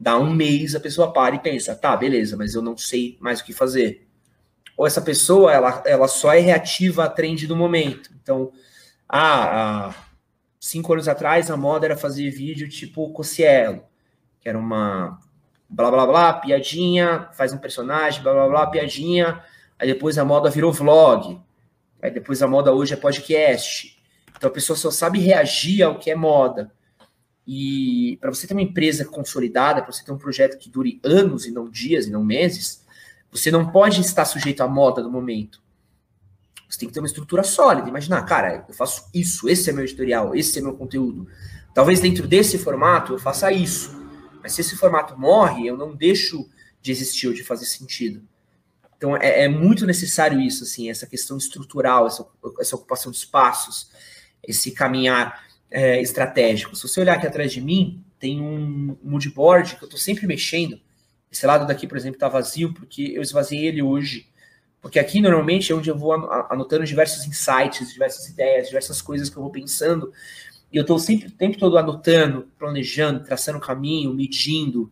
Dá 0.01 0.17
um 0.17 0.31
mês, 0.31 0.75
a 0.75 0.79
pessoa 0.79 1.11
para 1.11 1.35
e 1.35 1.39
pensa, 1.39 1.75
tá, 1.75 1.95
beleza, 1.97 2.37
mas 2.37 2.53
eu 2.55 2.61
não 2.61 2.77
sei 2.77 3.17
mais 3.19 3.41
o 3.41 3.43
que 3.43 3.51
fazer. 3.51 4.07
Ou 4.77 4.87
essa 4.87 5.01
pessoa, 5.01 5.51
ela, 5.51 5.83
ela 5.85 6.07
só 6.07 6.33
é 6.33 6.39
reativa 6.39 7.03
a 7.03 7.09
trend 7.09 7.45
do 7.45 7.55
momento. 7.55 8.09
Então, 8.23 8.53
ah, 9.09 9.93
cinco 10.57 10.93
anos 10.93 11.09
atrás, 11.09 11.51
a 11.51 11.57
moda 11.57 11.85
era 11.85 11.97
fazer 11.97 12.29
vídeo 12.29 12.69
tipo 12.69 13.11
Cocielo, 13.11 13.83
que 14.39 14.47
era 14.47 14.57
uma 14.57 15.19
blá 15.69 15.91
blá 15.91 16.05
blá, 16.05 16.33
piadinha, 16.33 17.27
faz 17.33 17.51
um 17.51 17.57
personagem, 17.57 18.23
blá 18.23 18.31
blá 18.33 18.47
blá, 18.47 18.67
piadinha. 18.67 19.43
Aí 19.77 19.87
depois 19.93 20.17
a 20.17 20.23
moda 20.23 20.49
virou 20.49 20.71
vlog. 20.71 21.41
Aí 22.01 22.11
depois 22.11 22.41
a 22.41 22.47
moda 22.47 22.73
hoje 22.73 22.93
é 22.93 22.97
podcast. 22.97 24.01
Então 24.37 24.49
a 24.49 24.53
pessoa 24.53 24.77
só 24.77 24.89
sabe 24.89 25.19
reagir 25.19 25.83
ao 25.83 25.99
que 25.99 26.09
é 26.09 26.15
moda. 26.15 26.71
E 27.51 28.15
para 28.21 28.29
você 28.29 28.45
ter 28.45 28.53
uma 28.53 28.61
empresa 28.61 29.03
consolidada, 29.03 29.81
para 29.81 29.91
você 29.91 30.05
ter 30.05 30.11
um 30.11 30.19
projeto 30.19 30.55
que 30.59 30.69
dure 30.69 30.99
anos 31.03 31.47
e 31.47 31.51
não 31.51 31.67
dias 31.67 32.05
e 32.05 32.11
não 32.11 32.23
meses, 32.23 32.85
você 33.31 33.49
não 33.49 33.71
pode 33.71 33.99
estar 34.01 34.23
sujeito 34.25 34.61
à 34.61 34.67
moda 34.67 35.01
do 35.01 35.09
momento. 35.09 35.59
Você 36.69 36.77
tem 36.77 36.87
que 36.87 36.93
ter 36.93 36.99
uma 36.99 37.07
estrutura 37.07 37.41
sólida. 37.41 37.89
Imaginar, 37.89 38.21
cara, 38.21 38.65
eu 38.69 38.73
faço 38.75 39.09
isso, 39.15 39.49
esse 39.49 39.67
é 39.67 39.73
meu 39.73 39.83
editorial, 39.83 40.35
esse 40.35 40.59
é 40.59 40.61
meu 40.61 40.75
conteúdo. 40.75 41.27
Talvez 41.73 41.99
dentro 41.99 42.27
desse 42.27 42.59
formato 42.59 43.13
eu 43.13 43.19
faça 43.19 43.51
isso. 43.51 43.99
Mas 44.43 44.51
se 44.53 44.61
esse 44.61 44.75
formato 44.75 45.19
morre, 45.19 45.65
eu 45.65 45.75
não 45.75 45.95
deixo 45.95 46.47
de 46.79 46.91
existir 46.91 47.29
ou 47.29 47.33
de 47.33 47.43
fazer 47.43 47.65
sentido. 47.65 48.21
Então 48.95 49.17
é, 49.17 49.45
é 49.45 49.47
muito 49.47 49.87
necessário 49.87 50.39
isso, 50.39 50.65
assim, 50.65 50.87
essa 50.87 51.07
questão 51.07 51.35
estrutural, 51.35 52.05
essa, 52.05 52.23
essa 52.59 52.75
ocupação 52.75 53.11
de 53.11 53.17
espaços, 53.17 53.89
esse 54.43 54.69
caminhar 54.69 55.48
é, 55.71 56.01
estratégico. 56.01 56.75
Se 56.75 56.87
você 56.87 57.01
olhar 57.01 57.15
aqui 57.15 57.27
atrás 57.27 57.51
de 57.51 57.61
mim, 57.61 58.03
tem 58.17 58.41
um 58.41 58.97
moodboard 59.03 59.75
que 59.75 59.83
eu 59.83 59.87
estou 59.87 59.99
sempre 59.99 60.27
mexendo. 60.27 60.79
Esse 61.31 61.45
lado 61.45 61.67
daqui, 61.67 61.87
por 61.87 61.97
exemplo, 61.97 62.15
está 62.15 62.27
vazio 62.27 62.73
porque 62.73 63.13
eu 63.15 63.21
esvaziei 63.21 63.67
ele 63.67 63.81
hoje. 63.81 64.27
Porque 64.81 64.97
aqui 64.97 65.21
normalmente 65.21 65.71
é 65.71 65.75
onde 65.75 65.89
eu 65.89 65.97
vou 65.97 66.13
anotando 66.13 66.85
diversos 66.85 67.25
insights, 67.27 67.91
diversas 67.91 68.27
ideias, 68.27 68.67
diversas 68.67 69.01
coisas 69.01 69.29
que 69.29 69.37
eu 69.37 69.43
vou 69.43 69.51
pensando. 69.51 70.11
E 70.71 70.77
eu 70.77 70.81
estou 70.81 70.97
sempre 70.97 71.27
o 71.27 71.31
tempo 71.31 71.57
todo 71.57 71.77
anotando, 71.77 72.47
planejando, 72.57 73.23
traçando 73.23 73.59
caminho, 73.59 74.13
medindo, 74.13 74.91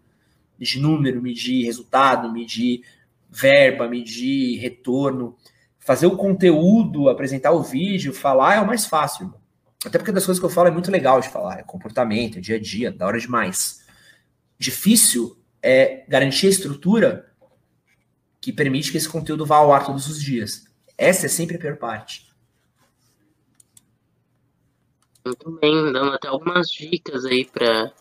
medir 0.60 0.82
número, 0.82 1.22
medir 1.22 1.66
resultado, 1.66 2.32
medir 2.32 2.82
verba, 3.30 3.88
medir 3.88 4.60
retorno. 4.60 5.36
Fazer 5.80 6.06
o 6.06 6.18
conteúdo, 6.18 7.08
apresentar 7.08 7.52
o 7.52 7.64
vídeo, 7.64 8.14
falar 8.14 8.56
é 8.56 8.62
o 8.62 8.68
mais 8.68 8.86
fácil. 8.86 9.26
Irmão. 9.26 9.47
Até 9.88 9.98
porque 9.98 10.12
das 10.12 10.26
coisas 10.26 10.38
que 10.38 10.46
eu 10.46 10.50
falo 10.50 10.68
é 10.68 10.72
muito 10.72 10.92
legal 10.92 11.22
de 11.22 11.30
falar, 11.30 11.60
é 11.60 11.64
comportamento, 11.64 12.38
é 12.38 12.42
dia 12.42 12.58
a 12.58 12.60
dia, 12.60 12.92
da 12.92 13.08
hora 13.08 13.18
demais. 13.18 13.86
Difícil 14.60 15.42
é 15.64 16.04
garantir 16.10 16.48
a 16.48 16.50
estrutura 16.50 17.34
que 18.42 18.52
permite 18.52 18.92
que 18.92 18.98
esse 18.98 19.08
conteúdo 19.08 19.46
vá 19.46 19.56
ao 19.56 19.72
ar 19.72 19.86
todos 19.86 20.10
os 20.10 20.22
dias. 20.22 20.66
Essa 20.98 21.28
é 21.28 21.30
sempre 21.30 21.56
a 21.56 21.60
pior 21.60 21.78
parte. 21.78 22.28
Muito 25.24 25.52
bem, 25.52 25.94
dando 25.94 26.12
até 26.12 26.28
algumas 26.28 26.70
dicas 26.70 27.24
aí 27.24 27.46
para 27.46 27.94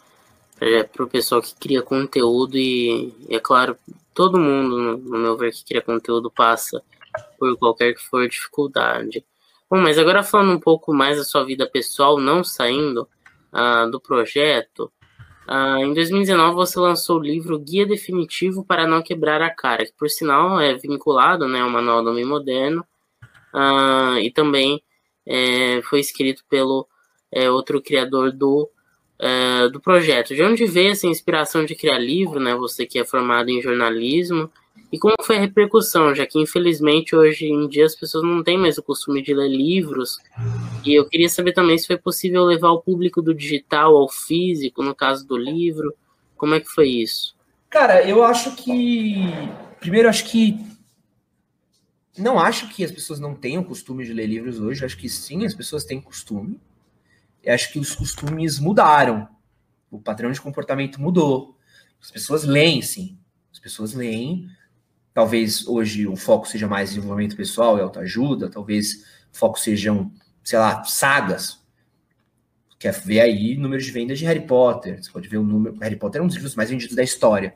o 0.98 1.06
pessoal 1.06 1.40
que 1.40 1.54
cria 1.54 1.82
conteúdo 1.82 2.58
e, 2.58 3.14
é 3.28 3.38
claro, 3.38 3.76
todo 4.12 4.40
mundo, 4.40 4.96
no 4.98 5.18
meu 5.18 5.36
ver, 5.36 5.52
que 5.52 5.64
cria 5.64 5.82
conteúdo 5.82 6.32
passa 6.32 6.82
por 7.38 7.56
qualquer 7.56 7.94
que 7.94 8.02
for 8.02 8.28
dificuldade. 8.28 9.24
Bom, 9.68 9.78
mas 9.78 9.98
agora 9.98 10.22
falando 10.22 10.52
um 10.52 10.60
pouco 10.60 10.94
mais 10.94 11.16
da 11.18 11.24
sua 11.24 11.44
vida 11.44 11.68
pessoal, 11.68 12.18
não 12.18 12.44
saindo 12.44 13.08
uh, 13.52 13.90
do 13.90 14.00
projeto, 14.00 14.92
uh, 15.48 15.78
em 15.78 15.92
2019 15.92 16.54
você 16.54 16.78
lançou 16.78 17.18
o 17.18 17.22
livro 17.22 17.58
Guia 17.58 17.84
Definitivo 17.84 18.64
para 18.64 18.86
Não 18.86 19.02
Quebrar 19.02 19.42
a 19.42 19.50
Cara, 19.50 19.84
que 19.84 19.92
por 19.92 20.08
sinal 20.08 20.60
é 20.60 20.74
vinculado 20.74 21.48
né, 21.48 21.60
ao 21.60 21.68
Manual 21.68 22.04
do 22.04 22.10
Homem 22.10 22.24
Moderno, 22.24 22.86
uh, 23.52 24.18
e 24.18 24.30
também 24.30 24.80
é, 25.26 25.82
foi 25.82 25.98
escrito 25.98 26.44
pelo 26.48 26.86
é, 27.32 27.50
outro 27.50 27.82
criador 27.82 28.30
do, 28.30 28.70
é, 29.18 29.68
do 29.68 29.80
projeto. 29.80 30.34
De 30.34 30.42
onde 30.42 30.64
veio 30.64 30.92
essa 30.92 31.06
inspiração 31.06 31.64
de 31.64 31.74
criar 31.74 31.98
livro, 31.98 32.38
né? 32.38 32.54
Você 32.54 32.86
que 32.86 32.98
é 32.98 33.04
formado 33.04 33.50
em 33.50 33.60
jornalismo, 33.60 34.50
e 34.92 34.98
como 34.98 35.14
foi 35.22 35.36
a 35.36 35.40
repercussão, 35.40 36.14
já 36.14 36.26
que 36.26 36.40
infelizmente 36.40 37.14
hoje 37.14 37.46
em 37.46 37.68
dia 37.68 37.84
as 37.84 37.94
pessoas 37.94 38.24
não 38.24 38.42
têm 38.42 38.56
mais 38.56 38.78
o 38.78 38.82
costume 38.82 39.22
de 39.22 39.34
ler 39.34 39.48
livros. 39.48 40.18
E 40.84 40.94
eu 40.94 41.08
queria 41.08 41.28
saber 41.28 41.52
também 41.52 41.76
se 41.76 41.86
foi 41.86 41.96
possível 41.96 42.44
levar 42.44 42.70
o 42.70 42.80
público 42.80 43.20
do 43.20 43.34
digital 43.34 43.96
ao 43.96 44.08
físico, 44.08 44.82
no 44.82 44.94
caso 44.94 45.26
do 45.26 45.36
livro. 45.36 45.94
Como 46.36 46.54
é 46.54 46.60
que 46.60 46.68
foi 46.68 46.88
isso? 46.88 47.34
Cara, 47.68 48.08
eu 48.08 48.22
acho 48.22 48.54
que. 48.54 49.16
Primeiro, 49.80 50.08
acho 50.08 50.24
que 50.24 50.58
não 52.16 52.38
acho 52.38 52.68
que 52.68 52.82
as 52.82 52.90
pessoas 52.90 53.20
não 53.20 53.34
tenham 53.34 53.62
costume 53.62 54.04
de 54.04 54.12
ler 54.12 54.26
livros 54.26 54.58
hoje, 54.58 54.84
acho 54.84 54.96
que 54.96 55.08
sim, 55.08 55.44
as 55.44 55.54
pessoas 55.54 55.84
têm 55.84 56.00
costume. 56.00 56.58
Eu 57.42 57.54
acho 57.54 57.72
que 57.72 57.78
os 57.78 57.94
costumes 57.94 58.58
mudaram. 58.58 59.28
O 59.90 60.00
padrão 60.00 60.32
de 60.32 60.40
comportamento 60.40 61.00
mudou. 61.00 61.56
As 62.00 62.10
pessoas 62.10 62.44
leem, 62.44 62.80
sim. 62.82 63.18
As 63.52 63.58
pessoas 63.58 63.92
leem. 63.92 64.48
Talvez 65.16 65.66
hoje 65.66 66.06
o 66.06 66.14
foco 66.14 66.46
seja 66.46 66.68
mais 66.68 66.90
desenvolvimento 66.90 67.36
pessoal 67.36 67.78
e 67.78 67.80
autoajuda, 67.80 68.50
talvez 68.50 68.96
o 69.32 69.38
foco 69.38 69.58
sejam, 69.58 70.12
sei 70.44 70.58
lá, 70.58 70.84
sagas. 70.84 71.58
Quer 72.78 72.92
ver 72.92 73.20
aí 73.20 73.56
números 73.56 73.86
de 73.86 73.92
vendas 73.92 74.18
de 74.18 74.26
Harry 74.26 74.46
Potter. 74.46 75.02
Você 75.02 75.10
pode 75.10 75.26
ver 75.26 75.38
o 75.38 75.42
número. 75.42 75.74
Harry 75.80 75.96
Potter 75.96 76.20
é 76.20 76.22
um 76.22 76.26
dos 76.26 76.36
livros 76.36 76.54
mais 76.54 76.68
vendidos 76.68 76.94
da 76.94 77.02
história. 77.02 77.54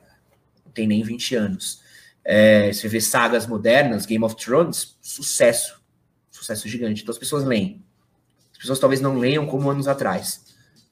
Não 0.64 0.72
tem 0.72 0.86
nem 0.86 1.02
20 1.02 1.34
anos. 1.34 1.82
É, 2.24 2.72
você 2.72 2.88
vê 2.88 2.98
sagas 2.98 3.46
modernas, 3.46 4.06
Game 4.06 4.24
of 4.24 4.36
Thrones, 4.36 4.96
sucesso. 5.02 5.82
Sucesso 6.30 6.66
gigante. 6.66 7.02
Então 7.02 7.12
as 7.12 7.18
pessoas 7.18 7.44
leem. 7.44 7.84
As 8.52 8.58
pessoas 8.60 8.80
talvez 8.80 9.02
não 9.02 9.18
leiam 9.18 9.46
como 9.46 9.68
anos 9.68 9.86
atrás. 9.86 10.46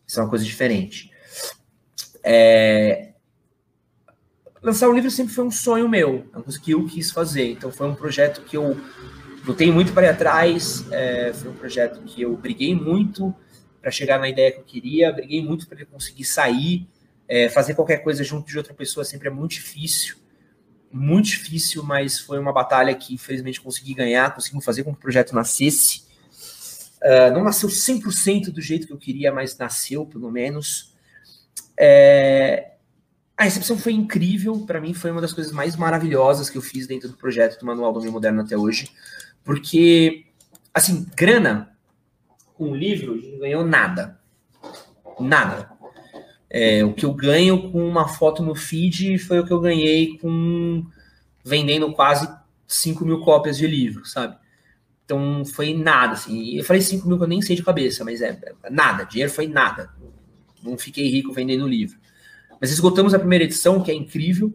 Isso 0.06 0.20
é 0.20 0.22
uma 0.22 0.28
coisa 0.28 0.44
diferente. 0.44 1.10
É... 2.22 3.07
Lançar 4.68 4.86
um 4.90 4.92
livro 4.92 5.10
sempre 5.10 5.32
foi 5.32 5.46
um 5.46 5.50
sonho 5.50 5.88
meu. 5.88 6.28
É 6.30 6.36
uma 6.36 6.42
coisa 6.42 6.60
que 6.60 6.72
eu 6.72 6.84
quis 6.84 7.10
fazer. 7.10 7.52
Então 7.52 7.72
foi 7.72 7.88
um 7.88 7.94
projeto 7.94 8.42
que 8.42 8.54
eu 8.54 8.78
lutei 9.46 9.72
muito 9.72 9.94
para 9.94 10.08
ir 10.08 10.10
atrás. 10.10 10.84
É... 10.90 11.32
Foi 11.32 11.50
um 11.50 11.54
projeto 11.54 12.02
que 12.02 12.20
eu 12.20 12.36
briguei 12.36 12.74
muito 12.74 13.34
para 13.80 13.90
chegar 13.90 14.18
na 14.18 14.28
ideia 14.28 14.52
que 14.52 14.58
eu 14.58 14.64
queria. 14.64 15.10
Briguei 15.10 15.42
muito 15.42 15.66
para 15.66 15.86
conseguir 15.86 16.24
sair. 16.24 16.86
É... 17.26 17.48
fazer 17.48 17.74
qualquer 17.74 18.02
coisa 18.02 18.22
junto 18.22 18.46
de 18.46 18.58
outra 18.58 18.74
pessoa 18.74 19.06
sempre 19.06 19.28
é 19.28 19.30
muito 19.30 19.52
difícil 19.52 20.18
muito 20.90 21.26
difícil, 21.26 21.82
mas 21.82 22.18
foi 22.18 22.38
uma 22.38 22.50
batalha 22.50 22.94
que 22.94 23.12
infelizmente 23.12 23.60
consegui 23.60 23.92
ganhar, 23.92 24.34
consegui 24.34 24.62
fazer 24.64 24.84
com 24.84 24.92
que 24.92 24.98
o 24.98 25.00
projeto 25.00 25.34
nascesse. 25.34 26.02
Uh, 27.02 27.30
não 27.32 27.44
nasceu 27.44 27.68
100% 27.68 28.50
do 28.50 28.60
jeito 28.62 28.86
que 28.86 28.92
eu 28.94 28.96
queria, 28.96 29.30
mas 29.30 29.56
nasceu, 29.58 30.06
pelo 30.06 30.30
menos. 30.30 30.94
É... 31.78 32.77
A 33.38 33.44
recepção 33.44 33.78
foi 33.78 33.92
incrível, 33.92 34.66
para 34.66 34.80
mim 34.80 34.92
foi 34.92 35.12
uma 35.12 35.20
das 35.20 35.32
coisas 35.32 35.52
mais 35.52 35.76
maravilhosas 35.76 36.50
que 36.50 36.58
eu 36.58 36.62
fiz 36.62 36.88
dentro 36.88 37.08
do 37.08 37.16
projeto 37.16 37.60
do 37.60 37.64
Manual 37.64 37.92
do 37.92 38.00
Meio 38.00 38.12
Moderno 38.12 38.40
até 38.40 38.56
hoje, 38.56 38.90
porque, 39.44 40.26
assim, 40.74 41.06
grana 41.16 41.70
com 42.54 42.72
o 42.72 42.74
livro 42.74 43.14
não 43.14 43.38
ganhou 43.38 43.64
nada. 43.64 44.18
Nada. 45.20 45.70
É, 46.50 46.84
o 46.84 46.92
que 46.92 47.06
eu 47.06 47.14
ganho 47.14 47.70
com 47.70 47.88
uma 47.88 48.08
foto 48.08 48.42
no 48.42 48.56
feed 48.56 49.16
foi 49.18 49.38
o 49.38 49.46
que 49.46 49.52
eu 49.52 49.60
ganhei 49.60 50.18
com 50.18 50.84
vendendo 51.44 51.92
quase 51.92 52.28
5 52.66 53.04
mil 53.04 53.20
cópias 53.20 53.56
de 53.56 53.68
livro, 53.68 54.04
sabe? 54.04 54.36
Então 55.04 55.44
foi 55.44 55.72
nada, 55.74 56.14
assim. 56.14 56.56
Eu 56.56 56.64
falei 56.64 56.82
5 56.82 57.06
mil 57.06 57.16
que 57.16 57.22
eu 57.22 57.28
nem 57.28 57.40
sei 57.40 57.54
de 57.54 57.62
cabeça, 57.62 58.04
mas 58.04 58.20
é, 58.20 58.36
é 58.64 58.70
nada. 58.70 59.04
Dinheiro 59.04 59.32
foi 59.32 59.46
nada. 59.46 59.90
Não 60.60 60.76
fiquei 60.76 61.08
rico 61.08 61.32
vendendo 61.32 61.68
livro. 61.68 61.96
Mas 62.60 62.70
esgotamos 62.70 63.14
a 63.14 63.18
primeira 63.18 63.44
edição, 63.44 63.82
que 63.82 63.90
é 63.90 63.94
incrível, 63.94 64.52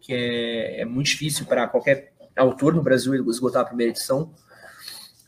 que 0.00 0.12
é, 0.12 0.80
é 0.80 0.84
muito 0.84 1.06
difícil 1.06 1.46
para 1.46 1.66
qualquer 1.66 2.12
autor 2.36 2.74
no 2.74 2.82
Brasil 2.82 3.14
esgotar 3.30 3.62
a 3.62 3.66
primeira 3.66 3.90
edição. 3.90 4.32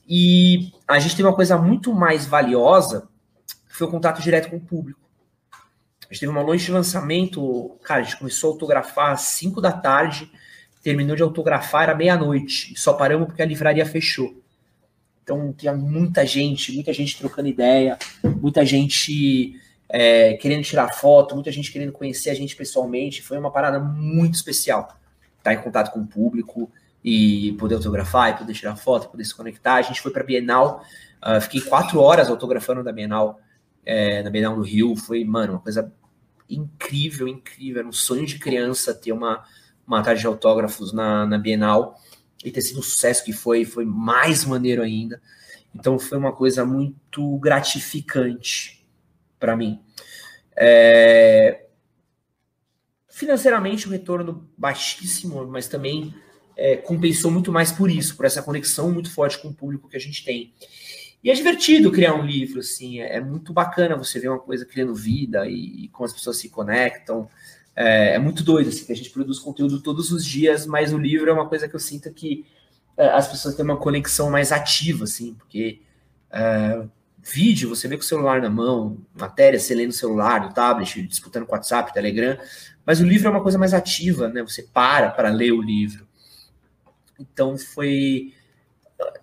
E 0.06 0.72
a 0.86 0.98
gente 0.98 1.16
tem 1.16 1.24
uma 1.24 1.34
coisa 1.34 1.56
muito 1.58 1.92
mais 1.92 2.26
valiosa, 2.26 3.08
que 3.68 3.76
foi 3.76 3.86
o 3.86 3.90
contato 3.90 4.22
direto 4.22 4.50
com 4.50 4.56
o 4.56 4.60
público. 4.60 5.00
A 6.08 6.12
gente 6.12 6.20
teve 6.20 6.32
uma 6.32 6.42
noite 6.42 6.64
de 6.64 6.72
lançamento, 6.72 7.76
cara, 7.82 8.00
a 8.00 8.04
gente 8.04 8.16
começou 8.16 8.50
a 8.50 8.52
autografar 8.54 9.12
às 9.12 9.20
5 9.22 9.60
da 9.60 9.72
tarde, 9.72 10.30
terminou 10.82 11.14
de 11.14 11.22
autografar, 11.22 11.82
era 11.82 11.94
meia-noite. 11.94 12.72
Só 12.78 12.94
paramos 12.94 13.26
porque 13.26 13.42
a 13.42 13.46
livraria 13.46 13.84
fechou. 13.84 14.42
Então 15.22 15.52
tinha 15.52 15.74
muita 15.74 16.24
gente, 16.24 16.72
muita 16.72 16.90
gente 16.94 17.18
trocando 17.18 17.48
ideia, 17.48 17.98
muita 18.40 18.64
gente 18.64 19.60
é, 19.88 20.34
querendo 20.34 20.62
tirar 20.62 20.88
foto, 20.88 21.34
muita 21.34 21.50
gente 21.50 21.72
querendo 21.72 21.92
conhecer 21.92 22.30
a 22.30 22.34
gente 22.34 22.54
pessoalmente. 22.54 23.22
Foi 23.22 23.38
uma 23.38 23.50
parada 23.50 23.78
muito 23.78 24.34
especial. 24.34 24.96
Estar 25.38 25.54
em 25.54 25.62
contato 25.62 25.92
com 25.92 26.00
o 26.00 26.06
público 26.06 26.70
e 27.02 27.52
poder 27.58 27.76
autografar, 27.76 28.30
e 28.30 28.38
poder 28.38 28.52
tirar 28.52 28.76
foto, 28.76 29.08
poder 29.08 29.24
se 29.24 29.34
conectar. 29.34 29.74
A 29.74 29.82
gente 29.82 30.00
foi 30.00 30.10
para 30.10 30.22
a 30.22 30.26
Bienal, 30.26 30.82
uh, 31.24 31.40
fiquei 31.40 31.60
quatro 31.60 32.00
horas 32.00 32.28
autografando 32.28 32.82
da 32.84 32.92
Bienal, 32.92 33.40
é, 33.84 34.22
na 34.22 34.30
Bienal 34.30 34.56
no 34.56 34.62
Rio. 34.62 34.94
Foi, 34.94 35.24
mano, 35.24 35.54
uma 35.54 35.60
coisa 35.60 35.90
incrível, 36.50 37.26
incrível. 37.26 37.80
Era 37.80 37.88
um 37.88 37.92
sonho 37.92 38.26
de 38.26 38.38
criança 38.38 38.92
ter 38.92 39.12
uma, 39.12 39.42
uma 39.86 40.02
tarde 40.02 40.20
de 40.20 40.26
autógrafos 40.26 40.92
na, 40.92 41.24
na 41.24 41.38
Bienal 41.38 41.98
e 42.44 42.50
ter 42.50 42.60
sido 42.60 42.80
um 42.80 42.82
sucesso 42.82 43.24
que 43.24 43.32
foi, 43.32 43.64
foi 43.64 43.86
mais 43.86 44.44
maneiro 44.44 44.82
ainda. 44.82 45.20
Então 45.74 45.98
foi 45.98 46.18
uma 46.18 46.32
coisa 46.32 46.64
muito 46.64 47.38
gratificante 47.38 48.77
para 49.38 49.56
mim. 49.56 49.80
É... 50.56 51.64
Financeiramente, 53.08 53.86
o 53.86 53.90
retorno 53.90 54.48
baixíssimo, 54.56 55.46
mas 55.46 55.66
também 55.66 56.14
é, 56.56 56.76
compensou 56.76 57.30
muito 57.30 57.52
mais 57.52 57.70
por 57.70 57.90
isso, 57.90 58.16
por 58.16 58.26
essa 58.26 58.42
conexão 58.42 58.92
muito 58.92 59.10
forte 59.10 59.38
com 59.38 59.48
o 59.48 59.54
público 59.54 59.88
que 59.88 59.96
a 59.96 60.00
gente 60.00 60.24
tem. 60.24 60.52
E 61.22 61.30
é 61.30 61.34
divertido 61.34 61.90
criar 61.90 62.14
um 62.14 62.24
livro, 62.24 62.60
assim, 62.60 63.00
é, 63.00 63.16
é 63.16 63.20
muito 63.20 63.52
bacana 63.52 63.96
você 63.96 64.20
ver 64.20 64.28
uma 64.28 64.38
coisa 64.38 64.64
criando 64.64 64.94
vida 64.94 65.46
e, 65.48 65.84
e 65.84 65.88
como 65.88 66.06
as 66.06 66.12
pessoas 66.12 66.36
se 66.36 66.48
conectam. 66.48 67.28
É, 67.74 68.14
é, 68.14 68.18
muito 68.18 68.42
doido, 68.42 68.68
assim, 68.68 68.84
que 68.84 68.92
a 68.92 68.96
gente 68.96 69.10
produz 69.10 69.38
conteúdo 69.38 69.80
todos 69.80 70.10
os 70.10 70.24
dias, 70.24 70.66
mas 70.66 70.92
o 70.92 70.98
livro 70.98 71.30
é 71.30 71.32
uma 71.32 71.48
coisa 71.48 71.68
que 71.68 71.76
eu 71.76 71.80
sinto 71.80 72.12
que 72.12 72.44
é, 72.96 73.08
as 73.08 73.28
pessoas 73.28 73.54
têm 73.54 73.64
uma 73.64 73.76
conexão 73.76 74.30
mais 74.30 74.50
ativa, 74.50 75.04
assim, 75.04 75.34
porque 75.34 75.80
é, 76.30 76.84
vídeo, 77.22 77.68
você 77.68 77.88
vê 77.88 77.96
com 77.96 78.02
o 78.02 78.06
celular 78.06 78.40
na 78.40 78.50
mão, 78.50 78.98
matéria, 79.14 79.58
você 79.58 79.74
lê 79.74 79.86
no 79.86 79.92
celular, 79.92 80.40
no 80.40 80.52
tablet, 80.52 81.02
disputando 81.02 81.46
com 81.46 81.52
WhatsApp, 81.54 81.92
Telegram, 81.92 82.38
mas 82.86 83.00
o 83.00 83.04
livro 83.04 83.28
é 83.28 83.30
uma 83.30 83.42
coisa 83.42 83.58
mais 83.58 83.74
ativa, 83.74 84.28
né? 84.28 84.42
Você 84.42 84.62
para 84.62 85.10
para 85.10 85.30
ler 85.30 85.52
o 85.52 85.60
livro. 85.60 86.06
Então 87.18 87.58
foi 87.58 88.32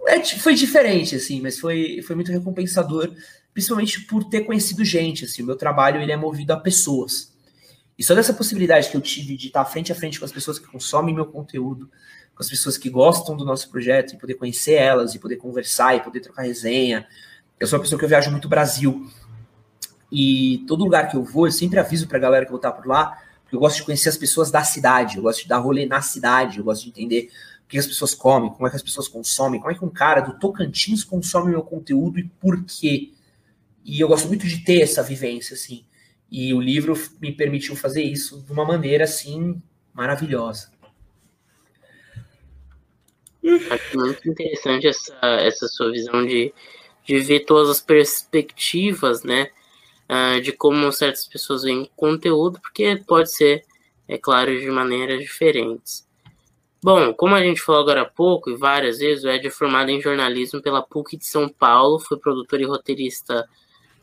é, 0.07 0.23
foi 0.23 0.53
diferente, 0.53 1.15
assim, 1.15 1.41
mas 1.41 1.59
foi, 1.59 2.01
foi 2.01 2.15
muito 2.15 2.31
recompensador, 2.31 3.11
principalmente 3.53 4.01
por 4.01 4.23
ter 4.23 4.41
conhecido 4.41 4.85
gente, 4.85 5.25
assim, 5.25 5.43
o 5.43 5.45
meu 5.45 5.55
trabalho, 5.55 6.01
ele 6.01 6.11
é 6.11 6.17
movido 6.17 6.53
a 6.53 6.57
pessoas. 6.57 7.33
E 7.97 8.03
só 8.03 8.13
dessa 8.13 8.33
possibilidade 8.33 8.89
que 8.89 8.97
eu 8.97 9.01
tive 9.01 9.37
de 9.37 9.47
estar 9.47 9.63
frente 9.65 9.91
a 9.91 9.95
frente 9.95 10.19
com 10.19 10.25
as 10.25 10.31
pessoas 10.31 10.59
que 10.59 10.67
consomem 10.67 11.15
meu 11.15 11.25
conteúdo, 11.25 11.89
com 12.35 12.43
as 12.43 12.49
pessoas 12.49 12.77
que 12.77 12.89
gostam 12.89 13.35
do 13.35 13.45
nosso 13.45 13.69
projeto, 13.69 14.13
e 14.13 14.17
poder 14.17 14.35
conhecer 14.35 14.73
elas, 14.73 15.15
e 15.15 15.19
poder 15.19 15.37
conversar, 15.37 15.95
e 15.95 16.01
poder 16.01 16.19
trocar 16.19 16.43
resenha. 16.43 17.07
Eu 17.59 17.67
sou 17.67 17.77
uma 17.77 17.83
pessoa 17.83 17.97
que 17.97 18.05
eu 18.05 18.09
viajo 18.09 18.31
muito 18.31 18.49
Brasil, 18.49 19.09
e 20.11 20.63
todo 20.67 20.83
lugar 20.83 21.09
que 21.09 21.17
eu 21.17 21.23
vou, 21.23 21.47
eu 21.47 21.51
sempre 21.51 21.79
aviso 21.79 22.07
pra 22.07 22.19
galera 22.19 22.45
que 22.45 22.49
eu 22.49 22.53
vou 22.53 22.59
estar 22.59 22.71
por 22.71 22.87
lá, 22.87 23.21
porque 23.41 23.55
eu 23.55 23.59
gosto 23.59 23.77
de 23.77 23.83
conhecer 23.83 24.09
as 24.09 24.17
pessoas 24.17 24.51
da 24.51 24.63
cidade, 24.63 25.17
eu 25.17 25.23
gosto 25.23 25.43
de 25.43 25.49
dar 25.49 25.57
rolê 25.57 25.85
na 25.85 26.01
cidade, 26.01 26.57
eu 26.57 26.63
gosto 26.63 26.83
de 26.83 26.89
entender 26.89 27.29
o 27.65 27.67
que 27.67 27.77
as 27.77 27.87
pessoas 27.87 28.13
comem, 28.13 28.49
como 28.51 28.67
é 28.67 28.69
que 28.69 28.75
as 28.75 28.81
pessoas 28.81 29.07
consomem, 29.07 29.59
como 29.59 29.71
é 29.71 29.75
que 29.77 29.83
um 29.83 29.89
cara 29.89 30.21
do 30.21 30.39
Tocantins 30.39 31.03
consome 31.03 31.51
meu 31.51 31.63
conteúdo 31.63 32.19
e 32.19 32.23
por 32.23 32.63
quê. 32.63 33.11
E 33.83 33.99
eu 33.99 34.07
gosto 34.07 34.27
muito 34.27 34.47
de 34.47 34.63
ter 34.63 34.81
essa 34.81 35.03
vivência, 35.03 35.53
assim. 35.53 35.85
E 36.31 36.53
o 36.53 36.61
livro 36.61 36.93
me 37.21 37.31
permitiu 37.31 37.75
fazer 37.75 38.01
isso 38.01 38.41
de 38.41 38.51
uma 38.51 38.65
maneira, 38.65 39.03
assim, 39.03 39.61
maravilhosa. 39.93 40.71
Acho 43.69 43.97
muito 43.99 44.29
interessante 44.29 44.87
essa, 44.87 45.13
essa 45.21 45.67
sua 45.67 45.91
visão 45.91 46.25
de 46.25 46.51
de 47.05 47.19
ver 47.19 47.41
todas 47.41 47.69
as 47.69 47.81
perspectivas, 47.81 49.23
né, 49.23 49.49
uh, 50.09 50.41
de 50.41 50.51
como 50.51 50.91
certas 50.91 51.27
pessoas 51.27 51.63
veem 51.63 51.89
conteúdo, 51.95 52.59
porque 52.59 52.95
pode 53.07 53.31
ser, 53.31 53.63
é 54.07 54.17
claro, 54.17 54.57
de 54.59 54.69
maneiras 54.69 55.19
diferentes. 55.21 56.05
Bom, 56.83 57.13
como 57.13 57.33
a 57.33 57.41
gente 57.41 57.61
falou 57.61 57.81
agora 57.81 58.01
há 58.01 58.05
pouco 58.05 58.51
e 58.51 58.55
várias 58.55 58.99
vezes, 58.99 59.23
o 59.23 59.29
Ed 59.29 59.47
é 59.47 59.49
formado 59.49 59.89
em 59.89 59.99
jornalismo 59.99 60.61
pela 60.61 60.83
PUC 60.83 61.17
de 61.17 61.25
São 61.25 61.49
Paulo, 61.49 61.99
foi 61.99 62.17
produtor 62.17 62.61
e 62.61 62.65
roteirista 62.65 63.47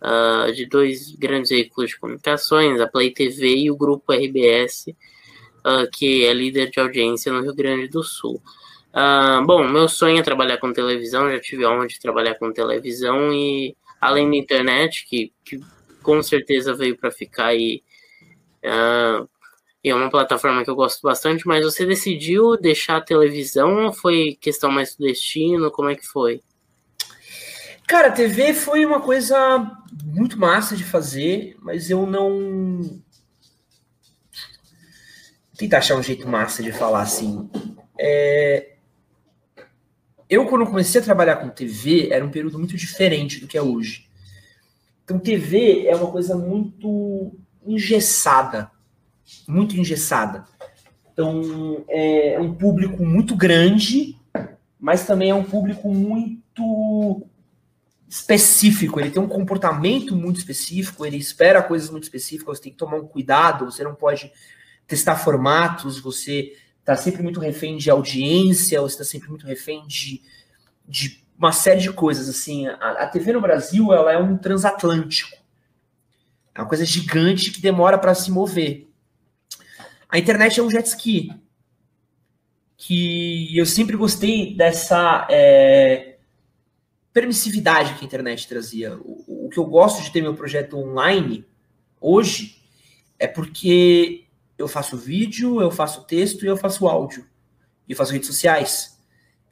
uh, 0.01 0.53
de 0.53 0.67
dois 0.67 1.15
grandes 1.15 1.51
veículos 1.51 1.91
de 1.91 1.99
comunicações, 1.99 2.81
a 2.81 2.89
Play 2.89 3.13
TV 3.13 3.55
e 3.57 3.71
o 3.71 3.77
Grupo 3.77 4.13
RBS, 4.13 4.89
uh, 4.89 4.95
ah, 5.65 5.87
que 5.93 6.25
é 6.25 6.35
líder 6.35 6.71
de 6.71 6.81
audiência 6.81 7.33
no 7.33 7.43
Rio 7.43 7.55
Grande 7.55 7.87
do 7.87 8.03
Sul. 8.03 8.43
Uh, 8.93 9.45
bom, 9.47 9.67
meu 9.67 9.89
sonho 9.89 10.19
é 10.19 10.23
trabalhar 10.23 10.59
com 10.59 10.73
televisão, 10.73 11.31
já 11.31 11.41
tive 11.41 11.65
a 11.65 11.71
honra 11.71 11.87
de 11.87 11.99
trabalhar 11.99 12.35
com 12.35 12.53
televisão 12.53 13.33
e 13.33 13.75
além 13.99 14.31
da 14.31 14.37
internet, 14.37 15.07
que, 15.09 15.33
que 15.45 15.61
com 16.03 16.23
certeza 16.23 16.75
veio 16.75 16.99
para 16.99 17.11
ficar 17.11 17.55
e, 17.55 17.83
uh, 18.65 19.27
e 19.83 19.89
é 19.89 19.95
uma 19.95 20.11
plataforma 20.11 20.63
que 20.63 20.69
eu 20.69 20.75
gosto 20.75 21.01
bastante, 21.03 21.47
mas 21.47 21.65
você 21.65 21.87
decidiu 21.87 22.57
deixar 22.57 22.99
a 22.99 23.01
televisão 23.01 23.87
ou 23.87 23.93
foi 23.93 24.37
questão 24.41 24.71
mais 24.71 24.95
do 24.95 25.05
destino? 25.05 25.71
Como 25.71 25.89
é 25.89 25.95
que 25.95 26.07
foi? 26.07 26.43
Cara, 27.87 28.09
a 28.09 28.13
TV 28.13 28.55
foi 28.55 28.87
uma 28.87 29.01
coisa 29.01 29.71
muito 30.05 30.39
massa 30.39 30.77
de 30.77 30.85
fazer, 30.85 31.57
mas 31.61 31.91
eu 31.91 32.07
não. 32.07 32.81
Vou 32.81 33.03
tentar 35.57 35.79
achar 35.79 35.97
um 35.97 36.03
jeito 36.03 36.29
massa 36.29 36.63
de 36.63 36.73
falar 36.73 37.03
assim. 37.03 37.51
É... 37.99 38.72
Eu, 40.33 40.47
quando 40.47 40.65
comecei 40.65 40.99
a 40.99 41.05
trabalhar 41.05 41.37
com 41.37 41.51
TV, 41.51 42.09
era 42.11 42.25
um 42.25 42.31
período 42.31 42.59
muito 42.59 42.75
diferente 42.75 43.39
do 43.39 43.47
que 43.47 43.59
é 43.59 43.61
hoje. 43.61 44.09
Então, 45.05 45.19
TV 45.19 45.87
é 45.87 45.95
uma 45.95 46.11
coisa 46.11 46.35
muito 46.35 47.37
engessada. 47.67 48.71
Muito 49.47 49.77
engessada. 49.77 50.47
Então, 51.13 51.85
é 51.87 52.39
um 52.41 52.55
público 52.55 53.05
muito 53.05 53.37
grande, 53.37 54.17
mas 54.81 55.05
também 55.05 55.29
é 55.29 55.35
um 55.35 55.45
público 55.45 55.93
muito 55.93 57.27
específico, 58.09 59.01
ele 59.01 59.11
tem 59.11 59.23
um 59.23 59.29
comportamento 59.29 60.17
muito 60.17 60.39
específico, 60.39 61.05
ele 61.05 61.19
espera 61.19 61.63
coisas 61.63 61.91
muito 61.91 62.05
específicas, 62.05 62.57
você 62.57 62.65
tem 62.65 62.73
que 62.73 62.79
tomar 62.79 62.97
um 62.97 63.07
cuidado, 63.07 63.67
você 63.67 63.85
não 63.85 63.95
pode 63.95 64.33
testar 64.87 65.17
formatos, 65.17 65.99
você 66.01 66.55
está 66.83 66.97
sempre 66.97 67.23
muito 67.23 67.41
refém 67.41 67.77
de 67.77 67.91
audiência, 67.91 68.81
você 68.81 68.95
está 68.95 69.05
sempre 69.05 69.31
muito 69.31 69.47
refém 69.47 69.87
de, 69.87 70.21
de 70.87 71.25
uma 71.39 71.53
série 71.53 71.81
de 71.81 71.93
coisas, 71.93 72.29
assim, 72.29 72.67
a, 72.67 73.05
a 73.05 73.07
TV 73.07 73.33
no 73.33 73.41
Brasil, 73.41 73.93
ela 73.93 74.13
é 74.13 74.19
um 74.19 74.37
transatlântico, 74.37 75.37
é 76.55 76.61
uma 76.61 76.69
coisa 76.69 76.85
gigante 76.85 77.51
que 77.51 77.61
demora 77.61 77.97
para 77.97 78.15
se 78.15 78.31
mover. 78.31 78.89
A 80.09 80.19
internet 80.19 80.61
é 80.61 80.63
um 80.63 80.71
jet 80.71 80.87
ski, 80.87 81.33
que 82.77 83.57
eu 83.57 83.65
sempre 83.65 83.97
gostei 83.97 84.55
dessa... 84.55 85.27
É, 85.31 86.13
permissividade 87.13 87.95
que 87.95 88.05
a 88.05 88.07
internet 88.07 88.49
trazia. 88.49 88.97
O, 88.97 89.47
o, 89.47 89.49
que 89.51 89.59
eu 89.59 89.67
gosto 89.67 90.03
de 90.03 90.11
ter 90.11 90.23
meu 90.23 90.35
projeto 90.35 90.79
online 90.79 91.45
hoje 92.01 92.63
é 93.19 93.27
porque 93.27 94.22
eu 94.63 94.69
faço 94.69 94.97
vídeo, 94.97 95.61
eu 95.61 95.71
faço 95.71 96.05
texto 96.05 96.45
e 96.45 96.49
eu 96.49 96.57
faço 96.57 96.87
áudio. 96.87 97.27
E 97.89 97.93
eu 97.93 97.97
faço 97.97 98.13
redes 98.13 98.29
sociais. 98.29 98.99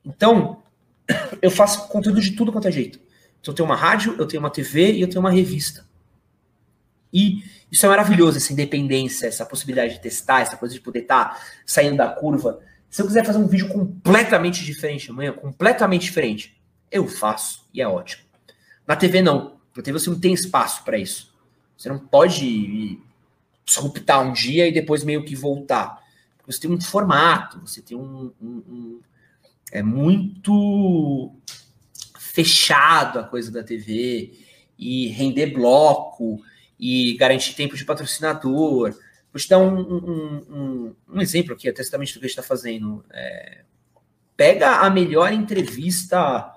Então, 0.05 0.63
eu 1.43 1.51
faço 1.51 1.89
conteúdo 1.89 2.21
de 2.21 2.33
tudo 2.33 2.53
quanto 2.53 2.69
é 2.69 2.73
jeito. 2.73 3.01
Então, 3.41 3.53
eu 3.53 3.57
tenho 3.57 3.69
uma 3.69 3.77
rádio, 3.77 4.15
eu 4.19 4.27
tenho 4.27 4.43
uma 4.43 4.51
TV 4.51 4.93
e 4.93 5.01
eu 5.01 5.09
tenho 5.09 5.21
uma 5.21 5.31
revista. 5.31 5.85
E 7.13 7.43
isso 7.71 7.85
é 7.85 7.89
maravilhoso, 7.89 8.39
essa 8.39 8.53
independência, 8.53 9.27
essa 9.27 9.45
possibilidade 9.45 9.95
de 9.95 10.01
testar, 10.01 10.43
essa 10.43 10.57
coisa 10.57 10.75
de 10.75 10.81
poder 10.81 11.01
estar 11.01 11.35
tá 11.35 11.41
saindo 11.67 11.97
da 11.97 12.09
curva. 12.09 12.61
Se 12.89 13.03
eu 13.03 13.07
quiser 13.07 13.25
fazer 13.25 13.39
um 13.39 13.47
vídeo 13.47 13.69
completamente 13.69 14.65
diferente 14.65 15.11
amanhã, 15.11 15.33
completamente 15.33 16.03
diferente, 16.03 16.61
eu 16.91 17.07
faço 17.07 17.69
e 17.75 17.81
é 17.81 17.89
ótimo. 17.89 18.23
Na 18.87 18.97
TV 18.97 19.23
não. 19.23 19.59
Na 19.77 19.83
TV 19.83 19.99
você 19.99 20.11
não 20.11 20.19
tem 20.19 20.33
espaço 20.33 20.85
para 20.85 20.99
isso. 20.99 21.33
Você 21.77 21.89
não 21.89 21.99
pode 21.99 23.01
disruptar 23.65 24.27
um 24.27 24.33
dia 24.33 24.67
e 24.67 24.73
depois 24.73 25.05
meio 25.05 25.25
que 25.25 25.35
voltar. 25.35 26.01
Você 26.47 26.61
tem 26.61 26.71
um 26.71 26.81
formato, 26.81 27.61
você 27.61 27.81
tem 27.81 27.97
um, 27.97 28.33
um, 28.41 28.49
um 28.69 29.01
é 29.71 29.83
muito 29.83 31.33
fechado 32.19 33.19
a 33.19 33.25
coisa 33.25 33.51
da 33.51 33.63
TV 33.63 34.33
e 34.79 35.09
render 35.09 35.47
bloco 35.47 36.43
e 36.79 37.15
garantir 37.17 37.55
tempo 37.55 37.77
de 37.77 37.85
patrocinador. 37.85 38.93
Vou 39.33 39.41
te 39.41 39.49
dar 39.49 39.59
um, 39.59 39.79
um, 39.79 40.37
um, 40.51 40.97
um 41.15 41.21
exemplo 41.21 41.53
aqui, 41.53 41.69
até 41.69 41.83
exatamente 41.83 42.15
do 42.15 42.21
que 42.21 42.27
a 42.27 42.29
gente 42.29 42.39
está 42.39 42.43
fazendo. 42.43 43.05
É, 43.13 43.65
pega 44.37 44.79
a 44.79 44.91
melhor 44.91 45.33
entrevista 45.33 46.53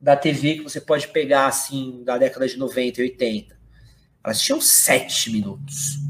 da 0.00 0.16
TV 0.16 0.56
que 0.56 0.62
você 0.62 0.80
pode 0.80 1.08
pegar 1.08 1.46
assim 1.46 2.02
da 2.04 2.18
década 2.18 2.46
de 2.46 2.58
90 2.58 3.00
e 3.00 3.04
80. 3.04 3.58
Elas 4.22 4.40
tinham 4.40 4.60
sete 4.60 5.30
minutos. 5.30 6.05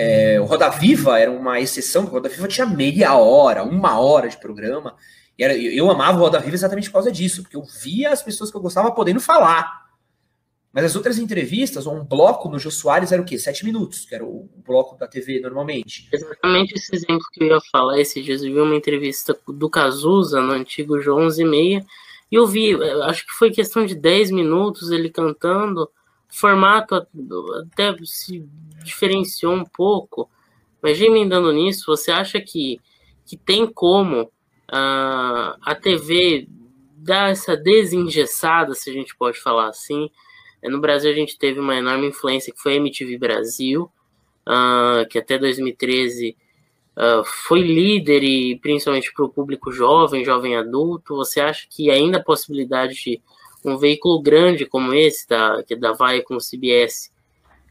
É, 0.00 0.40
o 0.40 0.44
Roda 0.44 0.68
Viva 0.68 1.18
era 1.18 1.28
uma 1.28 1.58
exceção, 1.58 2.04
o 2.04 2.06
Roda 2.06 2.28
Viva 2.28 2.46
tinha 2.46 2.64
meia 2.64 3.16
hora, 3.16 3.64
uma 3.64 3.98
hora 3.98 4.28
de 4.28 4.36
programa. 4.36 4.94
E 5.36 5.42
era, 5.42 5.56
eu 5.56 5.90
amava 5.90 6.16
o 6.18 6.20
Roda 6.20 6.38
Viva 6.38 6.54
exatamente 6.54 6.88
por 6.88 6.94
causa 6.94 7.10
disso, 7.10 7.42
porque 7.42 7.56
eu 7.56 7.64
via 7.82 8.10
as 8.10 8.22
pessoas 8.22 8.48
que 8.48 8.56
eu 8.56 8.60
gostava 8.60 8.92
podendo 8.92 9.18
falar. 9.18 9.88
Mas 10.72 10.84
as 10.84 10.94
outras 10.94 11.18
entrevistas, 11.18 11.84
um 11.88 12.04
bloco 12.04 12.48
no 12.48 12.60
Jô 12.60 12.70
Soares 12.70 13.10
era 13.10 13.20
o 13.20 13.24
quê? 13.24 13.36
Sete 13.36 13.64
minutos, 13.64 14.04
que 14.04 14.14
era 14.14 14.24
o 14.24 14.48
bloco 14.64 14.96
da 14.96 15.08
TV 15.08 15.40
normalmente. 15.40 16.08
Exatamente 16.12 16.74
esse 16.74 16.94
exemplo 16.94 17.24
que 17.32 17.42
eu 17.42 17.48
ia 17.48 17.58
falar. 17.72 17.98
Esses 17.98 18.24
dias 18.24 18.44
eu 18.44 18.52
vi 18.52 18.60
uma 18.60 18.76
entrevista 18.76 19.36
do 19.48 19.68
Cazuza 19.68 20.40
no 20.40 20.52
antigo 20.52 21.00
Jô 21.00 21.18
11 21.18 21.42
e 21.42 21.44
meia, 21.44 21.86
e 22.30 22.36
eu 22.36 22.46
vi, 22.46 22.72
acho 23.02 23.26
que 23.26 23.32
foi 23.32 23.50
questão 23.50 23.84
de 23.84 23.96
10 23.96 24.30
minutos 24.30 24.92
ele 24.92 25.10
cantando, 25.10 25.90
formato 26.28 26.94
até 26.94 27.94
se 28.04 28.46
diferenciou 28.84 29.54
um 29.54 29.64
pouco. 29.64 30.30
Mas 30.82 31.00
emendando 31.00 31.52
nisso, 31.52 31.84
você 31.86 32.10
acha 32.10 32.40
que, 32.40 32.80
que 33.26 33.36
tem 33.36 33.66
como 33.66 34.22
uh, 34.22 35.58
a 35.60 35.74
TV 35.74 36.46
dar 36.96 37.30
essa 37.30 37.56
desengessada, 37.56 38.74
se 38.74 38.90
a 38.90 38.92
gente 38.92 39.16
pode 39.16 39.40
falar 39.40 39.68
assim? 39.68 40.10
No 40.62 40.80
Brasil 40.80 41.10
a 41.10 41.14
gente 41.14 41.38
teve 41.38 41.58
uma 41.58 41.76
enorme 41.76 42.08
influência 42.08 42.52
que 42.52 42.60
foi 42.60 42.74
a 42.74 42.76
MTV 42.76 43.16
Brasil, 43.16 43.90
uh, 44.46 45.08
que 45.08 45.18
até 45.18 45.38
2013 45.38 46.36
uh, 46.96 47.24
foi 47.24 47.60
líder 47.60 48.22
e 48.22 48.58
principalmente 48.58 49.12
para 49.12 49.24
o 49.24 49.28
público 49.28 49.70
jovem, 49.70 50.24
jovem 50.24 50.56
adulto, 50.56 51.16
você 51.16 51.40
acha 51.40 51.66
que 51.70 51.90
ainda 51.90 52.18
a 52.18 52.24
possibilidade 52.24 52.94
de 52.94 53.22
um 53.64 53.76
veículo 53.76 54.20
grande 54.20 54.66
como 54.66 54.92
esse, 54.94 55.28
da, 55.28 55.62
que 55.62 55.74
é 55.74 55.76
da 55.76 55.92
o 55.92 56.38
CBS, 56.38 57.10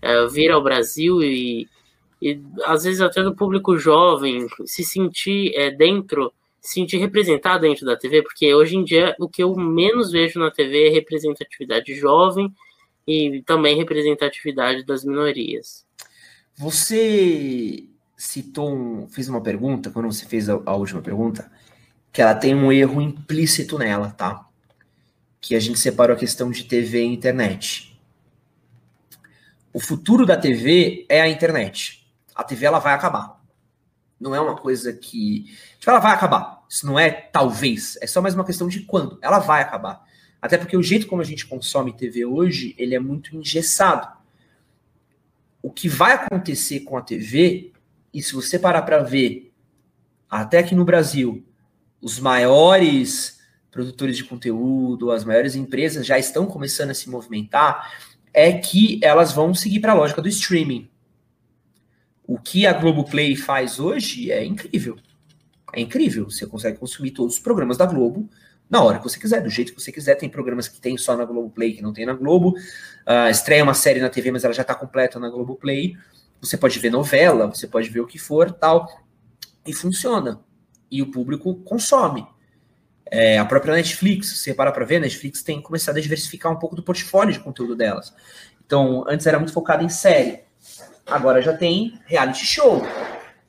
uh, 0.03 0.29
vir 0.29 0.51
ao 0.51 0.63
Brasil 0.63 1.21
e, 1.23 1.67
e 2.21 2.39
às 2.65 2.83
vezes 2.83 3.01
até 3.01 3.23
do 3.23 3.35
público 3.35 3.77
jovem 3.77 4.47
se 4.65 4.83
sentir 4.83 5.53
é, 5.55 5.71
dentro, 5.71 6.33
se 6.59 6.73
sentir 6.73 6.97
representado 6.97 7.61
dentro 7.61 7.85
da 7.85 7.95
TV, 7.95 8.21
porque 8.21 8.53
hoje 8.53 8.75
em 8.75 8.83
dia 8.83 9.15
o 9.19 9.29
que 9.29 9.43
eu 9.43 9.55
menos 9.55 10.11
vejo 10.11 10.39
na 10.39 10.51
TV 10.51 10.88
é 10.88 10.91
representatividade 10.91 11.93
jovem 11.95 12.53
e 13.07 13.41
também 13.45 13.77
representatividade 13.77 14.85
das 14.85 15.05
minorias. 15.05 15.85
Você 16.55 17.88
citou 18.17 18.73
um, 18.73 19.07
fez 19.07 19.29
uma 19.29 19.41
pergunta, 19.41 19.91
quando 19.91 20.11
você 20.11 20.25
fez 20.25 20.49
a, 20.49 20.59
a, 20.65 20.75
última 20.75 21.01
pergunta, 21.01 21.49
que 22.11 22.21
ela 22.21 22.33
tem 22.33 22.55
um 22.55 22.71
erro 22.71 22.99
implícito 22.99 23.77
nela, 23.77 24.09
tá? 24.09 24.47
Que 25.39 25.55
a 25.55 25.59
gente 25.59 25.79
separou 25.79 26.15
a 26.15 26.19
questão 26.19 26.49
de 26.51 26.63
TV 26.63 27.01
e 27.01 27.05
internet. 27.05 27.99
O 29.71 29.79
futuro 29.79 30.25
da 30.25 30.35
TV 30.35 31.05
é 31.07 31.21
a 31.21 31.27
internet. 31.27 32.07
A 32.33 32.43
TV 32.43 32.65
ela 32.65 32.79
vai 32.79 32.93
acabar. 32.93 33.41
Não 34.19 34.33
é 34.33 34.39
uma 34.39 34.55
coisa 34.55 34.91
que. 34.91 35.45
Tipo, 35.79 35.91
ela 35.91 35.99
vai 35.99 36.13
acabar. 36.13 36.63
Isso 36.69 36.85
não 36.85 36.97
é 36.97 37.11
talvez. 37.11 37.97
É 38.01 38.07
só 38.07 38.21
mais 38.21 38.33
uma 38.33 38.45
questão 38.45 38.67
de 38.67 38.81
quando. 38.81 39.19
Ela 39.21 39.39
vai 39.39 39.61
acabar. 39.61 40.05
Até 40.41 40.57
porque 40.57 40.77
o 40.77 40.83
jeito 40.83 41.07
como 41.07 41.21
a 41.21 41.25
gente 41.25 41.45
consome 41.45 41.93
TV 41.93 42.25
hoje, 42.25 42.75
ele 42.77 42.95
é 42.95 42.99
muito 42.99 43.35
engessado. 43.35 44.07
O 45.61 45.71
que 45.71 45.88
vai 45.88 46.13
acontecer 46.13 46.81
com 46.81 46.97
a 46.97 47.01
TV 47.01 47.71
e 48.13 48.21
se 48.21 48.33
você 48.33 48.57
parar 48.57 48.81
para 48.83 49.03
ver, 49.03 49.53
até 50.29 50.59
aqui 50.59 50.73
no 50.73 50.85
Brasil, 50.85 51.45
os 52.01 52.19
maiores 52.19 53.36
produtores 53.78 54.17
de 54.17 54.23
conteúdo, 54.23 55.11
as 55.11 55.23
maiores 55.23 55.55
empresas 55.55 56.03
já 56.03 56.17
estão 56.17 56.47
começando 56.47 56.89
a 56.89 56.95
se 56.95 57.07
movimentar, 57.11 57.93
é 58.34 58.51
que 58.51 58.99
elas 59.03 59.32
vão 59.32 59.53
seguir 59.53 59.80
para 59.80 59.91
a 59.91 59.95
lógica 59.95 60.19
do 60.19 60.28
streaming. 60.28 60.89
O 62.25 62.39
que 62.39 62.65
a 62.65 62.73
Globoplay 62.73 63.36
faz 63.36 63.80
hoje 63.80 64.32
é 64.32 64.43
incrível. 64.43 64.97
É 65.71 65.80
incrível. 65.80 66.25
Você 66.25 66.47
consegue 66.47 66.80
consumir 66.80 67.11
todos 67.11 67.36
os 67.36 67.39
programas 67.39 67.78
da 67.78 67.86
Globo 67.86 68.28
na 68.67 68.82
hora 68.82 68.97
que 68.97 69.03
você 69.03 69.19
quiser, 69.19 69.43
do 69.43 69.49
jeito 69.49 69.75
que 69.75 69.80
você 69.80 69.91
quiser. 69.91 70.15
Tem 70.15 70.28
programas 70.28 70.67
que 70.67 70.82
tem 70.82 70.97
só 70.97 71.15
na 71.15 71.23
Globoplay, 71.23 71.73
que 71.73 71.84
não 71.84 71.93
tem 71.93 72.05
na 72.05 72.13
Globo. 72.13 72.55
Uh, 73.05 73.30
estreia 73.30 73.63
uma 73.63 73.75
série 73.75 74.01
na 74.01 74.09
TV, 74.09 74.32
mas 74.32 74.43
ela 74.43 74.55
já 74.55 74.63
está 74.63 74.73
completa 74.73 75.19
na 75.19 75.30
Globoplay. 75.30 75.95
Você 76.41 76.57
pode 76.57 76.80
ver 76.80 76.89
novela, 76.89 77.45
você 77.45 77.67
pode 77.67 77.89
ver 77.89 77.99
o 77.99 78.07
que 78.07 78.17
for, 78.17 78.51
tal. 78.51 78.88
E 79.65 79.71
funciona. 79.71 80.41
E 80.89 80.99
o 81.03 81.11
público 81.11 81.55
consome. 81.57 82.28
É, 83.12 83.38
a 83.38 83.45
própria 83.45 83.74
Netflix, 83.74 84.28
se 84.28 84.38
você 84.38 84.53
para 84.53 84.72
para 84.72 84.86
ver, 84.86 84.97
a 84.97 85.01
Netflix 85.01 85.41
tem 85.41 85.62
começado 85.62 85.97
a 85.97 86.01
diversificar 86.01 86.51
um 86.51 86.58
pouco 86.58 86.76
do 86.76 86.84
portfólio 86.84 87.34
de 87.34 87.39
conteúdo 87.39 87.76
delas. 87.76 88.14
Então, 88.66 89.05
antes 89.08 89.26
era 89.26 89.39
muito 89.39 89.53
focada 89.53 89.84
em 89.84 89.89
série. 89.89 90.41
Agora 91.05 91.41
já 91.41 91.55
tem 91.55 91.99
reality 92.05 92.45
show. 92.45 92.86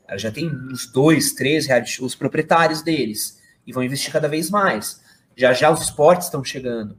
Ela 0.07 0.19
já 0.19 0.31
tem 0.31 0.49
uns 0.49 0.87
dois, 0.87 1.33
três 1.33 1.67
reality 1.67 1.91
shows 1.91 2.15
proprietários 2.15 2.83
deles. 2.83 3.41
E 3.67 3.73
vão 3.73 3.83
investir 3.83 4.13
cada 4.13 4.29
vez 4.29 4.49
mais. 4.49 5.03
Já 5.37 5.53
já 5.53 5.71
os 5.71 5.83
esportes 5.83 6.27
estão 6.27 6.45
chegando. 6.45 6.97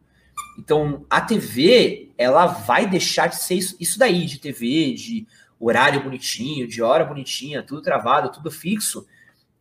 Então, 0.58 1.06
a 1.10 1.22
TV, 1.22 2.12
ela 2.18 2.46
vai 2.46 2.86
deixar 2.88 3.28
de 3.28 3.38
ser 3.38 3.56
isso, 3.56 3.78
isso 3.80 3.98
daí, 3.98 4.26
de 4.26 4.40
TV, 4.40 4.94
de 4.94 5.26
horário 5.58 6.04
bonitinho, 6.04 6.68
de 6.68 6.82
hora 6.82 7.06
bonitinha, 7.06 7.64
tudo 7.64 7.82
travado, 7.82 8.32
tudo 8.32 8.52
fixo. 8.52 9.08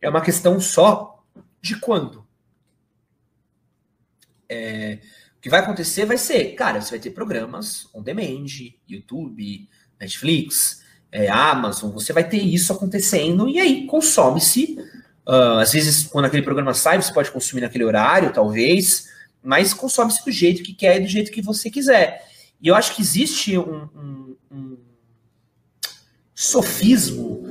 É 0.01 0.09
uma 0.09 0.21
questão 0.21 0.59
só 0.59 1.23
de 1.61 1.79
quando. 1.79 2.27
É, 4.49 4.99
o 5.37 5.41
que 5.41 5.49
vai 5.49 5.59
acontecer 5.59 6.05
vai 6.05 6.17
ser, 6.17 6.53
cara, 6.55 6.81
você 6.81 6.91
vai 6.91 6.99
ter 6.99 7.11
programas 7.11 7.87
on 7.93 8.01
demand, 8.01 8.45
YouTube, 8.87 9.69
Netflix, 9.99 10.83
é, 11.11 11.29
Amazon, 11.29 11.91
você 11.91 12.11
vai 12.11 12.27
ter 12.27 12.41
isso 12.41 12.73
acontecendo 12.73 13.47
e 13.47 13.59
aí 13.59 13.85
consome-se 13.85 14.77
Uh, 15.29 15.59
às 15.59 15.73
vezes, 15.73 16.07
quando 16.07 16.25
aquele 16.25 16.41
programa 16.41 16.73
sai, 16.73 16.99
você 16.99 17.13
pode 17.13 17.29
consumir 17.29 17.61
naquele 17.61 17.83
horário, 17.83 18.33
talvez, 18.33 19.07
mas 19.43 19.75
consome-se 19.75 20.25
do 20.25 20.31
jeito 20.31 20.63
que 20.63 20.73
quer 20.73 20.97
e 20.97 21.01
do 21.01 21.07
jeito 21.07 21.31
que 21.31 21.39
você 21.39 21.69
quiser. 21.69 22.25
E 22.59 22.67
eu 22.67 22.73
acho 22.73 22.95
que 22.95 23.01
existe 23.03 23.55
um, 23.55 23.87
um, 23.95 24.35
um 24.49 24.77
sofismo 26.33 27.43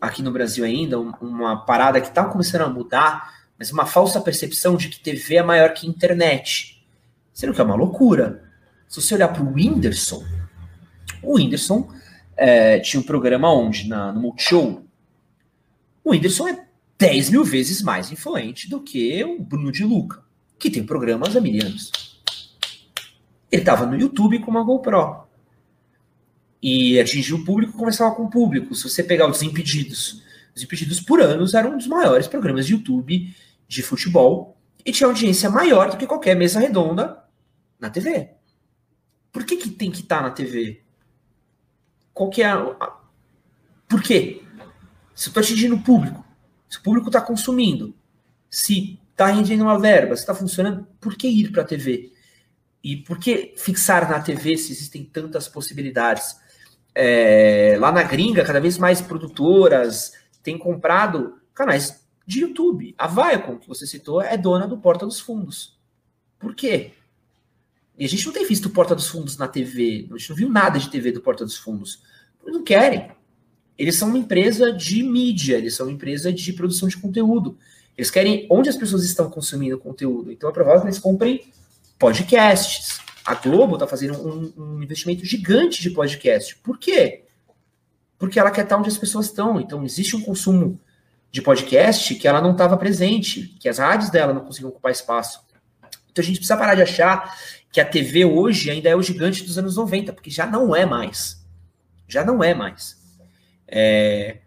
aqui 0.00 0.22
no 0.22 0.30
Brasil 0.30 0.64
ainda, 0.64 0.96
uma 1.00 1.64
parada 1.64 2.00
que 2.00 2.06
está 2.06 2.24
começando 2.24 2.62
a 2.62 2.68
mudar, 2.68 3.34
mas 3.58 3.72
uma 3.72 3.84
falsa 3.84 4.20
percepção 4.20 4.76
de 4.76 4.88
que 4.88 5.00
TV 5.00 5.36
é 5.36 5.42
maior 5.42 5.74
que 5.74 5.86
internet. 5.86 6.86
Sendo 7.34 7.52
que 7.52 7.60
é 7.60 7.64
uma 7.64 7.74
loucura. 7.74 8.44
Se 8.86 9.02
você 9.02 9.14
olhar 9.14 9.28
para 9.28 9.42
o 9.42 9.52
Whindersson, 9.52 10.24
o 11.22 11.36
Whindersson 11.36 11.92
é, 12.36 12.78
tinha 12.78 13.00
um 13.00 13.04
programa 13.04 13.52
onde? 13.52 13.88
Na, 13.88 14.12
no 14.12 14.20
Multishow. 14.20 14.84
O 16.04 16.10
Whindersson 16.10 16.48
é 16.48 16.64
10 16.96 17.30
mil 17.30 17.44
vezes 17.44 17.82
mais 17.82 18.12
influente 18.12 18.68
do 18.68 18.80
que 18.80 19.22
o 19.24 19.42
Bruno 19.42 19.72
de 19.72 19.84
Luca, 19.84 20.22
que 20.58 20.70
tem 20.70 20.86
programas 20.86 21.36
há 21.36 21.40
mil 21.40 21.60
anos. 21.64 21.90
Ele 23.50 23.62
estava 23.62 23.86
no 23.86 23.98
YouTube 23.98 24.38
com 24.40 24.50
uma 24.50 24.62
GoPro. 24.62 25.26
E 26.60 26.98
atingiu 26.98 27.36
o 27.36 27.44
público, 27.44 27.78
começava 27.78 28.14
com 28.14 28.24
o 28.24 28.30
público. 28.30 28.74
Se 28.74 28.88
você 28.88 29.02
pegar 29.02 29.28
os 29.28 29.42
Impedidos, 29.42 30.22
os 30.54 30.62
Impedidos 30.62 31.00
por 31.00 31.20
anos 31.20 31.54
eram 31.54 31.74
um 31.74 31.76
dos 31.76 31.86
maiores 31.86 32.26
programas 32.26 32.66
de 32.66 32.72
YouTube 32.72 33.32
de 33.68 33.82
futebol 33.82 34.56
e 34.84 34.90
tinha 34.90 35.06
audiência 35.06 35.50
maior 35.50 35.90
do 35.90 35.98
que 35.98 36.06
qualquer 36.06 36.34
mesa 36.34 36.58
redonda 36.58 37.22
na 37.78 37.90
TV. 37.90 38.30
Por 39.30 39.44
que, 39.44 39.56
que 39.56 39.68
tem 39.68 39.90
que 39.90 40.00
estar 40.00 40.16
tá 40.16 40.22
na 40.22 40.30
TV? 40.30 40.82
Qual 42.14 42.30
que 42.30 42.42
é 42.42 42.46
a... 42.46 42.96
Por 43.86 44.02
quê? 44.02 44.42
Se 45.14 45.28
eu 45.28 45.30
estou 45.30 45.42
atingindo 45.42 45.74
o 45.76 45.82
público, 45.82 46.24
se 46.68 46.78
o 46.78 46.82
público 46.82 47.08
está 47.08 47.20
consumindo, 47.20 47.94
se 48.50 48.98
está 49.10 49.26
rendendo 49.26 49.64
uma 49.64 49.78
verba, 49.78 50.16
se 50.16 50.22
está 50.22 50.34
funcionando, 50.34 50.86
por 51.00 51.16
que 51.16 51.28
ir 51.28 51.52
para 51.52 51.62
a 51.62 51.66
TV? 51.66 52.12
E 52.82 52.96
por 52.96 53.18
que 53.18 53.54
fixar 53.56 54.08
na 54.08 54.20
TV 54.20 54.56
se 54.56 54.72
existem 54.72 55.04
tantas 55.04 55.48
possibilidades? 55.48 56.36
É, 56.94 57.76
lá 57.78 57.92
na 57.92 58.02
gringa, 58.02 58.44
cada 58.44 58.60
vez 58.60 58.78
mais 58.78 59.00
produtoras 59.00 60.12
têm 60.42 60.56
comprado 60.56 61.40
canais 61.54 62.07
de 62.28 62.40
YouTube. 62.40 62.94
A 62.98 63.06
Viacom, 63.06 63.56
que 63.56 63.66
você 63.66 63.86
citou, 63.86 64.20
é 64.20 64.36
dona 64.36 64.68
do 64.68 64.76
Porta 64.76 65.06
dos 65.06 65.18
Fundos. 65.18 65.78
Por 66.38 66.54
quê? 66.54 66.90
E 67.98 68.04
a 68.04 68.08
gente 68.08 68.26
não 68.26 68.34
tem 68.34 68.46
visto 68.46 68.68
Porta 68.68 68.94
dos 68.94 69.08
Fundos 69.08 69.38
na 69.38 69.48
TV. 69.48 70.06
A 70.10 70.18
gente 70.18 70.28
não 70.28 70.36
viu 70.36 70.50
nada 70.50 70.78
de 70.78 70.90
TV 70.90 71.10
do 71.10 71.22
Porta 71.22 71.42
dos 71.42 71.56
Fundos. 71.56 72.02
Eles 72.42 72.54
não 72.54 72.62
querem. 72.62 73.10
Eles 73.78 73.96
são 73.96 74.08
uma 74.08 74.18
empresa 74.18 74.70
de 74.70 75.02
mídia, 75.02 75.56
eles 75.56 75.74
são 75.74 75.86
uma 75.86 75.92
empresa 75.92 76.30
de 76.30 76.52
produção 76.52 76.86
de 76.86 76.98
conteúdo. 76.98 77.56
Eles 77.96 78.10
querem 78.10 78.46
onde 78.50 78.68
as 78.68 78.76
pessoas 78.76 79.04
estão 79.04 79.30
consumindo 79.30 79.78
conteúdo. 79.78 80.30
Então 80.30 80.50
é 80.50 80.52
provável 80.52 80.82
que 80.82 80.88
eles 80.88 80.98
comprem 80.98 81.46
podcasts. 81.98 83.00
A 83.24 83.34
Globo 83.36 83.74
está 83.74 83.86
fazendo 83.86 84.14
um, 84.18 84.52
um, 84.56 84.82
investimento 84.82 85.24
gigante 85.24 85.80
de 85.80 85.90
podcast. 85.90 86.56
Por 86.56 86.78
quê? 86.78 87.24
Porque 88.18 88.38
ela 88.38 88.50
quer 88.50 88.64
estar 88.64 88.76
onde 88.76 88.88
as 88.88 88.98
pessoas 88.98 89.26
estão. 89.26 89.58
Então 89.58 89.82
existe 89.82 90.14
um 90.14 90.20
consumo 90.20 90.78
de 91.30 91.42
podcast 91.42 92.14
que 92.14 92.26
ela 92.26 92.40
não 92.40 92.52
estava 92.52 92.76
presente, 92.76 93.56
que 93.60 93.68
as 93.68 93.78
rádios 93.78 94.10
dela 94.10 94.32
não 94.32 94.44
conseguiam 94.44 94.70
ocupar 94.70 94.92
espaço. 94.92 95.40
Então 96.10 96.22
a 96.22 96.26
gente 96.26 96.36
precisa 96.36 96.56
parar 96.56 96.74
de 96.74 96.82
achar 96.82 97.36
que 97.70 97.80
a 97.80 97.84
TV 97.84 98.24
hoje 98.24 98.70
ainda 98.70 98.88
é 98.88 98.96
o 98.96 99.02
gigante 99.02 99.44
dos 99.44 99.58
anos 99.58 99.76
90, 99.76 100.12
porque 100.12 100.30
já 100.30 100.46
não 100.46 100.74
é 100.74 100.86
mais. 100.86 101.44
Já 102.06 102.24
não 102.24 102.42
é 102.42 102.54
mais. 102.54 102.96
É, 103.66 104.38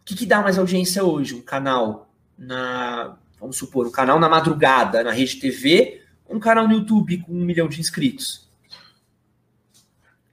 o 0.00 0.04
que, 0.04 0.14
que 0.14 0.26
dá 0.26 0.40
mais 0.40 0.58
audiência 0.58 1.02
hoje? 1.02 1.34
Um 1.34 1.42
canal 1.42 2.08
na. 2.38 3.16
Vamos 3.40 3.56
supor, 3.56 3.86
um 3.86 3.90
canal 3.90 4.18
na 4.18 4.28
madrugada, 4.28 5.02
na 5.02 5.10
rede 5.10 5.36
TV, 5.36 6.00
um 6.28 6.38
canal 6.38 6.66
no 6.66 6.74
YouTube 6.74 7.18
com 7.18 7.32
um 7.32 7.44
milhão 7.44 7.68
de 7.68 7.80
inscritos. 7.80 8.48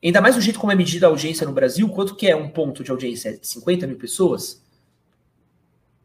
Ainda 0.03 0.21
mais 0.21 0.35
do 0.35 0.41
jeito 0.41 0.59
como 0.59 0.71
é 0.71 0.75
medida 0.75 1.07
a 1.07 1.09
audiência 1.09 1.45
no 1.45 1.53
Brasil, 1.53 1.89
quanto 1.89 2.15
que 2.15 2.27
é 2.27 2.35
um 2.35 2.49
ponto 2.49 2.83
de 2.83 2.89
audiência? 2.89 3.37
50 3.41 3.85
mil 3.87 3.97
pessoas? 3.97 4.60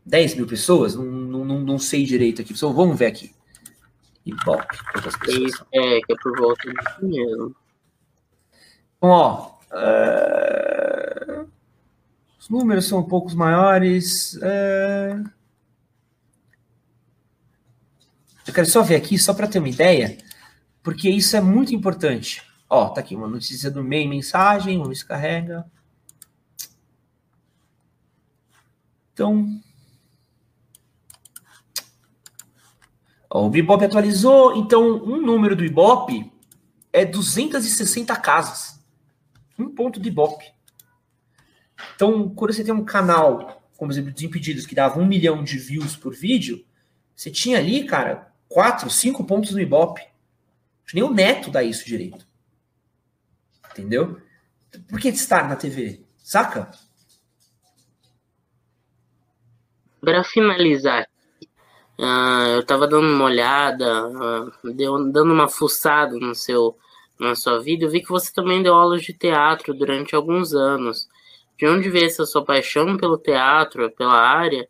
10 0.07 0.37
mil 0.37 0.47
pessoas? 0.47 0.95
Não, 0.95 1.05
não, 1.05 1.61
não 1.61 1.79
sei 1.79 2.05
direito 2.05 2.41
aqui. 2.41 2.57
Só 2.57 2.73
vamos 2.73 2.97
ver 2.97 3.07
aqui. 3.07 3.35
Ibope, 4.25 4.79
quantas 4.93 5.17
pessoas? 5.17 5.53
É, 5.73 6.01
que 6.01 6.13
é 6.13 6.17
por 6.23 6.39
volta 6.39 6.71
disso 6.71 7.05
mesmo. 7.05 7.57
Então, 8.97 9.11
ó. 9.11 9.57
Uh... 9.73 11.49
Os 12.39 12.49
números 12.49 12.87
são 12.87 13.01
um 13.01 13.09
pouco 13.09 13.35
maiores. 13.35 14.39
É... 14.41 15.21
Eu 18.47 18.55
quero 18.55 18.67
só 18.69 18.83
ver 18.83 18.95
aqui, 18.95 19.19
só 19.19 19.35
para 19.35 19.49
ter 19.49 19.59
uma 19.59 19.69
ideia, 19.69 20.17
porque 20.81 21.11
isso 21.11 21.37
é 21.37 21.41
muito 21.41 21.75
importante. 21.75 22.45
Ó, 22.71 22.89
tá 22.89 23.01
aqui 23.01 23.17
uma 23.17 23.27
notícia 23.27 23.69
do 23.69 23.83
MEI 23.83 24.07
mensagem, 24.07 24.79
vamos 24.79 25.03
carrega. 25.03 25.67
Então, 29.13 29.61
ó, 33.37 33.49
o 33.49 33.57
Ibope 33.57 33.85
atualizou, 33.85 34.57
então 34.57 34.83
um 35.05 35.21
número 35.21 35.55
do 35.55 35.65
Ibope 35.65 36.33
é 36.93 37.05
260 37.05 38.17
casas. 38.17 38.81
Um 39.59 39.75
ponto 39.75 40.01
de 40.01 40.09
Ibope. 40.09 40.47
Então, 41.95 42.29
quando 42.31 42.53
você 42.53 42.65
tem 42.65 42.73
um 42.73 42.85
canal, 42.85 43.63
como 43.77 43.93
exemplo, 43.93 44.13
Desimpedidos, 44.13 44.67
que 44.67 44.75
dava 44.75 44.99
um 44.99 45.07
milhão 45.07 45.45
de 45.45 45.59
views 45.59 45.97
por 45.97 46.15
vídeo, 46.15 46.65
você 47.15 47.31
tinha 47.31 47.59
ali, 47.59 47.85
cara, 47.85 48.33
quatro, 48.49 48.89
cinco 48.91 49.25
pontos 49.25 49.53
no 49.53 49.61
Ibope. 49.61 50.03
Nem 50.95 51.03
o 51.03 51.13
Neto 51.13 51.51
dá 51.51 51.63
isso 51.63 51.85
direito. 51.85 52.27
Entendeu? 53.71 54.21
Por 54.89 54.99
que 55.01 55.09
estar 55.09 55.49
na 55.49 55.57
TV? 55.57 56.05
Saca? 56.17 56.71
Para 60.01 60.23
finalizar, 60.25 61.07
uh, 61.99 62.57
eu 62.57 62.65
tava 62.65 62.87
dando 62.87 63.09
uma 63.09 63.25
olhada, 63.25 64.09
uh, 64.09 64.73
deu, 64.73 65.11
dando 65.11 65.33
uma 65.33 65.49
fuçada 65.49 66.17
no 66.17 66.35
seu, 66.35 66.77
na 67.19 67.35
sua 67.35 67.61
vida, 67.61 67.85
eu 67.85 67.91
vi 67.91 68.01
que 68.01 68.09
você 68.09 68.33
também 68.33 68.63
deu 68.63 68.75
aulas 68.75 69.03
de 69.03 69.13
teatro 69.13 69.75
durante 69.75 70.15
alguns 70.15 70.55
anos 70.55 71.09
de 71.59 71.67
onde 71.67 71.89
veio 71.89 72.07
essa 72.07 72.27
sua 72.27 72.45
paixão 72.45 72.97
pelo 72.97 73.17
teatro, 73.17 73.91
pela 73.93 74.13
área, 74.13 74.69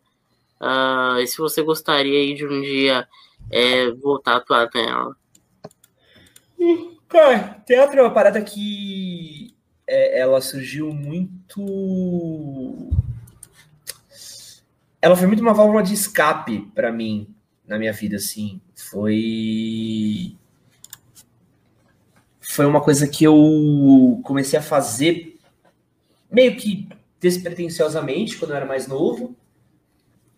uh, 0.61 1.19
e 1.19 1.27
se 1.27 1.37
você 1.37 1.61
gostaria 1.61 2.33
de 2.33 2.45
um 2.45 2.61
dia 2.61 3.07
é, 3.51 3.91
voltar 3.91 4.33
a 4.33 4.37
atuar 4.37 4.69
nela. 4.73 5.15
Cara, 7.07 7.63
teatro 7.65 7.99
é 7.99 8.03
uma 8.03 8.13
parada 8.13 8.41
que 8.41 9.55
é, 9.87 10.19
ela 10.19 10.41
surgiu 10.41 10.93
muito. 10.93 11.63
Ela 15.01 15.15
foi 15.15 15.27
muito 15.27 15.41
uma 15.41 15.53
válvula 15.53 15.83
de 15.83 15.93
escape 15.93 16.69
para 16.73 16.91
mim 16.91 17.33
na 17.67 17.77
minha 17.77 17.93
vida, 17.93 18.15
assim. 18.15 18.61
Foi. 18.75 20.35
Foi 22.39 22.65
uma 22.65 22.81
coisa 22.81 23.07
que 23.07 23.23
eu 23.23 24.19
comecei 24.23 24.57
a 24.57 24.61
fazer 24.61 25.37
meio 26.31 26.55
que 26.55 26.87
despretensiosamente, 27.19 28.37
quando 28.37 28.51
eu 28.51 28.57
era 28.57 28.65
mais 28.65 28.87
novo. 28.87 29.35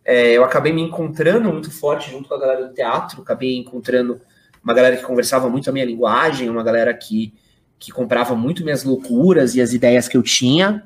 é, 0.09 0.31
eu 0.31 0.43
acabei 0.43 0.73
me 0.73 0.81
encontrando 0.81 1.51
muito 1.51 1.69
forte 1.69 2.09
junto 2.09 2.27
com 2.27 2.33
a 2.33 2.39
galera 2.39 2.67
do 2.67 2.73
teatro, 2.73 3.21
acabei 3.21 3.55
encontrando 3.57 4.19
uma 4.63 4.73
galera 4.73 4.97
que 4.97 5.03
conversava 5.03 5.47
muito 5.49 5.69
a 5.69 5.73
minha 5.73 5.85
linguagem, 5.85 6.49
uma 6.49 6.63
galera 6.63 6.93
que, 6.95 7.31
que 7.77 7.91
comprava 7.91 8.35
muito 8.35 8.63
minhas 8.63 8.83
loucuras 8.83 9.53
e 9.53 9.61
as 9.61 9.71
ideias 9.71 10.07
que 10.07 10.17
eu 10.17 10.23
tinha. 10.23 10.83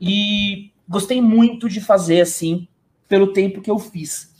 E 0.00 0.72
gostei 0.88 1.20
muito 1.20 1.68
de 1.68 1.80
fazer 1.80 2.20
assim, 2.20 2.66
pelo 3.08 3.32
tempo 3.32 3.62
que 3.62 3.70
eu 3.70 3.78
fiz. 3.78 4.34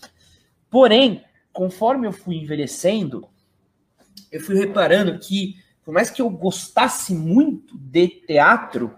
Porém, 0.71 1.25
conforme 1.53 2.07
eu 2.07 2.13
fui 2.13 2.37
envelhecendo, 2.37 3.27
eu 4.31 4.41
fui 4.41 4.55
reparando 4.55 5.19
que, 5.19 5.57
por 5.85 5.93
mais 5.93 6.11
que 6.11 6.21
eu 6.21 6.29
gostasse 6.29 7.15
muito 7.15 7.77
de 7.77 8.09
teatro, 8.09 8.95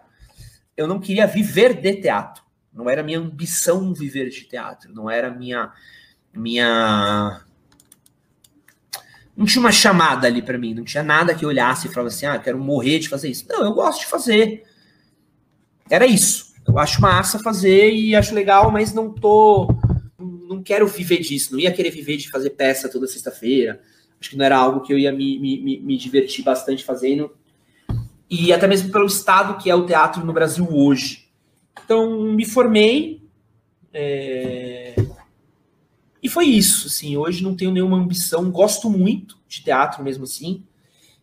eu 0.77 0.87
não 0.87 0.99
queria 0.99 1.27
viver 1.27 1.81
de 1.81 1.97
teatro. 1.97 2.43
Não 2.73 2.89
era 2.89 3.03
minha 3.03 3.19
ambição 3.19 3.95
viver 3.95 4.29
de 4.29 4.45
teatro. 4.45 4.93
Não 4.93 5.09
era 5.09 5.31
minha 5.31 5.73
minha 6.33 7.45
não 9.37 9.47
tinha 9.47 9.61
uma 9.61 9.73
chamada 9.73 10.27
ali 10.27 10.43
para 10.43 10.59
mim, 10.59 10.75
não 10.75 10.85
tinha 10.85 11.03
nada 11.03 11.35
que 11.35 11.45
eu 11.45 11.49
olhasse 11.49 11.89
e 11.89 11.91
falasse 11.91 12.27
assim, 12.27 12.37
ah, 12.37 12.39
quero 12.39 12.59
morrer 12.59 12.99
de 12.99 13.09
fazer 13.09 13.31
isso. 13.31 13.47
Não, 13.49 13.65
eu 13.65 13.73
gosto 13.73 14.01
de 14.01 14.07
fazer. 14.07 14.65
Era 15.89 16.07
isso. 16.07 16.50
Eu 16.71 16.79
acho 16.79 17.03
massa 17.03 17.41
fazer 17.41 17.93
e 17.93 18.15
acho 18.15 18.33
legal, 18.33 18.71
mas 18.71 18.95
não 18.95 19.13
tô 19.13 19.69
não 20.49 20.63
quero 20.63 20.87
viver 20.87 21.19
disso, 21.19 21.53
não 21.53 21.61
ia 21.61 21.73
querer 21.73 21.91
viver 21.91 22.17
de 22.17 22.31
fazer 22.31 22.51
peça 22.51 22.89
toda 22.89 23.07
sexta-feira. 23.07 23.81
Acho 24.21 24.31
que 24.31 24.37
não 24.37 24.45
era 24.45 24.57
algo 24.57 24.81
que 24.81 24.93
eu 24.93 24.99
ia 24.99 25.11
me, 25.11 25.39
me, 25.39 25.81
me 25.81 25.97
divertir 25.97 26.45
bastante 26.45 26.85
fazendo. 26.85 27.33
E 28.29 28.53
até 28.53 28.67
mesmo 28.67 28.93
pelo 28.93 29.07
estado 29.07 29.61
que 29.61 29.71
é 29.71 29.75
o 29.75 29.87
teatro 29.87 30.25
no 30.25 30.33
Brasil 30.33 30.67
hoje. 30.71 31.29
Então, 31.85 32.33
me 32.33 32.45
formei. 32.45 33.23
É... 33.93 34.95
E 36.23 36.29
foi 36.29 36.45
isso, 36.47 36.87
assim. 36.87 37.17
Hoje 37.17 37.43
não 37.43 37.57
tenho 37.57 37.73
nenhuma 37.73 37.97
ambição. 37.97 38.51
Gosto 38.51 38.91
muito 38.91 39.39
de 39.49 39.63
teatro 39.63 40.05
mesmo 40.05 40.25
assim. 40.25 40.65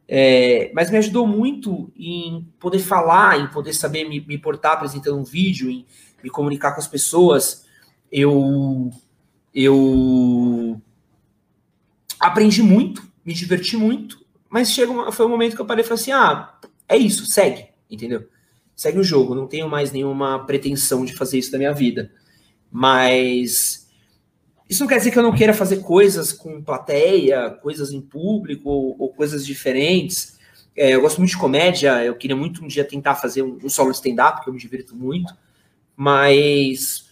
É... 0.08 0.72
Mas 0.74 0.90
me 0.90 0.98
ajudou 0.98 1.28
muito 1.28 1.92
em 1.96 2.48
poder 2.60 2.80
falar, 2.80 3.40
em 3.40 3.48
poder 3.48 3.74
saber 3.74 4.08
me, 4.08 4.22
me 4.22 4.38
portar 4.38 4.74
apresentando 4.74 5.18
um 5.18 5.24
vídeo, 5.24 5.70
em 5.70 5.86
me 6.24 6.30
comunicar 6.30 6.74
com 6.74 6.80
as 6.80 6.88
pessoas. 6.88 7.66
Eu 8.12 8.92
eu 9.54 10.80
aprendi 12.20 12.62
muito, 12.62 13.04
me 13.26 13.34
diverti 13.34 13.76
muito, 13.76 14.24
mas 14.50 14.72
chega 14.72 14.92
uma, 14.92 15.12
foi 15.12 15.26
um 15.26 15.30
momento 15.30 15.56
que 15.56 15.62
eu 15.62 15.66
parei 15.66 15.84
e 15.84 15.88
falei 15.88 16.02
assim: 16.02 16.12
ah, 16.12 16.58
é 16.88 16.96
isso, 16.96 17.26
segue, 17.26 17.68
entendeu? 17.90 18.28
Segue 18.76 19.00
o 19.00 19.04
jogo, 19.04 19.34
não 19.34 19.48
tenho 19.48 19.68
mais 19.68 19.92
nenhuma 19.92 20.46
pretensão 20.46 21.04
de 21.04 21.16
fazer 21.16 21.40
isso 21.40 21.52
da 21.52 21.58
minha 21.58 21.74
vida. 21.74 22.12
Mas 22.72 23.87
isso 24.70 24.82
não 24.82 24.88
quer 24.88 24.98
dizer 24.98 25.12
que 25.12 25.20
eu 25.20 25.24
não 25.24 25.36
queira 25.36 25.54
fazer 25.54 25.78
coisas 25.78 26.34
com 26.34 26.62
plateia, 26.62 27.50
coisas 27.50 27.92
em 27.92 28.02
público 28.02 28.70
ou, 28.70 28.96
ou 29.00 29.14
coisas 29.14 29.46
diferentes. 29.46 30.38
É, 30.76 30.94
eu 30.94 31.02
gosto 31.02 31.18
muito 31.18 31.32
de 31.32 31.38
comédia, 31.38 32.04
eu 32.04 32.16
queria 32.16 32.36
muito 32.36 32.64
um 32.64 32.68
dia 32.68 32.84
tentar 32.84 33.16
fazer 33.16 33.42
um, 33.42 33.58
um 33.64 33.70
solo 33.70 33.92
stand-up, 33.92 34.44
que 34.44 34.50
eu 34.50 34.54
me 34.54 34.60
divirto 34.60 34.96
muito, 34.96 35.34
mas 35.96 37.08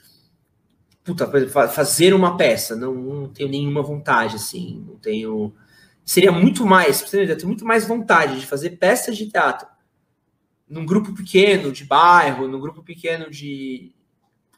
puta, 1.03 1.29
fazer 1.69 2.15
uma 2.15 2.35
peça, 2.35 2.75
não, 2.75 2.95
não, 2.95 3.29
tenho 3.29 3.47
nenhuma 3.47 3.83
vontade, 3.83 4.35
assim, 4.35 4.83
não 4.87 4.95
tenho. 4.97 5.53
Seria 6.03 6.31
muito 6.31 6.65
mais, 6.65 7.01
você 7.01 7.35
tenho 7.35 7.47
muito 7.47 7.63
mais 7.63 7.87
vontade 7.87 8.39
de 8.39 8.45
fazer 8.45 8.71
peças 8.71 9.15
de 9.15 9.27
teatro 9.27 9.67
num 10.67 10.85
grupo 10.85 11.13
pequeno 11.13 11.71
de 11.71 11.85
bairro, 11.85 12.47
num 12.47 12.59
grupo 12.59 12.81
pequeno 12.83 13.29
de. 13.29 13.91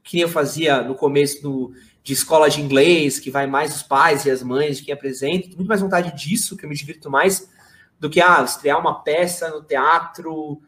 que 0.04 0.20
eu 0.22 0.30
fazia 0.30 0.82
no 0.82 0.96
começo 0.96 1.42
do, 1.42 1.74
de 2.08 2.14
escola 2.14 2.50
de 2.50 2.62
inglês, 2.62 3.20
que 3.20 3.30
vai 3.30 3.46
mais 3.46 3.76
os 3.76 3.84
pais 3.84 4.24
e 4.26 4.32
as 4.32 4.42
mães, 4.42 4.80
quem 4.80 4.94
apresenta, 4.94 5.44
tenho 5.44 5.58
muito 5.58 5.68
mais 5.68 5.82
vontade 5.82 6.16
disso, 6.16 6.56
que 6.56 6.64
eu 6.64 6.70
me 6.70 6.74
divirto 6.74 7.12
mais, 7.12 7.52
do 8.00 8.10
que 8.10 8.22
ah, 8.22 8.42
estrear 8.42 8.80
uma 8.80 9.04
peça 9.04 9.50
no 9.50 9.62
teatro 9.62 10.62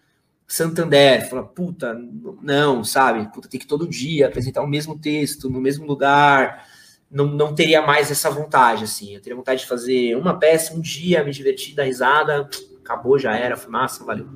Santander, 0.46 1.30
fala, 1.30 1.46
puta, 1.46 1.98
não, 2.42 2.84
sabe? 2.84 3.32
Puta, 3.32 3.48
tem 3.48 3.58
que 3.58 3.66
todo 3.66 3.88
dia 3.88 4.28
apresentar 4.28 4.62
o 4.62 4.68
mesmo 4.68 5.00
texto, 5.00 5.50
no 5.50 5.62
mesmo 5.62 5.86
lugar. 5.86 6.68
Não, 7.10 7.26
não 7.26 7.56
teria 7.56 7.82
mais 7.82 8.12
essa 8.12 8.30
vontade, 8.30 8.84
assim. 8.84 9.16
Eu 9.16 9.22
teria 9.22 9.38
vontade 9.38 9.62
de 9.62 9.68
fazer 9.68 10.18
uma 10.18 10.38
peça, 10.38 10.74
um 10.74 10.82
dia, 10.82 11.24
me 11.24 11.32
divertir, 11.32 11.74
dar 11.74 11.84
risada. 11.84 12.50
Acabou, 12.84 13.18
já 13.18 13.34
era, 13.34 13.56
foi 13.56 13.72
massa, 13.72 14.04
valeu. 14.04 14.28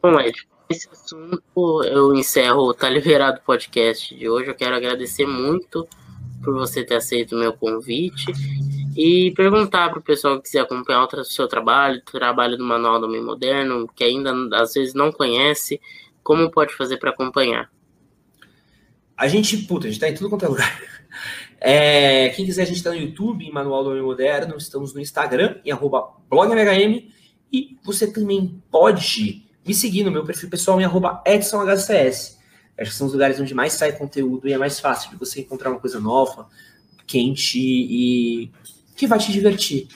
Bom, 0.00 0.20
Ed, 0.20 0.46
esse 0.68 0.88
assunto 0.90 1.84
eu 1.84 2.14
encerro 2.14 2.62
o 2.62 2.74
Tá 2.74 2.88
Liberado 2.88 3.40
podcast 3.42 4.14
de 4.14 4.28
hoje. 4.28 4.50
Eu 4.50 4.54
quero 4.54 4.74
agradecer 4.74 5.26
muito 5.26 5.86
por 6.42 6.54
você 6.54 6.84
ter 6.84 6.96
aceito 6.96 7.36
o 7.36 7.38
meu 7.38 7.52
convite 7.52 8.32
e 8.96 9.32
perguntar 9.36 9.90
para 9.90 9.98
o 9.98 10.02
pessoal 10.02 10.36
que 10.36 10.44
quiser 10.44 10.60
acompanhar 10.60 11.04
o 11.04 11.24
seu 11.24 11.46
trabalho, 11.46 11.98
o 11.98 12.10
trabalho 12.18 12.56
do 12.56 12.64
Manual 12.64 12.98
do 12.98 13.06
Homem 13.06 13.22
Moderno, 13.22 13.88
que 13.94 14.02
ainda 14.02 14.32
às 14.54 14.74
vezes 14.74 14.94
não 14.94 15.12
conhece, 15.12 15.80
como 16.22 16.50
pode 16.50 16.74
fazer 16.74 16.96
para 16.96 17.10
acompanhar? 17.10 17.70
A 19.16 19.28
gente, 19.28 19.56
puta, 19.58 19.86
a 19.86 19.90
gente 19.90 20.00
tá 20.00 20.08
em 20.08 20.14
tudo 20.14 20.28
quanto 20.28 20.44
é 20.44 20.48
lugar. 20.48 20.80
É, 21.58 22.28
quem 22.36 22.44
quiser, 22.44 22.62
a 22.62 22.66
gente 22.66 22.76
está 22.76 22.90
no 22.90 22.96
YouTube, 22.96 23.42
em 23.42 23.50
Manual 23.50 23.82
do 23.82 23.88
Homem 23.88 24.02
Moderno, 24.02 24.56
estamos 24.58 24.92
no 24.92 25.00
Instagram, 25.00 25.58
em 25.64 25.70
arroba 25.72 26.12
blogmhm, 26.28 27.10
e 27.50 27.78
você 27.82 28.12
também 28.12 28.62
pode 28.70 29.45
me 29.66 29.74
seguir 29.74 30.04
no 30.04 30.10
meu 30.10 30.24
perfil 30.24 30.48
pessoal 30.48 30.80
em 30.80 30.84
arroba 30.84 31.22
EdsonHCS. 31.26 32.38
Acho 32.78 32.90
que 32.90 32.96
são 32.96 33.06
os 33.06 33.12
lugares 33.12 33.40
onde 33.40 33.54
mais 33.54 33.72
sai 33.72 33.92
conteúdo 33.92 34.46
e 34.46 34.52
é 34.52 34.58
mais 34.58 34.78
fácil 34.78 35.10
de 35.10 35.16
você 35.16 35.40
encontrar 35.40 35.70
uma 35.70 35.80
coisa 35.80 35.98
nova, 35.98 36.48
quente 37.06 37.58
e 37.58 38.50
que 38.94 39.06
vai 39.06 39.18
te 39.18 39.32
divertir. 39.32 39.88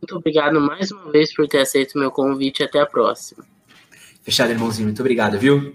Muito 0.00 0.16
obrigado 0.16 0.60
mais 0.60 0.90
uma 0.90 1.10
vez 1.10 1.32
por 1.34 1.46
ter 1.46 1.60
aceito 1.60 1.94
o 1.94 1.98
meu 1.98 2.10
convite. 2.10 2.62
Até 2.62 2.80
a 2.80 2.86
próxima. 2.86 3.46
Fechado, 4.22 4.50
irmãozinho. 4.50 4.86
Muito 4.86 5.00
obrigado, 5.00 5.38
viu? 5.38 5.74